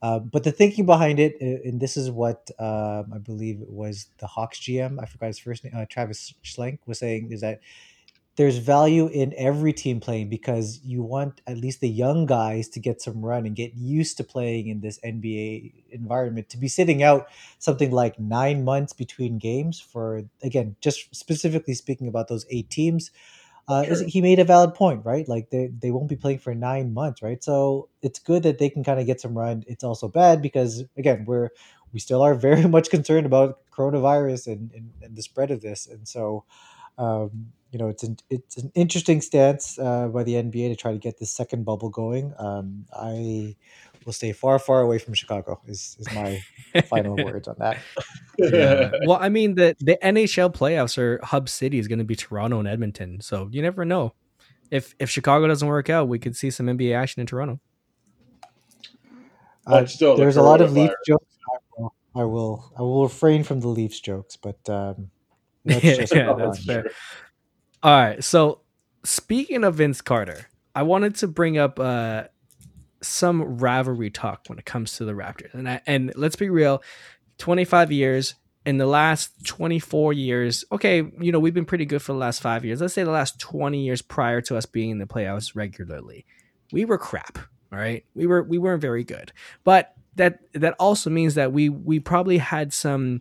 uh, 0.03 0.19
but 0.21 0.45
the 0.45 0.53
thinking 0.53 0.87
behind 0.87 1.19
it, 1.19 1.41
and 1.41 1.81
this 1.81 1.97
is 1.97 2.11
what 2.11 2.51
um, 2.59 3.13
I 3.15 3.19
believe 3.19 3.61
it 3.63 3.71
was 3.71 4.09
the 4.19 4.27
Hawks 4.27 4.61
GM, 4.61 5.01
I 5.03 5.07
forgot 5.07 5.29
his 5.29 5.39
first 5.39 5.65
name, 5.65 5.73
uh, 5.77 5.87
Travis 5.89 6.35
Schlenk 6.45 6.81
was 6.87 6.99
saying, 6.99 7.33
is 7.33 7.41
that 7.41 7.61
there's 8.37 8.59
value 8.59 9.09
in 9.09 9.33
every 9.37 9.73
team 9.73 9.99
playing 9.99 10.29
because 10.29 10.81
you 10.85 11.03
want 11.03 11.41
at 11.47 11.57
least 11.57 11.81
the 11.81 11.89
young 11.89 12.27
guys 12.27 12.69
to 12.71 12.81
get 12.81 13.01
some 13.01 13.25
run 13.25 13.47
and 13.47 13.57
get 13.57 13.75
used 13.75 14.19
to 14.19 14.25
playing 14.25 14.69
in 14.69 14.81
this 14.81 14.99
NBA 15.03 15.73
environment. 15.91 16.51
To 16.51 16.59
be 16.59 16.69
sitting 16.69 17.03
out 17.03 17.29
something 17.59 17.91
like 17.91 18.19
nine 18.21 18.63
months 18.65 18.93
between 18.93 19.39
games 19.39 19.81
for, 19.81 20.23
again, 20.43 20.77
just 20.83 21.15
specifically 21.15 21.75
speaking 21.75 22.09
about 22.09 22.29
those 22.29 22.45
eight 22.51 22.69
teams, 22.71 23.11
uh, 23.69 23.85
is, 23.89 24.01
Sure. 24.01 24.07
he 24.07 24.21
made 24.21 24.39
a 24.39 24.45
valid 24.45 24.75
point, 24.75 25.05
right? 25.05 25.29
Like 25.29 25.51
they, 25.51 25.69
they 25.69 25.91
won't 25.91 26.09
be 26.09 26.17
playing 26.17 26.39
for 26.39 26.55
nine 26.55 26.95
months, 26.95 27.23
right? 27.23 27.43
So 27.43 27.89
it's 28.03 28.19
good 28.19 28.43
that 28.45 28.59
they 28.59 28.71
can 28.71 28.85
kind 28.85 29.01
of 29.01 29.07
get 29.07 29.21
some 29.21 29.37
run. 29.37 29.65
It's 29.67 29.83
also 29.85 30.09
bad 30.09 30.41
because, 30.43 30.85
again, 30.97 31.25
we're 31.27 31.51
we 31.93 31.99
still 32.01 32.23
are 32.23 32.35
very 32.49 32.67
much 32.69 32.91
concerned 32.91 33.27
about 33.27 33.61
coronavirus 33.73 34.49
and, 34.49 34.71
and, 34.73 34.93
and 35.03 35.17
the 35.17 35.23
spread 35.23 35.51
of 35.51 35.63
this. 35.63 35.87
And 35.87 36.07
so, 36.07 36.45
um, 36.99 37.53
you 37.73 37.79
know, 37.79 37.89
it's 37.89 38.03
an 38.03 38.17
it's 38.31 38.57
an 38.57 38.71
interesting 38.75 39.21
stance 39.21 39.79
uh, 39.79 40.09
by 40.09 40.23
the 40.23 40.35
NBA 40.35 40.71
to 40.71 40.77
try 40.77 40.93
to 40.93 40.99
get 40.99 41.19
this 41.19 41.31
second 41.31 41.65
bubble 41.65 41.91
going. 41.91 42.33
Um, 42.39 42.87
I 42.93 43.57
will 44.05 44.13
stay 44.13 44.33
far, 44.33 44.59
far 44.59 44.81
away 44.81 44.99
from 44.99 45.15
Chicago. 45.15 45.61
Is 45.67 45.97
is 45.99 46.07
my 46.15 46.43
final 46.89 47.17
words 47.25 47.49
on 47.49 47.57
that. 47.59 47.79
Yeah. 48.39 48.91
well, 49.05 49.19
I 49.21 49.29
mean 49.29 49.57
the 49.57 49.77
the 49.81 49.99
NHL 50.03 50.55
playoffs 50.55 50.97
are 50.97 51.21
hub 51.25 51.49
city 51.49 51.79
is 51.79 51.89
going 51.89 51.99
to 51.99 52.05
be 52.05 52.17
Toronto 52.17 52.59
and 52.59 52.69
Edmonton, 52.69 53.21
so 53.21 53.49
you 53.51 53.63
never 53.63 53.85
know. 53.85 54.15
If 54.71 54.95
if 54.99 55.11
Chicago 55.11 55.47
doesn't 55.47 55.67
work 55.67 55.91
out, 55.91 56.09
we 56.09 56.19
could 56.19 56.37
see 56.37 56.51
some 56.51 56.67
NBA 56.67 56.95
action 56.97 57.21
in 57.21 57.27
Toronto. 57.27 57.61
Uh, 59.67 59.85
still, 59.87 60.17
the 60.17 60.23
there's 60.23 60.37
a 60.37 60.43
lot 60.43 60.61
of 60.61 60.71
coronavirus. 60.71 60.75
Leafs 60.75 60.95
jokes. 61.07 61.39
I 61.49 61.59
will, 61.77 61.95
I 62.15 62.25
will 62.25 62.73
I 62.79 62.83
will 62.83 63.03
refrain 63.03 63.43
from 63.43 63.61
the 63.61 63.69
Leafs 63.69 64.01
jokes, 64.01 64.37
but 64.37 64.59
um, 64.69 65.11
that's 65.65 65.83
just 65.83 66.15
Yeah, 66.15 66.35
that's 66.35 66.65
fair. 66.65 66.91
All 67.87 67.93
right. 67.93 68.25
So 68.25 68.63
speaking 69.05 69.63
of 69.63 69.77
Vince 69.77 70.01
Carter, 70.01 70.49
I 70.75 70.83
wanted 70.83 71.15
to 71.17 71.29
bring 71.29 71.57
up 71.57 71.79
uh, 71.79 72.25
some 73.01 73.59
rivalry 73.59 74.11
talk 74.11 74.43
when 74.49 74.59
it 74.59 74.65
comes 74.65 74.97
to 74.97 75.05
the 75.05 75.13
Raptors. 75.13 75.55
And 75.55 75.69
I, 75.69 75.81
and 75.87 76.13
let's 76.17 76.35
be 76.35 76.51
real, 76.51 76.83
25 77.39 77.93
years 77.93 78.35
in 78.65 78.79
the 78.79 78.87
last 78.87 79.47
24 79.47 80.13
years, 80.15 80.65
okay, 80.73 81.09
you 81.21 81.31
know, 81.31 81.39
we've 81.39 81.55
been 81.55 81.65
pretty 81.65 81.85
good 81.85 82.03
for 82.03 82.13
the 82.13 82.19
last 82.19 82.43
5 82.43 82.65
years. 82.65 82.81
Let's 82.81 82.93
say 82.93 83.05
the 83.05 83.13
last 83.13 83.39
20 83.39 83.79
years 83.79 84.03
prior 84.03 84.41
to 84.41 84.57
us 84.57 84.67
being 84.67 84.91
in 84.91 84.99
the 84.99 85.07
playoffs 85.07 85.55
regularly. 85.55 86.27
We 86.73 86.85
were 86.87 86.99
crap, 86.99 87.39
all 87.73 87.79
right? 87.79 88.05
We 88.17 88.27
were 88.27 88.43
we 88.43 88.59
weren't 88.59 88.83
very 88.83 89.05
good. 89.05 89.31
But 89.63 89.95
that 90.17 90.41
that 90.55 90.75
also 90.81 91.09
means 91.09 91.37
that 91.37 91.53
we 91.53 91.69
we 91.69 92.01
probably 92.01 92.39
had 92.39 92.75
some 92.75 93.21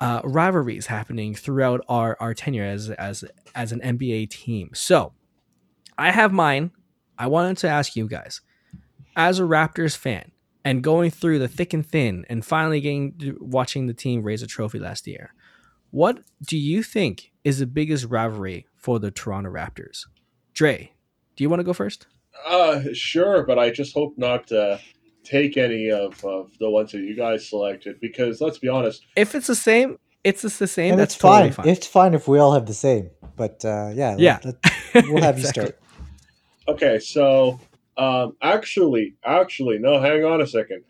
uh, 0.00 0.20
rivalries 0.24 0.86
happening 0.86 1.34
throughout 1.34 1.80
our, 1.88 2.16
our 2.20 2.34
tenure 2.34 2.64
as 2.64 2.90
as 2.90 3.24
as 3.54 3.72
an 3.72 3.80
NBA 3.80 4.30
team. 4.30 4.70
So 4.74 5.12
I 5.96 6.10
have 6.10 6.32
mine. 6.32 6.72
I 7.18 7.28
wanted 7.28 7.56
to 7.58 7.68
ask 7.68 7.96
you 7.96 8.08
guys, 8.08 8.42
as 9.16 9.38
a 9.40 9.44
Raptors 9.44 9.96
fan, 9.96 10.32
and 10.64 10.82
going 10.82 11.10
through 11.10 11.38
the 11.38 11.48
thick 11.48 11.72
and 11.72 11.86
thin, 11.86 12.26
and 12.28 12.44
finally 12.44 12.80
getting 12.80 13.36
watching 13.40 13.86
the 13.86 13.94
team 13.94 14.22
raise 14.22 14.42
a 14.42 14.46
trophy 14.46 14.78
last 14.78 15.06
year. 15.06 15.32
What 15.90 16.18
do 16.42 16.58
you 16.58 16.82
think 16.82 17.32
is 17.44 17.58
the 17.58 17.66
biggest 17.66 18.06
rivalry 18.06 18.66
for 18.74 18.98
the 18.98 19.10
Toronto 19.10 19.50
Raptors? 19.50 20.04
Dre, 20.52 20.92
do 21.36 21.44
you 21.44 21.48
want 21.48 21.60
to 21.60 21.64
go 21.64 21.72
first? 21.72 22.06
Uh, 22.46 22.82
sure, 22.92 23.44
but 23.44 23.58
I 23.58 23.70
just 23.70 23.94
hope 23.94 24.14
not 24.18 24.48
to 24.48 24.78
take 25.26 25.56
any 25.56 25.90
of, 25.90 26.24
of 26.24 26.56
the 26.58 26.70
ones 26.70 26.92
that 26.92 27.00
you 27.00 27.14
guys 27.16 27.48
selected 27.48 28.00
because 28.00 28.40
let's 28.40 28.58
be 28.58 28.68
honest, 28.68 29.04
If 29.16 29.34
it's 29.34 29.46
the 29.48 29.54
same, 29.54 29.98
it's 30.24 30.42
just 30.42 30.58
the 30.58 30.66
same. 30.66 30.92
And 30.92 31.00
that's 31.00 31.14
it's 31.14 31.20
fine. 31.22 31.32
totally 31.50 31.52
fine. 31.52 31.68
It's 31.68 31.86
fine 31.86 32.14
if 32.14 32.28
we 32.28 32.38
all 32.38 32.52
have 32.52 32.66
the 32.66 32.74
same. 32.74 33.10
But 33.36 33.64
uh, 33.64 33.90
yeah, 33.94 34.16
Yeah. 34.18 34.38
let- 34.44 34.56
let- 34.94 35.08
we'll 35.08 35.22
have 35.22 35.38
you 35.38 35.46
start. 35.56 35.78
Okay, 36.68 36.98
so 36.98 37.60
um, 37.96 38.36
actually, 38.42 39.14
actually, 39.24 39.78
no, 39.78 40.00
hang 40.00 40.24
on 40.24 40.40
a 40.40 40.46
second. 40.46 40.82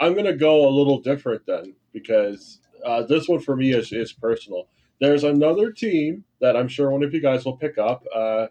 I'm 0.00 0.14
gonna 0.14 0.36
go 0.36 0.68
a 0.68 0.70
little 0.70 1.00
different 1.00 1.42
then 1.46 1.74
because 1.92 2.60
uh, 2.84 3.02
this 3.02 3.28
one 3.28 3.40
for 3.40 3.56
me 3.56 3.72
is 3.72 3.92
is 3.92 4.12
personal. 4.12 4.68
There's 5.00 5.24
another 5.24 5.70
team 5.72 6.24
that 6.40 6.56
I'm 6.56 6.68
sure 6.68 6.90
one 6.90 7.02
of 7.02 7.12
you 7.14 7.20
guys 7.20 7.44
will 7.44 7.56
pick 7.56 7.78
up. 7.78 8.04
Uh, 8.14 8.46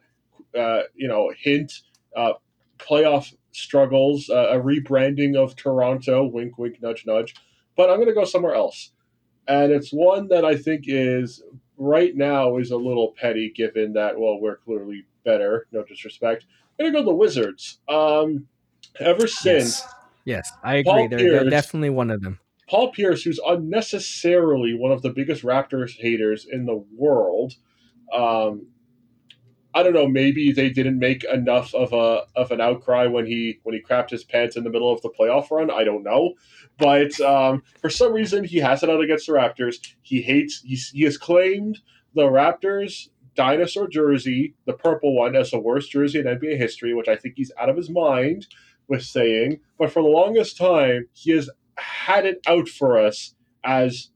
uh, 0.57 0.83
you 0.95 1.07
know, 1.07 1.31
hint, 1.37 1.71
uh, 2.15 2.33
playoff 2.79 3.33
struggles, 3.57 4.29
uh, 4.29 4.49
a 4.49 4.59
rebranding 4.59 5.35
of 5.35 5.55
Toronto. 5.55 6.25
Wink, 6.25 6.57
wink, 6.57 6.81
nudge, 6.81 7.05
nudge. 7.05 7.35
But 7.75 7.89
I'm 7.89 7.99
gonna 7.99 8.13
go 8.13 8.25
somewhere 8.25 8.55
else, 8.55 8.91
and 9.47 9.71
it's 9.71 9.91
one 9.91 10.27
that 10.29 10.45
I 10.45 10.55
think 10.55 10.85
is 10.87 11.43
right 11.77 12.15
now 12.15 12.57
is 12.57 12.71
a 12.71 12.77
little 12.77 13.13
petty, 13.19 13.51
given 13.55 13.93
that 13.93 14.19
well, 14.19 14.39
we're 14.39 14.57
clearly 14.57 15.05
better. 15.23 15.67
No 15.71 15.83
disrespect. 15.83 16.45
I'm 16.79 16.87
gonna 16.87 16.99
go 16.99 17.05
the 17.05 17.15
Wizards. 17.15 17.79
Um, 17.87 18.47
ever 18.99 19.27
since 19.27 19.81
Yes. 19.81 19.93
Yes, 20.27 20.51
I 20.61 20.75
agree. 20.75 20.91
Paul 20.91 21.07
They're, 21.09 21.31
they're 21.31 21.49
definitely 21.49 21.89
one 21.89 22.11
of 22.11 22.21
them. 22.21 22.39
Paul 22.69 22.91
Pierce, 22.91 23.23
who's 23.23 23.39
unnecessarily 23.47 24.73
one 24.73 24.91
of 24.91 25.01
the 25.01 25.09
biggest 25.09 25.41
Raptors 25.41 26.01
haters 26.01 26.45
in 26.51 26.65
the 26.65 26.83
world, 26.93 27.53
um, 28.13 28.67
I 29.73 29.83
don't 29.83 29.93
know. 29.93 30.07
Maybe 30.07 30.51
they 30.51 30.69
didn't 30.69 30.97
make 30.97 31.23
enough 31.25 31.73
of 31.75 31.93
a 31.93 32.23
of 32.35 32.51
an 32.51 32.61
outcry 32.61 33.05
when 33.05 33.25
he 33.25 33.59
when 33.63 33.75
he 33.75 33.81
crapped 33.81 34.09
his 34.09 34.23
pants 34.23 34.55
in 34.55 34.63
the 34.63 34.69
middle 34.69 34.91
of 34.91 35.01
the 35.01 35.09
playoff 35.09 35.51
run. 35.51 35.69
I 35.69 35.83
don't 35.83 36.03
know, 36.03 36.33
but 36.79 37.19
um, 37.21 37.63
for 37.79 37.89
some 37.89 38.13
reason 38.13 38.43
he 38.43 38.57
has 38.57 38.81
it 38.81 38.89
out 38.89 39.01
against 39.01 39.27
the 39.27 39.33
Raptors. 39.33 39.75
He 40.01 40.21
hates. 40.21 40.61
He 40.61 41.03
has 41.03 41.17
claimed 41.17 41.79
the 42.15 42.23
Raptors 42.23 43.09
dinosaur 43.35 43.87
jersey, 43.87 44.55
the 44.65 44.73
purple 44.73 45.15
one, 45.15 45.35
as 45.35 45.51
the 45.51 45.59
worst 45.59 45.91
jersey 45.91 46.19
in 46.19 46.25
NBA 46.25 46.57
history, 46.57 46.93
which 46.93 47.07
I 47.07 47.15
think 47.15 47.35
he's 47.37 47.51
out 47.57 47.69
of 47.69 47.77
his 47.77 47.89
mind 47.89 48.47
with 48.87 49.03
saying. 49.03 49.59
But 49.77 49.91
for 49.91 50.01
the 50.01 50.09
longest 50.09 50.57
time, 50.57 51.07
he 51.13 51.31
has 51.31 51.49
had 51.77 52.25
it 52.25 52.41
out 52.47 52.67
for 52.67 52.97
us 52.97 53.35
as, 53.63 54.09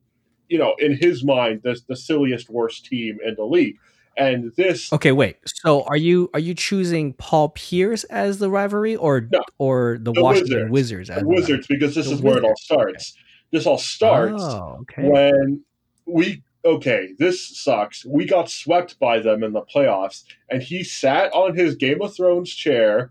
you 0.49 0.57
know, 0.57 0.75
in 0.79 0.97
his 0.97 1.23
mind, 1.23 1.61
the, 1.63 1.79
the 1.87 1.95
silliest, 1.95 2.49
worst 2.49 2.85
team 2.85 3.19
in 3.23 3.35
the 3.35 3.45
league. 3.45 3.77
And 4.21 4.51
this, 4.55 4.91
Okay, 4.93 5.11
wait. 5.11 5.37
So 5.45 5.83
are 5.83 5.97
you 5.97 6.29
are 6.33 6.39
you 6.39 6.53
choosing 6.53 7.13
Paul 7.13 7.49
Pierce 7.49 8.03
as 8.05 8.37
the 8.37 8.49
rivalry 8.49 8.95
or 8.95 9.27
No, 9.31 9.41
or 9.57 9.97
the, 9.99 10.11
the 10.13 10.21
Washington 10.21 10.69
Wizards. 10.69 11.09
Wizards, 11.09 11.09
as 11.09 11.21
the 11.23 11.27
Wizards, 11.27 11.67
because 11.67 11.95
this 11.95 12.05
The 12.07 12.13
is 12.13 12.21
where 12.21 12.37
it 12.37 12.43
all 12.43 12.49
Wizards, 12.51 12.63
starts. 12.63 13.13
This 13.51 13.65
all 13.65 13.77
starts 13.77 14.43
Oh, 14.43 14.77
okay. 14.81 15.07
when 15.09 15.63
we 16.05 16.43
okay, 16.63 17.13
this 17.17 17.57
sucks. 17.63 18.05
We 18.05 18.25
got 18.25 18.49
swept 18.49 18.99
by 18.99 19.19
them 19.19 19.43
in 19.43 19.53
the 19.53 19.61
playoffs, 19.63 20.23
and 20.49 20.61
he 20.61 20.83
sat 20.83 21.33
on 21.33 21.55
his 21.55 21.75
Game 21.75 22.01
of 22.01 22.15
Thrones 22.15 22.53
chair, 22.53 23.09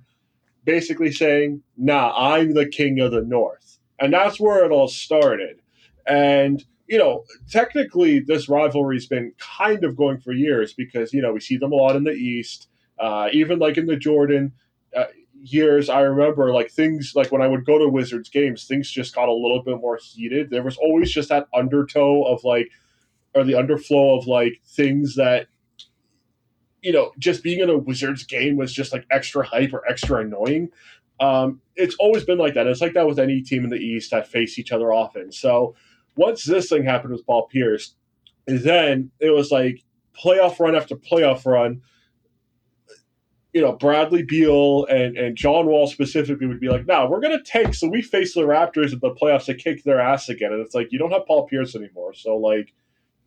basically 0.65 1.11
saying, 1.11 1.63
"Nah, 1.77 2.13
I'm 2.17 2.55
the 2.55 2.67
king 2.69 3.01
of 3.01 3.11
the 3.11 3.23
North," 3.23 3.79
and 3.99 4.13
that's 4.13 4.39
where 4.39 4.65
it 4.65 4.71
all 4.71 4.89
started. 4.89 5.61
And 6.07 6.65
you 6.91 6.99
know, 6.99 7.25
technically, 7.49 8.19
this 8.19 8.49
rivalry's 8.49 9.07
been 9.07 9.33
kind 9.39 9.85
of 9.85 9.97
going 9.97 10.19
for 10.19 10.33
years 10.33 10.75
because 10.75 11.13
you 11.15 11.23
know 11.23 11.33
we 11.33 11.39
see 11.39 11.57
them 11.57 11.71
a 11.71 11.77
lot 11.77 11.95
in 11.95 12.03
the 12.03 12.11
East, 12.11 12.67
uh, 12.99 13.29
even 13.33 13.61
like 13.61 13.79
in 13.79 13.87
the 13.87 13.97
Jordan. 13.97 14.53
Uh, 14.95 15.05
years. 15.43 15.89
I 15.89 16.01
remember 16.01 16.53
like 16.53 16.71
things 16.71 17.13
like 17.15 17.33
when 17.33 17.41
i 17.41 17.47
would 17.47 17.65
go 17.65 17.79
to 17.79 17.89
wizards 17.89 18.29
games 18.29 18.65
things 18.65 18.91
just 18.91 19.15
got 19.15 19.29
a 19.29 19.33
little 19.33 19.63
bit 19.63 19.81
more 19.81 19.99
heated. 20.03 20.51
There 20.51 20.63
was 20.63 20.77
always 20.77 21.11
just 21.11 21.31
that 21.31 21.47
undertow 21.55 22.25
of 22.25 22.45
like 22.45 22.69
or 23.35 23.45
the 23.45 23.55
underflow 23.55 24.19
of 24.19 24.27
like 24.27 24.61
things 24.67 25.15
that 25.15 25.47
you 26.83 26.93
know 26.93 27.13
just 27.19 27.43
being 27.43 27.61
in 27.61 27.71
a 27.71 27.79
wizards 27.79 28.25
game 28.25 28.57
was 28.57 28.71
just 28.71 28.93
like 28.93 29.07
extra 29.11 29.47
hype 29.47 29.73
or 29.73 29.89
extra 29.89 30.21
annoying. 30.21 30.69
Um, 31.21 31.63
it's 31.77 31.95
always 31.99 32.25
been 32.25 32.37
like 32.37 32.53
that. 32.55 32.67
It's 32.67 32.83
like 32.83 32.95
that 32.95 33.07
with 33.07 33.19
any 33.19 33.41
team 33.41 33.65
in 33.65 33.71
the 33.71 33.77
east 33.77 34.11
that 34.11 34.29
face 34.29 34.59
each 34.59 34.73
other 34.73 34.93
often. 34.93 35.33
So 35.33 35.75
once 36.21 36.45
this 36.45 36.69
thing 36.69 36.85
happened 36.85 37.13
with 37.13 37.27
paul 37.27 37.47
pierce 37.49 37.95
then 38.47 39.11
it 39.21 39.31
was 39.31 39.51
like 39.51 39.83
playoff 40.23 40.59
run 40.61 40.77
after 40.77 40.95
playoff 40.97 41.45
run 41.47 41.81
you 43.53 43.61
know, 43.61 43.73
Bradley 43.73 44.23
Beal 44.23 44.85
and, 44.87 45.17
and 45.17 45.37
John 45.37 45.67
Wall 45.67 45.89
specifically 45.89 46.47
would 46.47 46.61
be 46.61 46.69
like, 46.69 46.87
no, 46.87 47.09
we're 47.09 47.21
going 47.21 47.37
to 47.37 47.43
tank. 47.43 47.75
So 47.75 47.89
we 47.89 48.01
face 48.01 48.35
the 48.35 48.43
Raptors 48.43 48.93
in 48.93 49.01
the 49.01 49.11
playoffs 49.11 49.47
to 49.47 49.55
kick 49.55 49.83
their 49.83 50.01
ass 50.01 50.29
again. 50.29 50.53
And 50.53 50.61
it's 50.61 50.75
like, 50.75 50.93
you 50.93 50.99
don't 50.99 51.11
have 51.11 51.27
Paul 51.27 51.49
Pierce 51.49 51.75
anymore. 51.75 52.15
So, 52.15 52.37
like, 52.37 52.73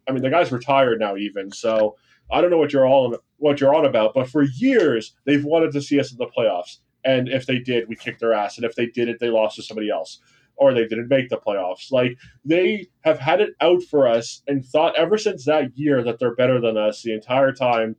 I 0.07 0.11
mean, 0.11 0.23
the 0.23 0.29
guy's 0.29 0.51
retired 0.51 0.99
now, 0.99 1.17
even. 1.17 1.51
So 1.51 1.97
I 2.31 2.41
don't 2.41 2.51
know 2.51 2.57
what 2.57 2.71
you're 2.71 2.87
all 2.87 3.17
what 3.37 3.59
you're 3.59 3.75
on 3.75 3.85
about. 3.85 4.13
But 4.13 4.29
for 4.29 4.43
years, 4.43 5.13
they've 5.25 5.43
wanted 5.43 5.73
to 5.73 5.81
see 5.81 5.99
us 5.99 6.11
in 6.11 6.17
the 6.17 6.27
playoffs. 6.27 6.77
and 7.03 7.27
if 7.27 7.45
they 7.45 7.59
did, 7.59 7.89
we 7.89 7.95
kicked 7.95 8.21
their 8.21 8.33
ass, 8.33 8.57
and 8.57 8.65
if 8.65 8.75
they 8.75 8.85
didn't, 8.85 9.19
they 9.19 9.29
lost 9.29 9.57
to 9.57 9.63
somebody 9.63 9.89
else, 9.89 10.19
or 10.55 10.73
they 10.73 10.87
didn't 10.87 11.09
make 11.09 11.29
the 11.29 11.37
playoffs. 11.37 11.91
Like 11.91 12.17
they 12.45 12.87
have 13.01 13.19
had 13.19 13.41
it 13.41 13.51
out 13.61 13.83
for 13.83 14.07
us 14.07 14.41
and 14.47 14.65
thought 14.65 14.97
ever 14.97 15.17
since 15.17 15.45
that 15.45 15.77
year 15.77 16.03
that 16.03 16.19
they're 16.19 16.35
better 16.35 16.61
than 16.61 16.77
us 16.77 17.01
the 17.01 17.13
entire 17.13 17.51
time, 17.51 17.95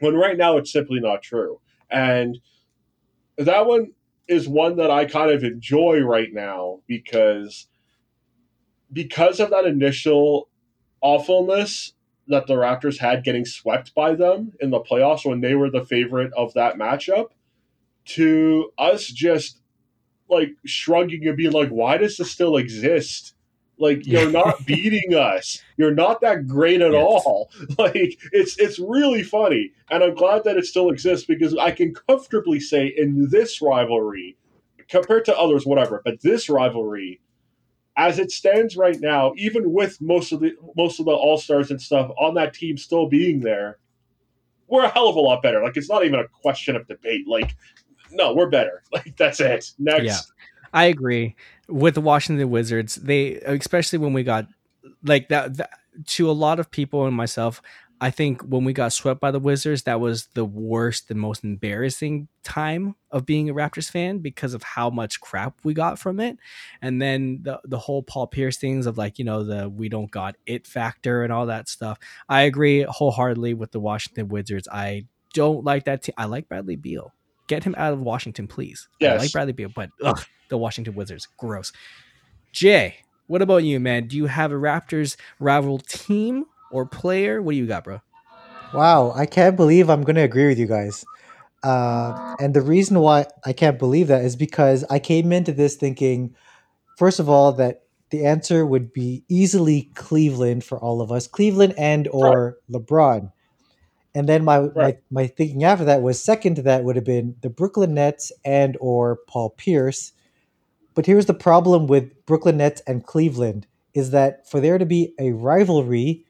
when 0.00 0.14
right 0.14 0.36
now 0.36 0.56
it's 0.56 0.72
simply 0.72 1.00
not 1.00 1.22
true. 1.22 1.60
And 1.90 2.38
that 3.38 3.66
one 3.66 3.92
is 4.28 4.48
one 4.48 4.76
that 4.76 4.90
I 4.90 5.04
kind 5.04 5.30
of 5.30 5.44
enjoy 5.44 6.00
right 6.00 6.32
now 6.32 6.80
because 6.86 7.66
because 8.92 9.40
of 9.40 9.50
that 9.50 9.64
initial 9.64 10.48
awfulness 11.00 11.94
that 12.28 12.46
the 12.46 12.54
Raptors 12.54 12.98
had 12.98 13.24
getting 13.24 13.44
swept 13.44 13.94
by 13.94 14.14
them 14.14 14.52
in 14.60 14.70
the 14.70 14.80
playoffs 14.80 15.24
when 15.24 15.40
they 15.40 15.54
were 15.54 15.70
the 15.70 15.84
favorite 15.84 16.32
of 16.36 16.54
that 16.54 16.76
matchup 16.76 17.28
to 18.04 18.72
us 18.78 19.06
just 19.06 19.61
like 20.32 20.50
shrugging 20.64 21.26
and 21.26 21.36
being 21.36 21.52
like, 21.52 21.68
why 21.68 21.96
does 21.98 22.16
this 22.16 22.30
still 22.30 22.56
exist? 22.56 23.34
Like 23.78 24.06
you're 24.06 24.30
not 24.30 24.64
beating 24.66 25.14
us. 25.14 25.62
You're 25.76 25.94
not 25.94 26.20
that 26.20 26.46
great 26.46 26.80
at 26.80 26.92
yes. 26.92 27.02
all. 27.04 27.50
Like 27.78 28.18
it's 28.32 28.58
it's 28.58 28.78
really 28.78 29.22
funny. 29.22 29.72
And 29.90 30.02
I'm 30.02 30.14
glad 30.14 30.44
that 30.44 30.56
it 30.56 30.66
still 30.66 30.90
exists 30.90 31.26
because 31.26 31.56
I 31.56 31.70
can 31.70 31.94
comfortably 31.94 32.60
say 32.60 32.92
in 32.96 33.28
this 33.30 33.60
rivalry, 33.60 34.36
compared 34.88 35.24
to 35.26 35.36
others, 35.36 35.66
whatever, 35.66 36.00
but 36.04 36.20
this 36.22 36.48
rivalry, 36.48 37.20
as 37.96 38.18
it 38.18 38.30
stands 38.30 38.76
right 38.76 39.00
now, 39.00 39.32
even 39.36 39.72
with 39.72 40.00
most 40.00 40.32
of 40.32 40.40
the 40.40 40.52
most 40.76 41.00
of 41.00 41.06
the 41.06 41.12
all 41.12 41.38
stars 41.38 41.70
and 41.70 41.80
stuff 41.80 42.10
on 42.18 42.34
that 42.34 42.54
team 42.54 42.76
still 42.76 43.08
being 43.08 43.40
there, 43.40 43.78
we're 44.68 44.84
a 44.84 44.88
hell 44.88 45.08
of 45.08 45.16
a 45.16 45.20
lot 45.20 45.42
better. 45.42 45.62
Like 45.62 45.76
it's 45.76 45.90
not 45.90 46.04
even 46.04 46.20
a 46.20 46.28
question 46.28 46.76
of 46.76 46.86
debate. 46.86 47.26
Like, 47.28 47.56
no, 48.12 48.34
we're 48.34 48.50
better. 48.50 48.82
Like 48.92 49.16
that's 49.16 49.40
it. 49.40 49.72
Next. 49.78 50.04
Yeah, 50.04 50.18
I 50.72 50.84
agree 50.84 51.34
with 51.68 51.94
the 51.94 52.00
Washington 52.00 52.50
Wizards. 52.50 52.96
They 52.96 53.36
especially 53.36 53.98
when 53.98 54.12
we 54.12 54.22
got 54.22 54.46
like 55.02 55.28
that, 55.28 55.56
that 55.56 55.70
to 56.06 56.30
a 56.30 56.32
lot 56.32 56.60
of 56.60 56.70
people 56.70 57.06
and 57.06 57.16
myself. 57.16 57.62
I 58.00 58.10
think 58.10 58.42
when 58.42 58.64
we 58.64 58.72
got 58.72 58.92
swept 58.92 59.20
by 59.20 59.30
the 59.30 59.38
Wizards, 59.38 59.84
that 59.84 60.00
was 60.00 60.26
the 60.34 60.44
worst 60.44 61.08
and 61.08 61.20
most 61.20 61.44
embarrassing 61.44 62.26
time 62.42 62.96
of 63.12 63.24
being 63.24 63.48
a 63.48 63.54
Raptors 63.54 63.88
fan 63.88 64.18
because 64.18 64.54
of 64.54 64.64
how 64.64 64.90
much 64.90 65.20
crap 65.20 65.54
we 65.62 65.72
got 65.72 66.00
from 66.00 66.18
it. 66.18 66.36
And 66.80 67.00
then 67.00 67.38
the 67.42 67.60
the 67.62 67.78
whole 67.78 68.02
Paul 68.02 68.26
Pierce 68.26 68.56
things 68.56 68.86
of 68.86 68.98
like, 68.98 69.20
you 69.20 69.24
know, 69.24 69.44
the 69.44 69.68
we 69.68 69.88
don't 69.88 70.10
got 70.10 70.34
it 70.46 70.66
factor 70.66 71.22
and 71.22 71.32
all 71.32 71.46
that 71.46 71.68
stuff. 71.68 71.98
I 72.28 72.42
agree 72.42 72.82
wholeheartedly 72.82 73.54
with 73.54 73.70
the 73.70 73.80
Washington 73.80 74.26
Wizards. 74.26 74.66
I 74.70 75.06
don't 75.32 75.64
like 75.64 75.84
that 75.84 76.02
team. 76.02 76.14
I 76.18 76.24
like 76.24 76.48
Bradley 76.48 76.76
Beal. 76.76 77.12
Get 77.46 77.64
him 77.64 77.74
out 77.76 77.92
of 77.92 78.02
Washington, 78.02 78.46
please. 78.46 78.88
Yes. 79.00 79.18
I 79.18 79.22
like 79.22 79.32
Bradley 79.32 79.52
Beal, 79.52 79.70
but 79.74 79.90
ugh, 80.02 80.24
the 80.48 80.58
Washington 80.58 80.94
Wizards, 80.94 81.28
gross. 81.38 81.72
Jay, 82.52 82.96
what 83.26 83.42
about 83.42 83.64
you, 83.64 83.80
man? 83.80 84.08
Do 84.08 84.16
you 84.16 84.26
have 84.26 84.52
a 84.52 84.56
Raptors 84.56 85.16
rival 85.38 85.78
team 85.78 86.44
or 86.70 86.86
player? 86.86 87.40
What 87.42 87.52
do 87.52 87.58
you 87.58 87.66
got, 87.66 87.84
bro? 87.84 88.00
Wow, 88.74 89.12
I 89.14 89.26
can't 89.26 89.56
believe 89.56 89.90
I'm 89.90 90.02
going 90.02 90.16
to 90.16 90.22
agree 90.22 90.48
with 90.48 90.58
you 90.58 90.66
guys. 90.66 91.04
Uh, 91.62 92.34
and 92.40 92.54
the 92.54 92.60
reason 92.60 92.98
why 93.00 93.26
I 93.44 93.52
can't 93.52 93.78
believe 93.78 94.08
that 94.08 94.24
is 94.24 94.34
because 94.34 94.84
I 94.90 94.98
came 94.98 95.32
into 95.32 95.52
this 95.52 95.76
thinking, 95.76 96.34
first 96.98 97.20
of 97.20 97.28
all, 97.28 97.52
that 97.52 97.82
the 98.10 98.26
answer 98.26 98.66
would 98.66 98.92
be 98.92 99.24
easily 99.28 99.90
Cleveland 99.94 100.64
for 100.64 100.78
all 100.78 101.00
of 101.00 101.12
us, 101.12 101.26
Cleveland 101.26 101.74
and 101.78 102.08
or 102.08 102.58
right. 102.68 102.82
LeBron. 102.82 103.32
And 104.14 104.28
then 104.28 104.44
my, 104.44 104.58
right. 104.58 104.74
my 105.10 105.22
my 105.22 105.26
thinking 105.26 105.64
after 105.64 105.84
that 105.86 106.02
was 106.02 106.22
second 106.22 106.56
to 106.56 106.62
that 106.62 106.84
would 106.84 106.96
have 106.96 107.04
been 107.04 107.36
the 107.40 107.50
Brooklyn 107.50 107.94
Nets 107.94 108.30
and 108.44 108.76
or 108.80 109.20
Paul 109.26 109.50
Pierce. 109.50 110.12
But 110.94 111.06
here's 111.06 111.26
the 111.26 111.34
problem 111.34 111.86
with 111.86 112.26
Brooklyn 112.26 112.58
Nets 112.58 112.82
and 112.86 113.04
Cleveland 113.04 113.66
is 113.94 114.10
that 114.10 114.48
for 114.48 114.60
there 114.60 114.78
to 114.78 114.86
be 114.86 115.14
a 115.18 115.32
rivalry, 115.32 116.24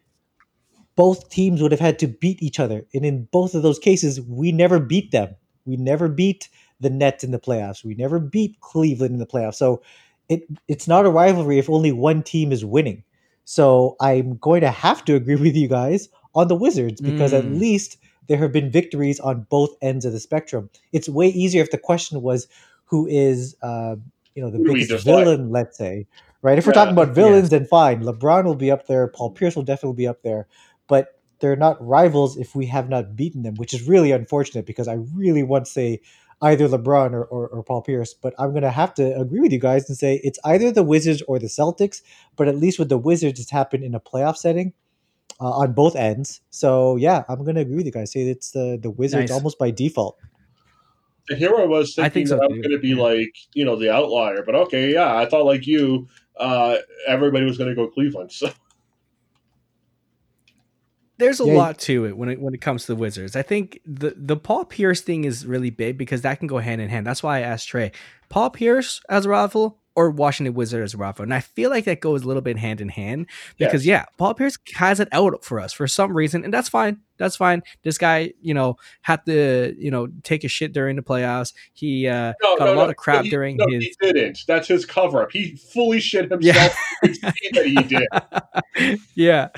both 0.95 1.31
teams 1.31 1.61
would 1.61 1.73
have 1.73 1.81
had 1.81 1.99
to 2.01 2.07
beat 2.07 2.43
each 2.43 2.61
other. 2.61 2.85
And 2.95 3.05
in 3.05 3.25
both 3.33 3.55
of 3.55 3.63
those 3.63 3.79
cases, 3.79 4.21
we 4.21 4.53
never 4.53 4.79
beat 4.79 5.11
them. 5.11 5.35
We 5.65 5.77
never 5.77 6.09
beat 6.09 6.49
the 6.81 6.91
Nets 6.91 7.25
in 7.25 7.31
the 7.31 7.39
playoffs. 7.39 7.85
We 7.85 7.95
never 7.95 8.19
beat 8.19 8.61
Cleveland 8.61 9.15
in 9.15 9.19
the 9.19 9.27
playoffs. 9.27 9.55
So 9.55 9.83
it 10.29 10.43
it's 10.69 10.87
not 10.87 11.07
a 11.07 11.11
rivalry 11.11 11.59
if 11.59 11.71
only 11.71 11.93
one 11.93 12.23
team 12.23 12.53
is 12.53 12.65
winning. 12.65 13.03
So 13.45 13.97
I'm 14.01 14.37
going 14.37 14.61
to 14.61 14.71
have 14.71 15.05
to 15.07 15.15
agree 15.17 15.37
with 15.37 15.57
you 15.57 15.69
guys 15.69 16.09
on 16.35 16.49
the 16.49 16.57
Wizards 16.57 17.01
because 17.01 17.33
mm. 17.33 17.39
at 17.39 17.45
least 17.47 17.99
there 18.29 18.39
have 18.39 18.53
been 18.53 18.71
victories 18.71 19.21
on 19.21 19.47
both 19.51 19.71
ends 19.83 20.05
of 20.05 20.13
the 20.13 20.21
spectrum. 20.21 20.71
It's 20.93 21.09
way 21.09 21.29
easier 21.29 21.63
if 21.63 21.71
the 21.71 21.79
question 21.79 22.23
was 22.23 22.47
who 22.85 23.07
is 23.07 23.57
uh, 23.63 23.97
you 24.35 24.43
know 24.43 24.51
the 24.51 24.59
who 24.59 24.75
biggest 24.75 25.05
villain, 25.05 25.51
let's 25.51 25.77
say, 25.77 26.07
right? 26.41 26.59
If 26.59 26.65
yeah, 26.65 26.69
we're 26.69 26.75
talking 26.75 26.93
about 26.93 27.15
villains, 27.15 27.51
yeah. 27.51 27.59
then 27.59 27.67
fine. 27.67 28.03
LeBron 28.03 28.45
will 28.45 28.55
be 28.55 28.71
up 28.71 28.87
there. 28.87 29.09
Paul 29.09 29.31
Pierce 29.31 29.57
will 29.57 29.63
definitely 29.63 29.97
be 29.97 30.07
up 30.07 30.23
there 30.23 30.47
but 30.93 31.19
they're 31.41 31.57
not 31.57 31.85
rivals 31.85 32.37
if 32.37 32.55
we 32.55 32.67
have 32.67 32.91
not 32.91 33.17
beaten 33.17 33.43
them, 33.43 33.55
which 33.55 33.73
is 33.73 33.89
really 33.89 34.13
unfortunate 34.13 34.67
because 34.67 34.89
I 34.89 34.99
really 35.15 35.43
want 35.43 35.65
to 35.65 35.73
say 35.73 36.03
either 36.43 36.69
LeBron 36.69 37.13
or, 37.13 37.25
or, 37.25 37.49
or 37.49 37.63
Paul 37.63 37.81
Pierce, 37.81 38.13
but 38.13 38.35
I'm 38.39 38.51
going 38.51 38.63
to 38.63 38.71
have 38.71 38.93
to 38.97 39.19
agree 39.19 39.41
with 39.41 39.53
you 39.53 39.59
guys 39.59 39.89
and 39.89 39.97
say 39.97 40.21
it's 40.23 40.39
either 40.45 40.71
the 40.71 40.83
Wizards 40.83 41.23
or 41.27 41.39
the 41.39 41.47
Celtics, 41.47 42.03
but 42.37 42.47
at 42.47 42.57
least 42.57 42.79
with 42.79 42.91
the 42.91 42.99
Wizards, 42.99 43.41
it's 43.41 43.51
happened 43.51 43.85
in 43.85 43.95
a 43.95 44.01
playoff 44.01 44.37
setting. 44.37 44.75
Uh, 45.43 45.51
on 45.51 45.73
both 45.73 45.97
ends, 45.97 46.41
so 46.51 46.95
yeah, 46.95 47.25
I'm 47.29 47.45
gonna 47.45 47.63
agree 47.63 47.75
with 47.75 47.87
you 47.87 47.91
guys. 47.91 48.13
Say 48.13 48.23
it's 48.23 48.53
the 48.53 48.79
the 48.81 48.91
Wizards 48.91 49.31
nice. 49.31 49.37
almost 49.37 49.59
by 49.59 49.73
default. 49.73 50.17
And 51.29 51.39
here 51.39 51.53
I 51.59 51.65
was 51.65 51.97
thinking 51.97 52.05
I 52.05 52.09
think 52.09 52.29
so 52.29 52.37
that 52.37 52.45
I 52.45 52.47
was 52.47 52.59
going 52.59 52.73
to 52.73 52.79
be 52.79 52.95
like, 52.95 53.35
you 53.55 53.65
know, 53.65 53.77
the 53.77 53.93
outlier, 53.93 54.43
but 54.45 54.55
okay, 54.55 54.93
yeah, 54.93 55.17
I 55.17 55.27
thought 55.27 55.45
like 55.45 55.67
you, 55.67 56.09
uh, 56.37 56.79
everybody 57.07 57.45
was 57.45 57.59
going 57.59 57.71
to 57.71 57.77
go 57.77 57.89
Cleveland. 57.89 58.33
So 58.33 58.51
there's 61.19 61.41
a 61.41 61.45
yeah. 61.45 61.55
lot 61.55 61.79
to 61.79 62.07
it 62.07 62.17
when 62.17 62.29
it 62.29 62.41
when 62.41 62.55
it 62.55 62.61
comes 62.61 62.87
to 62.87 62.95
the 62.95 62.97
Wizards. 62.97 63.37
I 63.37 63.43
think 63.43 63.81
the 63.87 64.15
the 64.17 64.37
Paul 64.37 64.65
Pierce 64.65 65.01
thing 65.01 65.25
is 65.25 65.47
really 65.47 65.71
big 65.71 65.97
because 65.97 66.23
that 66.23 66.39
can 66.39 66.49
go 66.49 66.59
hand 66.59 66.81
in 66.81 66.89
hand. 66.89 67.07
That's 67.07 67.23
why 67.23 67.39
I 67.39 67.41
asked 67.41 67.69
Dre, 67.69 67.93
Paul 68.29 68.51
Pierce 68.51 69.01
as 69.09 69.27
a 69.27 69.29
rival 69.29 69.79
or 69.95 70.11
Washington 70.11 70.55
Wizard 70.55 70.83
as 70.83 70.95
a 70.95 71.15
and 71.19 71.35
I 71.35 71.41
feel 71.41 71.71
like 71.71 71.85
that 71.85 72.01
goes 72.01 72.23
a 72.23 72.27
little 72.27 72.43
bit 72.43 72.57
hand 72.57 72.81
in 72.81 72.89
hand 72.89 73.27
because 73.59 73.85
yes. 73.85 74.03
yeah, 74.03 74.17
Paul 74.17 74.35
Pierce 74.35 74.57
has 74.75 75.01
it 75.01 75.09
out 75.13 75.45
for 75.45 75.61
us 75.61 75.73
for 75.73 75.87
some 75.87 76.17
reason, 76.17 76.45
and 76.45 76.53
that's 76.53 76.69
fine. 76.69 77.01
That's 77.19 77.37
fine. 77.37 77.63
This 77.83 77.99
guy, 77.99 78.33
you 78.41 78.55
know, 78.55 78.77
had 79.03 79.25
to 79.27 79.75
you 79.79 79.91
know 79.91 80.09
take 80.23 80.45
a 80.45 80.49
shit 80.49 80.73
during 80.73 80.97
the 80.97 81.03
playoffs. 81.03 81.53
He 81.73 82.07
uh, 82.07 82.33
no, 82.43 82.57
got 82.57 82.65
no, 82.67 82.75
a 82.75 82.77
lot 82.77 82.85
no. 82.85 82.91
of 82.91 82.97
crap 82.97 83.25
he, 83.25 83.31
during 83.31 83.59
his. 83.69 83.85
He 83.85 83.95
didn't. 84.01 84.41
That's 84.47 84.69
his 84.69 84.87
cover 84.87 85.23
up. 85.23 85.33
He 85.33 85.57
fully 85.57 86.01
shit 86.01 86.31
himself. 86.31 86.77
Yeah. 87.03 87.33
that 87.53 87.67
he 87.67 87.75
did. 87.83 89.01
yeah, 89.15 89.49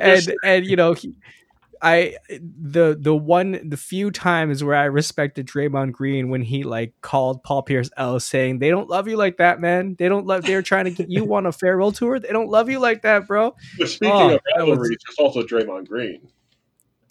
and 0.00 0.34
and 0.44 0.66
you 0.66 0.76
know 0.76 0.94
he 0.94 1.14
I 1.84 2.16
the 2.28 2.96
the 2.98 3.14
one 3.14 3.60
the 3.62 3.76
few 3.76 4.10
times 4.10 4.64
where 4.64 4.74
I 4.74 4.84
respected 4.84 5.46
Draymond 5.46 5.92
Green 5.92 6.30
when 6.30 6.40
he 6.40 6.62
like 6.62 6.94
called 7.02 7.42
Paul 7.42 7.62
Pierce 7.62 7.90
L 7.98 8.18
saying 8.18 8.58
they 8.58 8.70
don't 8.70 8.88
love 8.88 9.06
you 9.06 9.18
like 9.18 9.36
that, 9.36 9.60
man. 9.60 9.94
They 9.98 10.08
don't 10.08 10.26
love. 10.26 10.44
They're 10.44 10.62
trying 10.62 10.86
to 10.86 10.90
get 10.90 11.10
you 11.10 11.32
on 11.34 11.44
a 11.44 11.52
farewell 11.52 11.92
tour. 11.92 12.18
They 12.18 12.28
don't 12.28 12.48
love 12.48 12.70
you 12.70 12.78
like 12.78 13.02
that, 13.02 13.26
bro. 13.26 13.54
But 13.78 13.90
speaking 13.90 14.16
oh, 14.16 14.34
of 14.36 14.40
rivalry, 14.56 14.94
it's 14.94 15.18
also 15.18 15.42
Draymond 15.42 15.88
Green. 15.88 16.26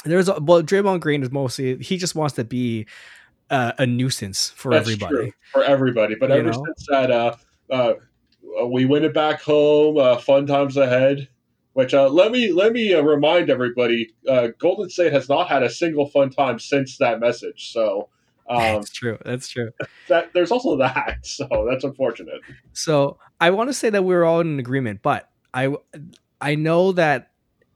There's 0.06 0.28
a, 0.28 0.40
well, 0.42 0.64
Draymond 0.64 1.02
Green 1.02 1.22
is 1.22 1.30
mostly 1.30 1.78
he 1.78 1.98
just 1.98 2.16
wants 2.16 2.34
to 2.36 2.44
be 2.44 2.88
uh, 3.52 3.74
a 3.78 3.86
nuisance 3.86 4.50
for 4.50 4.72
That's 4.72 4.88
everybody. 4.88 5.16
True, 5.16 5.32
for 5.52 5.64
everybody, 5.64 6.16
but 6.16 6.30
you 6.32 6.38
ever 6.38 6.52
know? 6.52 6.66
since 6.66 6.88
that, 6.90 7.12
uh, 7.12 7.36
uh, 7.70 7.94
we 8.66 8.86
win 8.86 9.04
it 9.04 9.14
back 9.14 9.40
home. 9.40 10.00
Uh, 10.00 10.18
fun 10.18 10.48
times 10.48 10.78
ahead. 10.78 11.28
Which 11.74 11.94
uh, 11.94 12.08
let 12.08 12.32
me 12.32 12.52
let 12.52 12.72
me 12.72 12.94
uh, 12.94 13.02
remind 13.02 13.50
everybody, 13.50 14.14
uh, 14.30 14.50
Golden 14.60 14.90
State 14.90 15.12
has 15.12 15.28
not 15.28 15.48
had 15.48 15.64
a 15.64 15.70
single 15.70 16.08
fun 16.08 16.30
time 16.30 16.60
since 16.60 16.98
that 16.98 17.20
message. 17.20 17.72
So 17.72 18.10
um, 18.50 18.60
that's 18.60 18.92
true. 18.92 19.18
That's 19.26 19.48
true. 19.48 19.72
That 20.08 20.34
there's 20.34 20.52
also 20.52 20.78
that. 20.78 21.26
So 21.26 21.68
that's 21.70 21.84
unfortunate. 21.84 22.42
So 22.74 23.18
I 23.42 23.50
want 23.50 23.70
to 23.70 23.74
say 23.74 23.90
that 23.90 24.04
we're 24.04 24.24
all 24.24 24.40
in 24.40 24.60
agreement, 24.60 25.02
but 25.02 25.30
I 25.54 25.76
I 26.40 26.56
know 26.56 26.92
that 26.92 27.32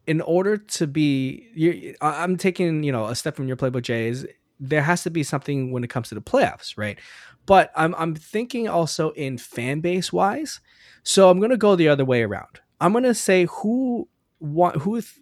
in 0.06 0.22
order 0.22 0.58
to 0.58 0.88
be, 0.88 1.96
I'm 2.02 2.38
taking 2.38 2.84
you 2.84 2.92
know 2.92 3.08
a 3.08 3.16
step 3.16 3.36
from 3.36 3.48
your 3.48 3.58
playbook, 3.58 3.82
Jay. 3.82 4.10
Is 4.10 4.28
there 4.60 4.82
has 4.82 5.04
to 5.04 5.10
be 5.10 5.24
something 5.24 5.72
when 5.72 5.84
it 5.84 5.90
comes 5.90 6.10
to 6.10 6.16
the 6.16 6.22
playoffs, 6.22 6.78
right? 6.78 7.00
But 7.46 7.72
I'm 7.76 7.96
I'm 7.96 8.14
thinking 8.14 8.68
also 8.68 9.12
in 9.12 9.38
fan 9.38 9.80
base 9.80 10.14
wise. 10.14 10.60
So 11.04 11.30
I'm 11.30 11.40
gonna 11.40 11.58
go 11.58 11.76
the 11.76 11.88
other 11.88 12.06
way 12.06 12.22
around. 12.22 12.60
I'm 12.80 12.94
gonna 12.94 13.14
say 13.14 13.48
who 13.62 14.08
want 14.40 14.78
who 14.78 15.02
th- 15.02 15.14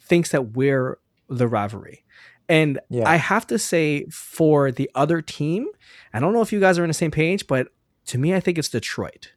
thinks 0.00 0.30
that 0.30 0.52
we're 0.52 0.98
the 1.28 1.48
rivalry. 1.48 2.04
And 2.48 2.80
yeah. 2.88 3.08
I 3.08 3.16
have 3.16 3.46
to 3.48 3.58
say 3.58 4.06
for 4.06 4.72
the 4.72 4.90
other 4.94 5.20
team, 5.20 5.68
I 6.14 6.20
don't 6.20 6.32
know 6.32 6.40
if 6.40 6.52
you 6.52 6.60
guys 6.60 6.78
are 6.78 6.82
on 6.82 6.88
the 6.88 6.94
same 6.94 7.10
page, 7.10 7.46
but 7.46 7.68
to 8.06 8.18
me, 8.18 8.34
I 8.34 8.40
think 8.40 8.56
it's 8.56 8.70
Detroit. 8.70 9.32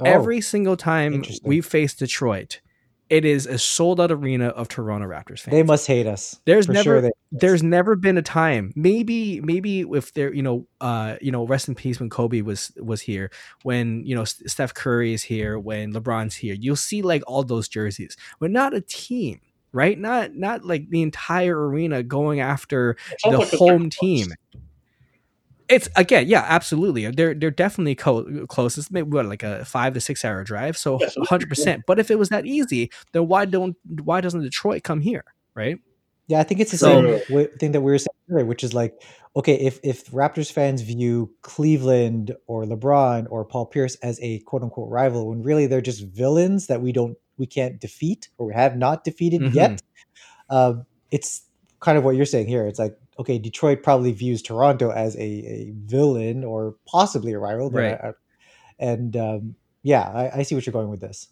Oh, 0.00 0.04
Every 0.04 0.40
single 0.40 0.76
time 0.76 1.24
we 1.42 1.60
face 1.60 1.94
Detroit, 1.94 2.60
it 3.08 3.24
is 3.24 3.46
a 3.46 3.58
sold 3.58 4.00
out 4.00 4.10
arena 4.10 4.48
of 4.48 4.68
Toronto 4.68 5.06
Raptors 5.06 5.40
fans. 5.40 5.52
They 5.52 5.62
must 5.62 5.86
hate 5.86 6.06
us. 6.06 6.40
There's 6.44 6.68
never 6.68 7.02
sure 7.02 7.10
there's 7.30 7.62
never 7.62 7.94
been 7.96 8.18
a 8.18 8.22
time. 8.22 8.72
Maybe 8.74 9.40
maybe 9.40 9.80
if 9.80 10.12
there 10.14 10.32
you 10.34 10.42
know 10.42 10.66
uh 10.80 11.16
you 11.20 11.30
know 11.30 11.46
rest 11.46 11.68
in 11.68 11.74
peace 11.74 12.00
when 12.00 12.10
Kobe 12.10 12.40
was 12.40 12.72
was 12.76 13.00
here, 13.00 13.30
when 13.62 14.04
you 14.04 14.14
know 14.14 14.24
Steph 14.24 14.74
Curry 14.74 15.12
is 15.12 15.22
here, 15.22 15.58
when 15.58 15.92
LeBron's 15.92 16.34
here. 16.34 16.54
You'll 16.54 16.76
see 16.76 17.02
like 17.02 17.22
all 17.26 17.42
those 17.42 17.68
jerseys, 17.68 18.16
but 18.40 18.50
not 18.50 18.74
a 18.74 18.80
team, 18.80 19.40
right? 19.72 19.98
Not 19.98 20.34
not 20.34 20.64
like 20.64 20.90
the 20.90 21.02
entire 21.02 21.68
arena 21.68 22.02
going 22.02 22.40
after 22.40 22.96
the 23.24 23.40
home 23.58 23.90
team. 23.90 24.26
close. 24.26 24.62
It's 25.68 25.88
again, 25.96 26.28
yeah, 26.28 26.44
absolutely. 26.48 27.10
They're 27.10 27.34
they're 27.34 27.50
definitely 27.50 27.94
co- 27.96 28.46
closest, 28.46 28.92
maybe 28.92 29.08
what 29.10 29.26
like 29.26 29.42
a 29.42 29.64
five 29.64 29.94
to 29.94 30.00
six 30.00 30.24
hour 30.24 30.44
drive, 30.44 30.76
so 30.76 30.98
Yeah, 31.00 31.08
hundred 31.28 31.48
percent. 31.48 31.82
But 31.86 31.98
if 31.98 32.10
it 32.10 32.18
was 32.18 32.28
that 32.28 32.46
easy, 32.46 32.90
then 33.12 33.26
why 33.26 33.46
don't 33.46 33.76
why 34.04 34.20
doesn't 34.20 34.42
Detroit 34.42 34.82
come 34.84 35.00
here, 35.00 35.24
right? 35.54 35.78
Yeah, 36.28 36.40
I 36.40 36.42
think 36.44 36.60
it's 36.60 36.70
the 36.72 36.78
So- 36.78 37.18
same 37.28 37.48
thing 37.58 37.72
that 37.72 37.80
we 37.80 37.90
were 37.92 37.98
saying 37.98 38.08
earlier, 38.30 38.44
which 38.46 38.62
is 38.64 38.74
like, 38.74 38.94
okay, 39.36 39.54
if 39.54 39.80
if 39.82 40.06
Raptors 40.10 40.50
fans 40.52 40.82
view 40.82 41.30
Cleveland 41.42 42.34
or 42.46 42.64
LeBron 42.64 43.26
or 43.30 43.44
Paul 43.44 43.66
Pierce 43.66 43.96
as 43.96 44.20
a 44.22 44.38
quote 44.40 44.62
unquote 44.62 44.88
rival, 44.90 45.28
when 45.28 45.42
really 45.42 45.66
they're 45.66 45.80
just 45.80 46.04
villains 46.04 46.68
that 46.68 46.80
we 46.80 46.92
don't 46.92 47.16
we 47.38 47.46
can't 47.46 47.80
defeat 47.80 48.28
or 48.38 48.46
we 48.46 48.54
have 48.54 48.76
not 48.76 49.04
defeated 49.04 49.40
Mhm. 49.42 49.54
yet, 49.54 49.82
um, 50.48 50.86
it's 51.10 51.42
kind 51.80 51.98
of 51.98 52.04
what 52.04 52.16
you're 52.16 52.24
saying 52.24 52.46
here. 52.46 52.66
It's 52.66 52.78
like, 52.78 52.96
okay, 53.18 53.38
Detroit 53.38 53.82
probably 53.82 54.12
views 54.12 54.42
Toronto 54.42 54.90
as 54.90 55.16
a, 55.16 55.20
a 55.22 55.72
villain 55.74 56.44
or 56.44 56.76
possibly 56.86 57.32
a 57.32 57.38
rival, 57.38 57.70
but 57.70 57.78
Right. 57.78 58.00
I- 58.02 58.12
and 58.78 59.16
um, 59.16 59.54
yeah, 59.82 60.02
I, 60.02 60.40
I 60.40 60.42
see 60.42 60.54
what 60.54 60.66
you're 60.66 60.72
going 60.72 60.90
with 60.90 61.00
this. 61.00 61.28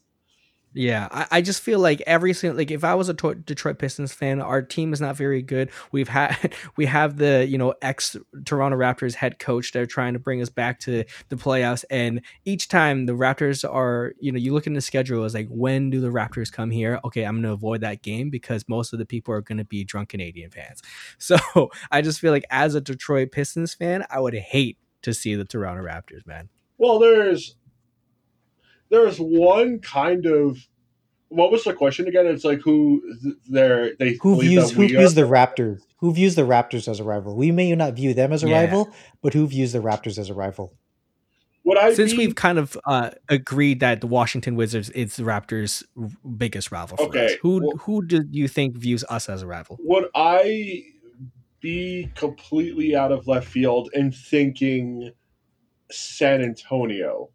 Yeah, 0.76 1.08
I, 1.12 1.26
I 1.30 1.40
just 1.40 1.62
feel 1.62 1.78
like 1.78 2.02
every 2.04 2.32
single 2.32 2.58
like 2.58 2.72
if 2.72 2.82
I 2.82 2.94
was 2.96 3.08
a 3.08 3.14
To- 3.14 3.36
Detroit 3.36 3.78
Pistons 3.78 4.12
fan, 4.12 4.40
our 4.40 4.60
team 4.60 4.92
is 4.92 5.00
not 5.00 5.16
very 5.16 5.40
good. 5.40 5.70
We've 5.92 6.08
had 6.08 6.52
we 6.76 6.86
have 6.86 7.16
the 7.16 7.46
you 7.46 7.56
know 7.56 7.74
ex 7.80 8.16
Toronto 8.44 8.76
Raptors 8.76 9.14
head 9.14 9.38
coach. 9.38 9.70
They're 9.70 9.86
trying 9.86 10.14
to 10.14 10.18
bring 10.18 10.42
us 10.42 10.48
back 10.48 10.80
to 10.80 11.04
the 11.28 11.36
playoffs, 11.36 11.84
and 11.90 12.22
each 12.44 12.68
time 12.68 13.06
the 13.06 13.12
Raptors 13.12 13.64
are 13.68 14.14
you 14.18 14.32
know 14.32 14.38
you 14.38 14.52
look 14.52 14.66
in 14.66 14.74
the 14.74 14.80
schedule 14.80 15.22
as 15.22 15.32
like 15.32 15.48
when 15.48 15.90
do 15.90 16.00
the 16.00 16.08
Raptors 16.08 16.50
come 16.50 16.70
here? 16.70 16.98
Okay, 17.04 17.22
I'm 17.22 17.36
going 17.36 17.44
to 17.44 17.52
avoid 17.52 17.80
that 17.82 18.02
game 18.02 18.28
because 18.28 18.68
most 18.68 18.92
of 18.92 18.98
the 18.98 19.06
people 19.06 19.32
are 19.32 19.42
going 19.42 19.58
to 19.58 19.64
be 19.64 19.84
drunk 19.84 20.08
Canadian 20.10 20.50
fans. 20.50 20.82
So 21.18 21.70
I 21.90 22.02
just 22.02 22.20
feel 22.20 22.32
like 22.32 22.44
as 22.50 22.74
a 22.74 22.80
Detroit 22.80 23.32
Pistons 23.32 23.72
fan, 23.72 24.04
I 24.10 24.20
would 24.20 24.34
hate 24.34 24.78
to 25.02 25.14
see 25.14 25.34
the 25.34 25.44
Toronto 25.44 25.82
Raptors, 25.82 26.26
man. 26.26 26.48
Well, 26.76 26.98
there's 26.98 27.56
there's 28.94 29.18
one 29.18 29.80
kind 29.80 30.24
of 30.26 30.56
what 31.28 31.50
was 31.50 31.64
the 31.64 31.74
question 31.74 32.06
again? 32.06 32.26
It's 32.26 32.44
like 32.44 32.60
who 32.60 33.02
th- 33.22 33.34
they're 33.48 33.96
they 33.98 34.16
Who 34.22 34.40
views 34.40 34.70
who 34.70 34.86
views 34.86 35.12
are- 35.12 35.22
the 35.22 35.28
Raptors? 35.28 35.80
Who 35.98 36.12
views 36.14 36.34
the 36.36 36.42
Raptors 36.42 36.86
as 36.86 37.00
a 37.00 37.04
rival? 37.04 37.34
We 37.36 37.50
may 37.50 37.74
not 37.74 37.94
view 37.94 38.14
them 38.14 38.32
as 38.32 38.44
a 38.44 38.48
Yeah. 38.48 38.60
rival, 38.60 38.88
but 39.22 39.32
who 39.34 39.46
views 39.46 39.72
the 39.72 39.80
Raptors 39.80 40.18
as 40.18 40.30
a 40.30 40.34
rival? 40.34 40.74
Would 41.64 41.78
I 41.78 41.94
Since 41.94 42.12
be- 42.12 42.18
we've 42.18 42.34
kind 42.34 42.58
of 42.58 42.76
uh, 42.86 43.10
agreed 43.30 43.80
that 43.80 44.00
the 44.02 44.06
Washington 44.06 44.54
Wizards 44.54 44.90
is 44.90 45.16
the 45.16 45.22
Raptors' 45.22 45.82
biggest 46.36 46.70
rival 46.70 46.98
for 46.98 47.04
Okay, 47.04 47.24
us, 47.26 47.32
who 47.40 47.60
well- 47.64 47.76
who 47.78 48.04
do 48.06 48.22
you 48.30 48.46
think 48.48 48.76
views 48.76 49.02
us 49.08 49.28
as 49.30 49.42
a 49.42 49.46
rival? 49.46 49.78
would 49.80 50.04
I 50.14 50.82
be 51.60 52.10
completely 52.14 52.94
out 52.94 53.10
of 53.10 53.26
left 53.26 53.48
field 53.48 53.88
in 53.94 54.12
thinking 54.12 55.10
San 55.90 56.42
Antonio 56.42 57.30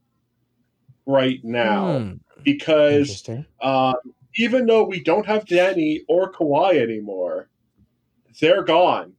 right 1.09 1.43
now 1.43 1.99
Hmm. 1.99 2.13
because 2.43 3.27
uh, 3.61 3.93
even 4.35 4.65
though 4.67 4.83
we 4.83 5.03
don't 5.03 5.25
have 5.25 5.45
Danny 5.45 6.03
or 6.07 6.31
Kawhi 6.31 6.79
anymore, 6.81 7.49
they're 8.39 8.63
gone 8.63 9.13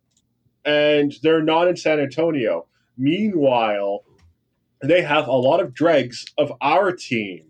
and 0.65 1.13
they're 1.23 1.43
not 1.43 1.69
in 1.69 1.77
San 1.77 1.99
Antonio. 2.01 2.67
Meanwhile, 2.97 4.05
they 4.83 5.03
have 5.03 5.27
a 5.27 5.33
lot 5.33 5.61
of 5.61 5.75
dregs 5.75 6.25
of 6.39 6.53
our 6.63 6.93
team. 6.93 7.50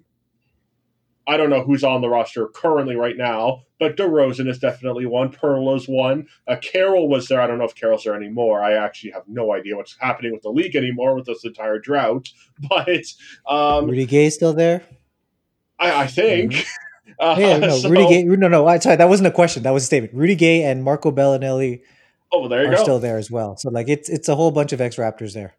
I 1.33 1.37
don't 1.37 1.49
know 1.51 1.63
who's 1.63 1.85
on 1.85 2.01
the 2.01 2.09
roster 2.09 2.49
currently 2.49 2.97
right 2.97 3.17
now, 3.17 3.63
but 3.79 3.97
DeRozan 3.97 4.49
is 4.49 4.59
definitely 4.59 5.07
one. 5.07 5.31
Poeltl 5.31 5.77
is 5.77 5.87
one. 5.87 6.27
Uh, 6.49 6.57
Carroll 6.61 7.09
was 7.09 7.29
there. 7.29 7.41
I 7.41 7.47
don't 7.47 7.59
know 7.59 7.65
if 7.65 7.75
Carroll's 7.75 8.03
there 8.05 8.17
anymore. 8.17 8.63
I 8.63 8.73
actually 8.73 9.13
have 9.13 9.23
no 9.29 9.53
idea 9.55 9.77
what's 9.77 9.97
happening 10.01 10.33
with 10.33 10.43
the 10.43 10.51
league 10.51 10.75
anymore 10.75 11.15
with 11.15 11.27
this 11.27 11.45
entire 11.45 11.79
drought. 11.79 12.29
But 12.69 13.05
um, 13.49 13.87
Rudy 13.87 14.07
Gay 14.07 14.29
still 14.31 14.53
there? 14.53 14.83
I, 15.79 16.03
I 16.03 16.07
think. 16.07 16.67
Uh, 17.19 17.37
Yeah, 17.39 17.59
no, 17.59 17.77
so- 17.79 17.91
Rudy 17.91 18.09
Gay. 18.09 18.23
No, 18.25 18.49
no, 18.49 18.67
I 18.67 18.79
sorry, 18.79 18.97
that 18.97 19.09
wasn't 19.09 19.27
a 19.27 19.33
question. 19.33 19.63
That 19.65 19.73
was 19.73 19.83
a 19.83 19.87
statement. 19.87 20.15
Rudy 20.15 20.37
Gay 20.37 20.63
and 20.63 20.83
Marco 20.85 21.11
Belinelli 21.11 21.83
Oh, 22.33 22.47
there 22.49 22.63
you 22.63 22.69
are 22.69 22.77
go. 22.77 22.83
still 22.83 22.99
there 23.01 23.19
as 23.19 23.31
well. 23.31 23.57
So 23.57 23.69
like 23.71 23.89
it's 23.89 24.09
it's 24.09 24.29
a 24.29 24.37
whole 24.37 24.53
bunch 24.53 24.73
of 24.73 24.81
ex 24.81 24.97
Raptors 24.97 25.35
there. 25.35 25.55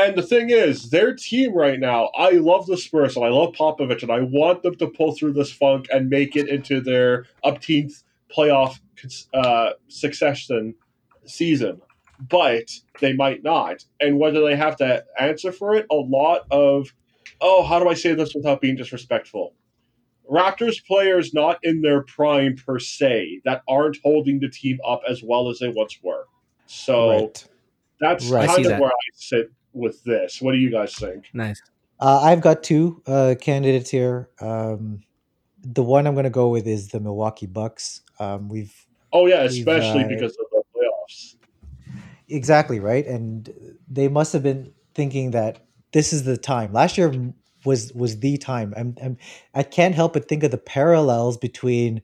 And 0.00 0.16
the 0.16 0.22
thing 0.22 0.48
is, 0.48 0.88
their 0.88 1.14
team 1.14 1.54
right 1.54 1.78
now, 1.78 2.06
I 2.16 2.30
love 2.30 2.66
the 2.66 2.78
Spurs 2.78 3.16
and 3.16 3.24
I 3.24 3.28
love 3.28 3.52
Popovich, 3.52 4.02
and 4.02 4.10
I 4.10 4.20
want 4.20 4.62
them 4.62 4.74
to 4.76 4.86
pull 4.86 5.14
through 5.14 5.34
this 5.34 5.52
funk 5.52 5.88
and 5.92 6.08
make 6.08 6.36
it 6.36 6.48
into 6.48 6.80
their 6.80 7.26
upteenth 7.44 8.02
playoff 8.34 8.80
uh, 9.34 9.72
succession 9.88 10.74
season. 11.26 11.82
But 12.18 12.70
they 13.00 13.12
might 13.12 13.42
not. 13.42 13.84
And 14.00 14.18
whether 14.18 14.40
they 14.40 14.56
have 14.56 14.76
to 14.76 15.04
answer 15.18 15.52
for 15.52 15.74
it, 15.74 15.84
a 15.90 15.96
lot 15.96 16.42
of, 16.50 16.94
oh, 17.42 17.62
how 17.62 17.78
do 17.78 17.88
I 17.90 17.94
say 17.94 18.14
this 18.14 18.34
without 18.34 18.62
being 18.62 18.76
disrespectful? 18.76 19.52
Raptors 20.30 20.82
players 20.86 21.34
not 21.34 21.58
in 21.62 21.82
their 21.82 22.02
prime 22.04 22.56
per 22.56 22.78
se 22.78 23.42
that 23.44 23.62
aren't 23.68 23.98
holding 24.02 24.40
the 24.40 24.48
team 24.48 24.78
up 24.86 25.02
as 25.06 25.22
well 25.22 25.50
as 25.50 25.58
they 25.58 25.68
once 25.68 25.98
were. 26.02 26.24
So 26.66 27.10
right. 27.10 27.48
that's 28.00 28.28
Right. 28.28 28.48
Kind 28.48 28.64
of 28.64 28.72
that. 28.72 28.80
where 28.80 28.90
I 28.90 29.08
sit 29.14 29.50
with 29.72 30.02
this. 30.04 30.40
What 30.40 30.52
do 30.52 30.58
you 30.58 30.70
guys 30.70 30.94
think? 30.94 31.30
Nice. 31.32 31.60
Uh, 31.98 32.20
I've 32.22 32.40
got 32.40 32.62
two 32.62 33.02
uh, 33.06 33.34
candidates 33.40 33.90
here. 33.90 34.30
Um, 34.40 35.02
the 35.62 35.82
one 35.82 36.06
I'm 36.06 36.14
going 36.14 36.24
to 36.24 36.30
go 36.30 36.48
with 36.48 36.66
is 36.66 36.88
the 36.88 37.00
Milwaukee 37.00 37.46
Bucks. 37.46 38.02
Um, 38.18 38.48
we've 38.48 38.74
Oh 39.12 39.26
yeah, 39.26 39.42
especially 39.42 40.04
uh, 40.04 40.08
because 40.08 40.32
of 40.32 40.46
the 40.50 40.62
playoffs. 40.74 41.34
exactly 42.28 42.78
right, 42.80 43.06
and 43.06 43.52
they 43.88 44.08
must 44.08 44.32
have 44.32 44.42
been 44.42 44.72
thinking 44.94 45.32
that 45.32 45.66
this 45.92 46.12
is 46.12 46.24
the 46.24 46.36
time. 46.36 46.72
Last 46.72 46.96
year 46.96 47.32
was 47.64 47.92
was 47.92 48.20
the 48.20 48.38
time. 48.38 48.72
I'm, 48.76 48.94
I'm 49.02 49.16
I 49.54 49.62
can't 49.62 49.94
help 49.94 50.12
but 50.12 50.28
think 50.28 50.44
of 50.44 50.50
the 50.50 50.58
parallels 50.58 51.36
between 51.36 52.02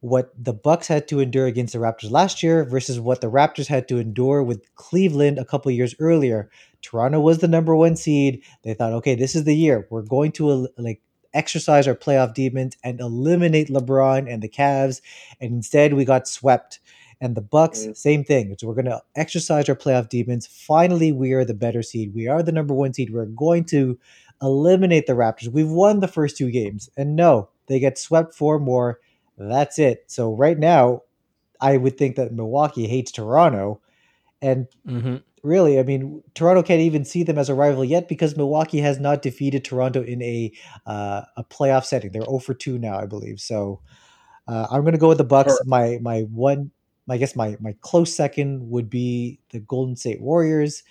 what 0.00 0.32
the 0.36 0.52
Bucks 0.52 0.88
had 0.88 1.06
to 1.08 1.20
endure 1.20 1.46
against 1.46 1.74
the 1.74 1.78
Raptors 1.78 2.10
last 2.10 2.42
year 2.42 2.64
versus 2.64 2.98
what 2.98 3.20
the 3.20 3.30
Raptors 3.30 3.66
had 3.66 3.86
to 3.88 3.98
endure 3.98 4.42
with 4.42 4.74
Cleveland 4.74 5.38
a 5.38 5.44
couple 5.44 5.70
years 5.70 5.94
earlier. 6.00 6.50
Toronto 6.82 7.20
was 7.20 7.38
the 7.38 7.48
number 7.48 7.76
one 7.76 7.96
seed. 7.96 8.42
They 8.62 8.74
thought, 8.74 8.92
okay, 8.94 9.14
this 9.14 9.34
is 9.34 9.44
the 9.44 9.56
year 9.56 9.86
we're 9.90 10.02
going 10.02 10.32
to 10.32 10.68
like 10.78 11.00
exercise 11.32 11.86
our 11.86 11.94
playoff 11.94 12.34
demons 12.34 12.76
and 12.82 13.00
eliminate 13.00 13.68
LeBron 13.68 14.32
and 14.32 14.42
the 14.42 14.48
Cavs, 14.48 15.00
and 15.40 15.52
instead 15.52 15.94
we 15.94 16.04
got 16.04 16.26
swept. 16.28 16.80
And 17.22 17.34
the 17.34 17.42
Bucks, 17.42 17.86
Mm. 17.86 17.96
same 17.96 18.24
thing. 18.24 18.56
So 18.58 18.66
we're 18.66 18.74
going 18.74 18.86
to 18.86 19.02
exercise 19.14 19.68
our 19.68 19.74
playoff 19.76 20.08
demons. 20.08 20.46
Finally, 20.46 21.12
we 21.12 21.32
are 21.32 21.44
the 21.44 21.52
better 21.52 21.82
seed. 21.82 22.14
We 22.14 22.28
are 22.28 22.42
the 22.42 22.50
number 22.50 22.72
one 22.72 22.94
seed. 22.94 23.12
We're 23.12 23.26
going 23.26 23.64
to 23.66 23.98
eliminate 24.40 25.06
the 25.06 25.12
Raptors. 25.12 25.48
We've 25.48 25.68
won 25.68 26.00
the 26.00 26.08
first 26.08 26.38
two 26.38 26.50
games, 26.50 26.88
and 26.96 27.14
no, 27.14 27.50
they 27.66 27.78
get 27.78 27.98
swept 27.98 28.34
four 28.34 28.58
more. 28.58 29.00
That's 29.36 29.78
it. 29.78 30.04
So 30.06 30.32
right 30.34 30.58
now, 30.58 31.02
I 31.60 31.76
would 31.76 31.98
think 31.98 32.16
that 32.16 32.32
Milwaukee 32.32 32.86
hates 32.86 33.12
Toronto, 33.12 33.80
and 34.40 34.66
hmm 34.86 35.16
really, 35.42 35.78
I 35.78 35.82
mean, 35.82 36.22
Toronto 36.34 36.62
can't 36.62 36.80
even 36.80 37.04
see 37.04 37.22
them 37.22 37.38
as 37.38 37.48
a 37.48 37.54
rival 37.54 37.84
yet 37.84 38.08
because 38.08 38.36
Milwaukee 38.36 38.80
has 38.80 38.98
not 39.00 39.22
defeated 39.22 39.64
Toronto 39.64 40.02
in 40.02 40.22
a 40.22 40.52
uh, 40.86 41.22
a 41.36 41.44
playoff 41.44 41.84
setting. 41.84 42.12
They're 42.12 42.24
0 42.24 42.38
for 42.40 42.54
2 42.54 42.78
now, 42.78 42.98
I 42.98 43.06
believe. 43.06 43.40
So 43.40 43.80
uh, 44.48 44.66
I'm 44.70 44.82
going 44.82 44.92
to 44.92 44.98
go 44.98 45.08
with 45.08 45.18
the 45.18 45.24
Bucks. 45.24 45.52
Sure. 45.52 45.60
My 45.66 45.98
my 46.02 46.22
one, 46.22 46.70
I 47.08 47.16
guess 47.16 47.36
my 47.36 47.56
my 47.60 47.74
close 47.80 48.14
second 48.14 48.70
would 48.70 48.90
be 48.90 49.38
the 49.50 49.60
Golden 49.60 49.96
State 49.96 50.20
Warriors, 50.20 50.82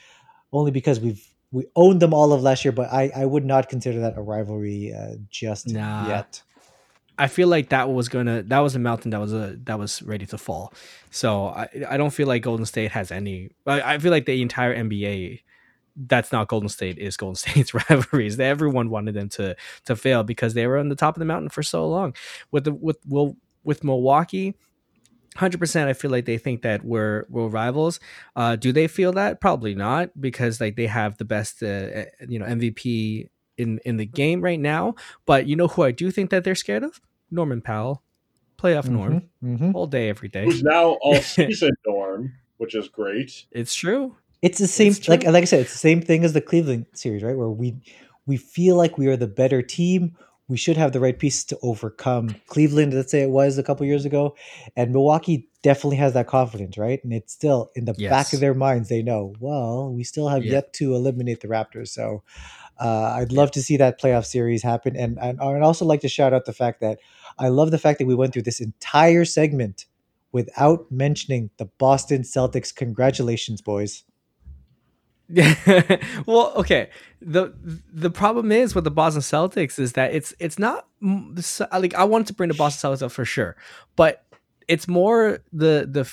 only 0.54 0.72
because 0.72 1.00
we've 1.00 1.26
we 1.52 1.66
owned 1.76 2.00
them 2.00 2.14
all 2.14 2.32
of 2.32 2.42
last 2.44 2.64
year, 2.64 2.72
but 2.72 2.92
I 2.92 3.12
I 3.16 3.26
would 3.26 3.46
not 3.46 3.70
consider 3.70 4.00
that 4.02 4.18
a 4.18 4.22
rivalry 4.22 4.94
uh, 4.94 5.16
just 5.30 5.68
Nah. 5.68 6.08
yet. 6.08 6.44
I 7.20 7.28
feel 7.28 7.50
like 7.50 7.70
that 7.70 7.90
was 7.90 8.08
gonna 8.08 8.44
that 8.44 8.60
was 8.60 8.76
a 8.76 8.80
mountain 8.80 9.12
that 9.12 9.20
was 9.20 9.34
a 9.34 9.58
that 9.66 9.78
was 9.78 10.02
ready 10.02 10.26
to 10.28 10.38
fall. 10.38 10.74
So 11.12 11.48
I 11.48 11.68
I 11.88 11.98
don't 11.98 12.12
feel 12.12 12.28
like 12.28 12.42
Golden 12.44 12.66
State 12.66 12.92
has 12.92 13.12
any. 13.12 13.50
I, 13.68 13.96
I 13.96 13.98
feel 14.00 14.12
like 14.12 14.26
the 14.26 14.42
entire 14.42 14.74
NBA 14.74 15.42
that's 16.08 16.32
not 16.32 16.48
Golden 16.48 16.70
State 16.70 16.98
is 16.98 17.18
Golden 17.18 17.36
State's 17.44 17.74
rivalries. 17.74 18.40
Everyone 18.40 18.90
wanted 18.90 19.16
them 19.16 19.30
to 19.30 19.56
to 19.86 19.96
fail 19.96 20.24
because 20.24 20.54
they 20.54 20.66
were 20.66 20.78
on 20.78 20.90
the 20.90 20.96
top 20.96 21.16
of 21.16 21.20
the 21.20 21.26
mountain 21.26 21.50
for 21.50 21.62
so 21.62 21.88
long. 21.88 22.16
With 22.52 22.64
the 22.64 22.74
with 22.74 22.98
well 23.06 23.36
with 23.64 23.84
Milwaukee, 23.84 24.56
hundred 25.36 25.60
percent. 25.60 25.90
I 25.90 25.94
feel 25.94 26.12
like 26.12 26.26
they 26.26 26.38
think 26.38 26.62
that 26.62 26.86
we're 26.86 27.26
we're 27.30 27.48
rivals. 27.48 28.00
Uh, 28.36 28.56
do 28.56 28.72
they 28.72 28.88
feel 28.88 29.12
that? 29.14 29.42
Probably 29.42 29.76
not 29.76 30.10
because 30.20 30.62
like 30.62 30.78
they 30.78 30.88
have 30.88 31.18
the 31.18 31.26
best 31.26 31.62
uh, 31.62 32.06
you 32.28 32.40
know 32.40 32.46
MVP 32.46 33.30
in 33.58 33.80
in 33.84 33.98
the 33.98 34.06
game 34.06 34.42
right 34.42 34.60
now. 34.60 34.96
But 35.26 35.48
you 35.48 35.58
know 35.58 35.68
who 35.68 35.84
I 35.84 35.92
do 35.92 36.12
think 36.12 36.30
that 36.30 36.46
they're 36.46 36.56
scared 36.56 36.84
of? 36.84 37.02
Norman 37.32 37.62
Powell, 37.62 38.04
playoff 38.58 38.90
Norm, 38.90 39.22
Mhm, 39.44 39.60
mhm. 39.60 39.76
all 39.76 39.88
day, 39.88 40.10
every 40.10 40.30
day. 40.30 40.44
Who's 40.44 40.64
now 40.64 40.98
all 41.02 41.16
season 41.22 41.72
Norm, 41.86 42.34
which 42.58 42.76
is 42.76 42.90
great. 42.90 43.46
It's 43.52 43.74
true. 43.74 44.16
It's 44.42 44.58
the 44.58 44.68
same. 44.68 44.88
It's 44.92 45.08
like 45.08 45.24
like 45.26 45.42
I 45.44 45.46
said, 45.46 45.62
it's 45.62 45.74
the 45.74 45.78
same 45.78 46.02
thing 46.02 46.24
as 46.24 46.34
the 46.34 46.42
Cleveland 46.42 46.86
series, 46.94 47.24
right? 47.24 47.38
Where 47.38 47.50
we 47.50 47.76
we 48.26 48.38
feel 48.38 48.76
like 48.76 48.98
we 48.98 49.08
are 49.08 49.18
the 49.18 49.28
better 49.28 49.62
team. 49.62 50.16
We 50.48 50.58
should 50.58 50.78
have 50.78 50.94
the 50.94 51.00
right 51.00 51.18
pieces 51.20 51.44
to 51.46 51.60
overcome 51.62 52.36
Cleveland. 52.48 52.94
Let's 52.94 53.12
say 53.12 53.22
it 53.22 53.30
was 53.30 53.58
a 53.60 53.64
couple 53.64 53.86
years 53.86 54.04
ago, 54.06 54.36
and 54.76 54.92
Milwaukee 54.92 55.48
definitely 55.62 55.98
has 55.98 56.14
that 56.14 56.26
confidence, 56.28 56.76
right? 56.78 57.04
And 57.04 57.14
it's 57.14 57.34
still 57.34 57.70
in 57.76 57.86
the 57.86 57.94
back 57.94 58.34
of 58.34 58.40
their 58.40 58.54
minds. 58.56 58.90
They 58.90 59.04
know, 59.04 59.36
well, 59.40 59.94
we 59.94 60.04
still 60.04 60.28
have 60.28 60.44
Yeah. 60.44 60.54
yet 60.54 60.74
to 60.74 60.96
eliminate 60.96 61.42
the 61.42 61.50
Raptors. 61.50 61.90
So 61.90 62.24
uh, 62.80 63.14
I'd 63.16 63.32
love 63.32 63.52
to 63.52 63.62
see 63.62 63.78
that 63.78 64.00
playoff 64.00 64.26
series 64.26 64.64
happen. 64.64 64.96
And, 64.96 65.18
and 65.20 65.40
I'd 65.42 65.62
also 65.62 65.86
like 65.86 66.02
to 66.02 66.10
shout 66.10 66.34
out 66.34 66.46
the 66.46 66.54
fact 66.54 66.82
that 66.82 67.00
I 67.38 67.50
love 67.50 67.72
the 67.72 67.78
fact 67.78 68.00
that 68.00 68.08
we 68.08 68.16
went 68.16 68.34
through 68.34 68.44
this 68.44 68.62
entire 68.62 69.26
segment 69.26 69.86
without 70.32 70.92
mentioning 70.92 71.50
the 71.58 71.66
Boston 71.66 72.22
Celtics. 72.22 72.74
Congratulations, 72.74 73.62
boys. 73.62 74.04
Yeah. 75.28 75.56
well, 76.26 76.54
okay. 76.56 76.90
the 77.22 77.54
The 77.94 78.10
problem 78.10 78.52
is 78.52 78.74
with 78.74 78.84
the 78.84 78.92
Boston 78.92 79.22
Celtics 79.22 79.78
is 79.78 79.94
that 79.94 80.14
it's 80.14 80.34
it's 80.40 80.58
not 80.58 80.88
like 81.72 81.94
I 81.94 82.04
wanted 82.04 82.28
to 82.28 82.34
bring 82.34 82.48
the 82.50 82.56
Boston 82.56 82.92
Celtics 82.92 83.04
up 83.04 83.12
for 83.12 83.26
sure, 83.26 83.56
but 83.96 84.26
it's 84.68 84.88
more 84.88 85.40
the 85.54 85.88
the 85.90 86.12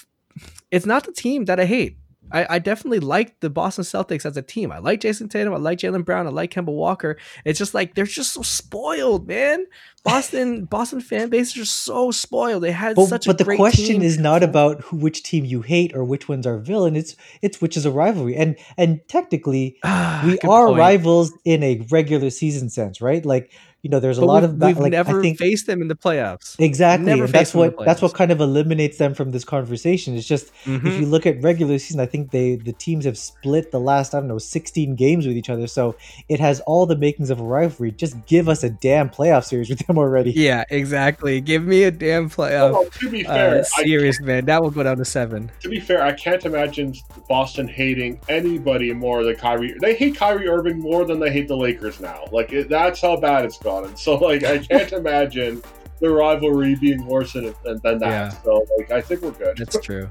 it's 0.70 0.86
not 0.86 1.04
the 1.04 1.12
team 1.12 1.46
that 1.46 1.58
I 1.58 1.64
hate. 1.64 1.96
I, 2.32 2.56
I 2.56 2.58
definitely 2.58 3.00
like 3.00 3.38
the 3.40 3.50
Boston 3.50 3.84
Celtics 3.84 4.26
as 4.26 4.36
a 4.36 4.42
team. 4.42 4.72
I 4.72 4.78
like 4.78 5.00
Jayson 5.00 5.28
Tatum. 5.28 5.54
I 5.54 5.58
like 5.58 5.78
Jaylen 5.78 6.04
Brown. 6.04 6.26
I 6.26 6.30
like 6.30 6.50
Kemba 6.50 6.72
Walker. 6.72 7.16
It's 7.44 7.58
just 7.58 7.74
like 7.74 7.94
they're 7.94 8.04
just 8.04 8.32
so 8.32 8.42
spoiled, 8.42 9.26
man. 9.28 9.64
Boston 10.04 10.64
Boston 10.70 11.00
fan 11.00 11.28
base 11.30 11.52
just 11.52 11.78
so 11.78 12.10
spoiled. 12.10 12.62
They 12.62 12.72
had 12.72 12.96
But, 12.96 13.06
such 13.06 13.26
a 13.26 13.30
but 13.30 13.38
the 13.38 13.44
great 13.44 13.56
question 13.58 13.86
team. 13.96 14.02
is 14.02 14.18
not 14.18 14.42
about 14.42 14.80
who, 14.82 14.96
which 14.96 15.22
team 15.22 15.44
you 15.44 15.62
hate 15.62 15.94
or 15.94 16.04
which 16.04 16.28
ones 16.28 16.46
are 16.46 16.58
villain. 16.58 16.96
It's 16.96 17.16
it's 17.42 17.60
which 17.60 17.76
is 17.76 17.86
a 17.86 17.90
rivalry, 17.90 18.36
and 18.36 18.56
and 18.76 19.00
technically 19.08 19.76
Ah, 19.84 20.22
we 20.26 20.38
are 20.48 20.66
point. 20.66 20.78
rivals 20.78 21.32
in 21.44 21.62
a 21.62 21.80
regular 21.90 22.30
season 22.30 22.70
sense, 22.70 23.00
right? 23.00 23.24
Like 23.24 23.52
you 23.86 23.90
know, 23.90 24.00
there's 24.00 24.18
a 24.18 24.22
But 24.22 24.26
lot 24.26 24.42
we've, 24.42 24.50
of 24.50 24.58
ba- 24.58 24.66
we've 24.66 24.78
like 24.78 24.90
never 24.92 25.18
I 25.20 25.22
think 25.22 25.38
faced 25.38 25.68
them 25.68 25.80
in 25.80 25.86
the 25.86 25.94
playoffs. 25.94 26.56
exactly, 26.58 27.06
never 27.06 27.24
and 27.26 27.32
that's 27.32 27.50
faced 27.50 27.52
them 27.52 27.62
in 27.62 27.70
the 27.70 27.76
what 27.76 27.86
that's 27.86 28.02
what 28.02 28.14
kind 28.14 28.32
of 28.32 28.40
eliminates 28.40 28.98
them 28.98 29.14
from 29.14 29.30
this 29.30 29.44
conversation. 29.44 30.16
It's 30.16 30.26
just 30.26 30.46
if 30.64 30.82
Mhm. 30.82 30.98
you 31.00 31.06
look 31.06 31.24
at 31.24 31.40
regular 31.40 31.78
season, 31.78 32.00
I 32.00 32.06
think 32.06 32.32
they 32.32 32.56
the 32.56 32.72
teams 32.72 33.04
have 33.04 33.16
split 33.16 33.70
the 33.70 33.78
last 33.78 34.12
I 34.12 34.18
don't 34.18 34.26
know 34.28 34.38
16 34.38 34.96
games 34.96 35.24
with 35.26 35.36
each 35.36 35.48
other, 35.50 35.68
so 35.68 35.94
it 36.28 36.40
has 36.40 36.58
all 36.62 36.84
the 36.86 36.96
makings 36.96 37.30
of 37.30 37.38
a 37.40 37.44
rivalry. 37.44 37.92
Just 37.92 38.16
give 38.26 38.48
us 38.48 38.64
a 38.64 38.70
damn 38.70 39.08
playoff 39.08 39.44
series 39.44 39.68
with 39.68 39.86
them 39.86 39.98
already. 39.98 40.32
Yeah, 40.46 40.64
exactly. 40.70 41.40
Give 41.40 41.64
me 41.64 41.84
a 41.84 41.90
damn 41.92 42.28
playoff 42.28 42.72
Well, 42.72 42.84
to 42.86 43.10
be 43.10 43.22
fair, 43.22 43.60
uh, 43.60 43.62
series, 43.62 44.20
man. 44.20 44.44
That 44.46 44.62
will 44.62 44.70
go 44.70 44.82
down 44.82 44.96
to 44.98 45.04
seven. 45.04 45.50
to 45.60 45.68
be 45.68 45.78
fair, 45.80 46.02
I 46.02 46.12
can't 46.12 46.44
imagine 46.44 46.94
Boston 47.28 47.68
hating 47.68 48.20
anybody 48.28 48.92
more 48.92 49.22
than 49.24 49.36
Kyrie. 49.36 49.74
They 49.80 49.94
hate 49.94 50.16
Kyrie 50.16 50.48
Irving 50.48 50.78
more 50.80 51.04
than 51.04 51.20
they 51.20 51.30
hate 51.30 51.48
the 51.48 51.56
Lakers 51.56 52.00
now. 52.00 52.24
Like 52.32 52.52
it, 52.52 52.68
that's 52.68 53.00
how 53.00 53.16
bad 53.16 53.44
it's 53.44 53.56
gotten. 53.82 53.96
So 54.06 54.16
like 54.16 54.44
I 54.44 54.58
can't 54.58 54.92
imagine 54.92 55.62
the 56.00 56.10
rivalry 56.10 56.74
being 56.74 57.06
worse 57.06 57.32
than, 57.32 57.54
than, 57.64 57.80
than 57.82 57.98
that. 57.98 58.08
Yeah. 58.08 58.28
So 58.42 58.66
like 58.78 58.90
I 58.90 59.00
think 59.00 59.22
we're 59.22 59.30
good. 59.32 59.56
That's 59.56 59.78
true. 59.80 60.10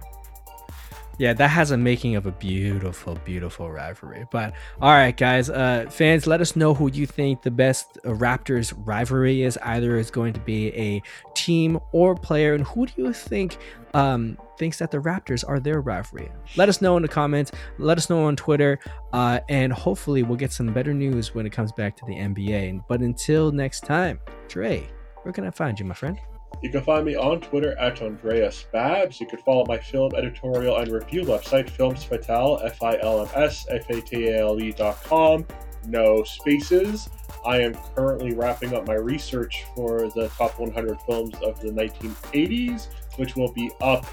Yeah, 1.17 1.33
that 1.33 1.47
has 1.47 1.71
a 1.71 1.77
making 1.77 2.15
of 2.15 2.25
a 2.25 2.31
beautiful, 2.31 3.15
beautiful 3.23 3.71
rivalry. 3.71 4.25
But 4.31 4.53
all 4.81 4.91
right, 4.91 5.15
guys, 5.15 5.49
uh, 5.49 5.85
fans, 5.89 6.27
let 6.27 6.41
us 6.41 6.55
know 6.55 6.73
who 6.73 6.91
you 6.91 7.05
think 7.05 7.41
the 7.41 7.51
best 7.51 7.97
Raptors 8.03 8.73
rivalry 8.85 9.43
is. 9.43 9.57
Either 9.61 9.97
is 9.97 10.11
going 10.11 10.33
to 10.33 10.39
be 10.41 10.73
a 10.75 11.01
team 11.33 11.79
or 11.93 12.15
player, 12.15 12.53
and 12.53 12.65
who 12.65 12.85
do 12.87 12.93
you 12.97 13.13
think 13.13 13.57
um, 13.93 14.37
thinks 14.57 14.77
that 14.79 14.91
the 14.91 14.97
Raptors 14.97 15.47
are 15.47 15.59
their 15.59 15.79
rivalry? 15.79 16.31
Let 16.57 16.67
us 16.67 16.81
know 16.81 16.97
in 16.97 17.01
the 17.01 17.07
comments. 17.07 17.51
Let 17.77 17.97
us 17.97 18.09
know 18.09 18.25
on 18.25 18.35
Twitter, 18.35 18.79
uh, 19.13 19.39
and 19.47 19.71
hopefully 19.71 20.23
we'll 20.23 20.37
get 20.37 20.51
some 20.51 20.73
better 20.73 20.93
news 20.93 21.33
when 21.33 21.45
it 21.45 21.51
comes 21.51 21.71
back 21.71 21.95
to 21.97 22.05
the 22.05 22.13
NBA. 22.13 22.83
But 22.89 22.99
until 22.99 23.51
next 23.51 23.85
time, 23.85 24.19
Dre, 24.49 24.85
where 25.23 25.31
can 25.31 25.45
I 25.45 25.51
find 25.51 25.79
you, 25.79 25.85
my 25.85 25.95
friend? 25.95 26.19
You 26.61 26.69
can 26.71 26.81
find 26.81 27.05
me 27.05 27.15
on 27.15 27.41
Twitter 27.41 27.77
at 27.77 28.01
Andreas 28.01 28.65
Babs. 28.71 29.19
You 29.19 29.27
can 29.27 29.39
follow 29.39 29.65
my 29.67 29.77
film 29.77 30.15
editorial 30.15 30.77
and 30.77 30.91
review 30.91 31.21
website, 31.23 31.69
Films 31.69 32.03
Fatale, 32.03 32.61
F 32.63 32.81
I 32.81 32.97
L 33.01 33.21
M 33.21 33.29
S 33.35 33.67
F 33.69 33.89
A 33.89 34.01
T 34.01 34.27
A 34.29 34.41
L 34.41 34.59
E 34.59 34.71
dot 34.71 35.03
com. 35.03 35.45
No 35.87 36.23
spaces. 36.23 37.09
I 37.45 37.59
am 37.59 37.75
currently 37.95 38.33
wrapping 38.33 38.73
up 38.73 38.87
my 38.87 38.95
research 38.95 39.65
for 39.75 40.09
the 40.15 40.29
top 40.29 40.59
100 40.59 40.99
films 41.01 41.35
of 41.43 41.59
the 41.59 41.69
1980s, 41.69 42.87
which 43.17 43.35
will 43.35 43.51
be 43.51 43.71
up, 43.81 44.05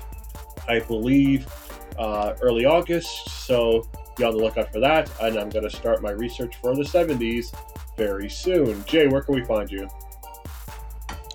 I 0.68 0.80
believe, 0.80 1.46
uh, 1.98 2.34
early 2.42 2.66
August. 2.66 3.30
So 3.30 3.88
be 4.16 4.24
on 4.24 4.36
the 4.36 4.42
lookout 4.42 4.70
for 4.70 4.80
that. 4.80 5.10
And 5.22 5.38
I'm 5.38 5.48
going 5.48 5.68
to 5.68 5.74
start 5.74 6.02
my 6.02 6.10
research 6.10 6.56
for 6.56 6.76
the 6.76 6.82
70s 6.82 7.54
very 7.96 8.28
soon. 8.28 8.84
Jay, 8.84 9.06
where 9.06 9.22
can 9.22 9.34
we 9.34 9.44
find 9.44 9.70
you? 9.70 9.88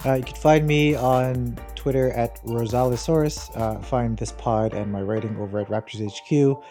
Uh, 0.05 0.13
you 0.13 0.23
can 0.23 0.35
find 0.35 0.67
me 0.67 0.95
on 0.95 1.57
Twitter 1.75 2.11
at 2.11 2.43
Rosalisaurus. 2.43 3.55
Uh, 3.57 3.79
find 3.81 4.17
this 4.17 4.31
pod 4.33 4.73
and 4.73 4.91
my 4.91 5.01
writing 5.01 5.35
over 5.37 5.59
at 5.59 5.67
Raptors 5.69 6.05
HQ. 6.05 6.63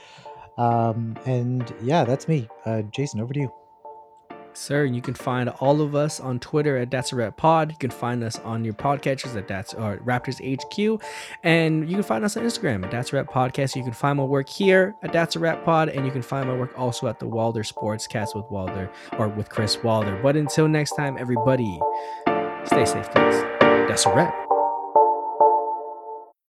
Um, 0.59 1.17
and 1.27 1.73
yeah, 1.83 2.05
that's 2.05 2.29
me. 2.29 2.49
Uh, 2.65 2.83
Jason, 2.83 3.21
over 3.21 3.35
to 3.35 3.41
you. 3.41 3.53
Sir, 4.57 4.87
you 4.87 5.03
can 5.03 5.13
find 5.13 5.51
all 5.61 5.83
of 5.83 5.95
us 5.95 6.19
on 6.19 6.41
Twitter 6.41 6.79
at 6.79 6.91
That's 6.91 7.13
a 7.13 7.17
Rap 7.17 7.37
Pod. 7.37 7.71
You 7.71 7.77
can 7.77 7.91
find 7.91 8.25
us 8.25 8.39
on 8.39 8.65
your 8.65 8.73
podcatchers 8.73 9.37
at 9.37 9.47
That's 9.47 9.75
or 9.75 9.99
Raptors 9.99 10.41
HQ, 10.41 11.03
and 11.43 11.87
you 11.87 11.97
can 11.97 12.03
find 12.03 12.25
us 12.25 12.39
on 12.39 12.43
Instagram 12.43 12.83
at 12.83 12.91
That's 12.91 13.13
a 13.13 13.17
Rap 13.17 13.31
Podcast. 13.31 13.77
You 13.77 13.83
can 13.83 13.93
find 13.93 14.17
my 14.17 14.25
work 14.25 14.49
here 14.49 14.95
at 15.03 15.13
That's 15.13 15.37
a 15.37 15.41
Rap 15.41 15.63
Pod, 15.63 15.91
and 15.91 16.07
you 16.07 16.13
can 16.13 16.23
find 16.23 16.49
my 16.49 16.57
work 16.57 16.73
also 16.79 17.07
at 17.07 17.19
the 17.19 17.27
Walder 17.27 17.63
Sportscast 17.63 18.35
with 18.35 18.51
Walder 18.51 18.91
or 19.19 19.29
with 19.29 19.51
Chris 19.51 19.83
Walder. 19.83 20.19
But 20.23 20.37
until 20.37 20.69
next 20.69 20.93
time, 20.93 21.19
everybody, 21.19 21.79
stay 22.67 22.85
safe, 22.85 23.13
guys. 23.13 23.43
That's 23.89 24.07
a 24.07 24.15
wrap. 24.15 24.46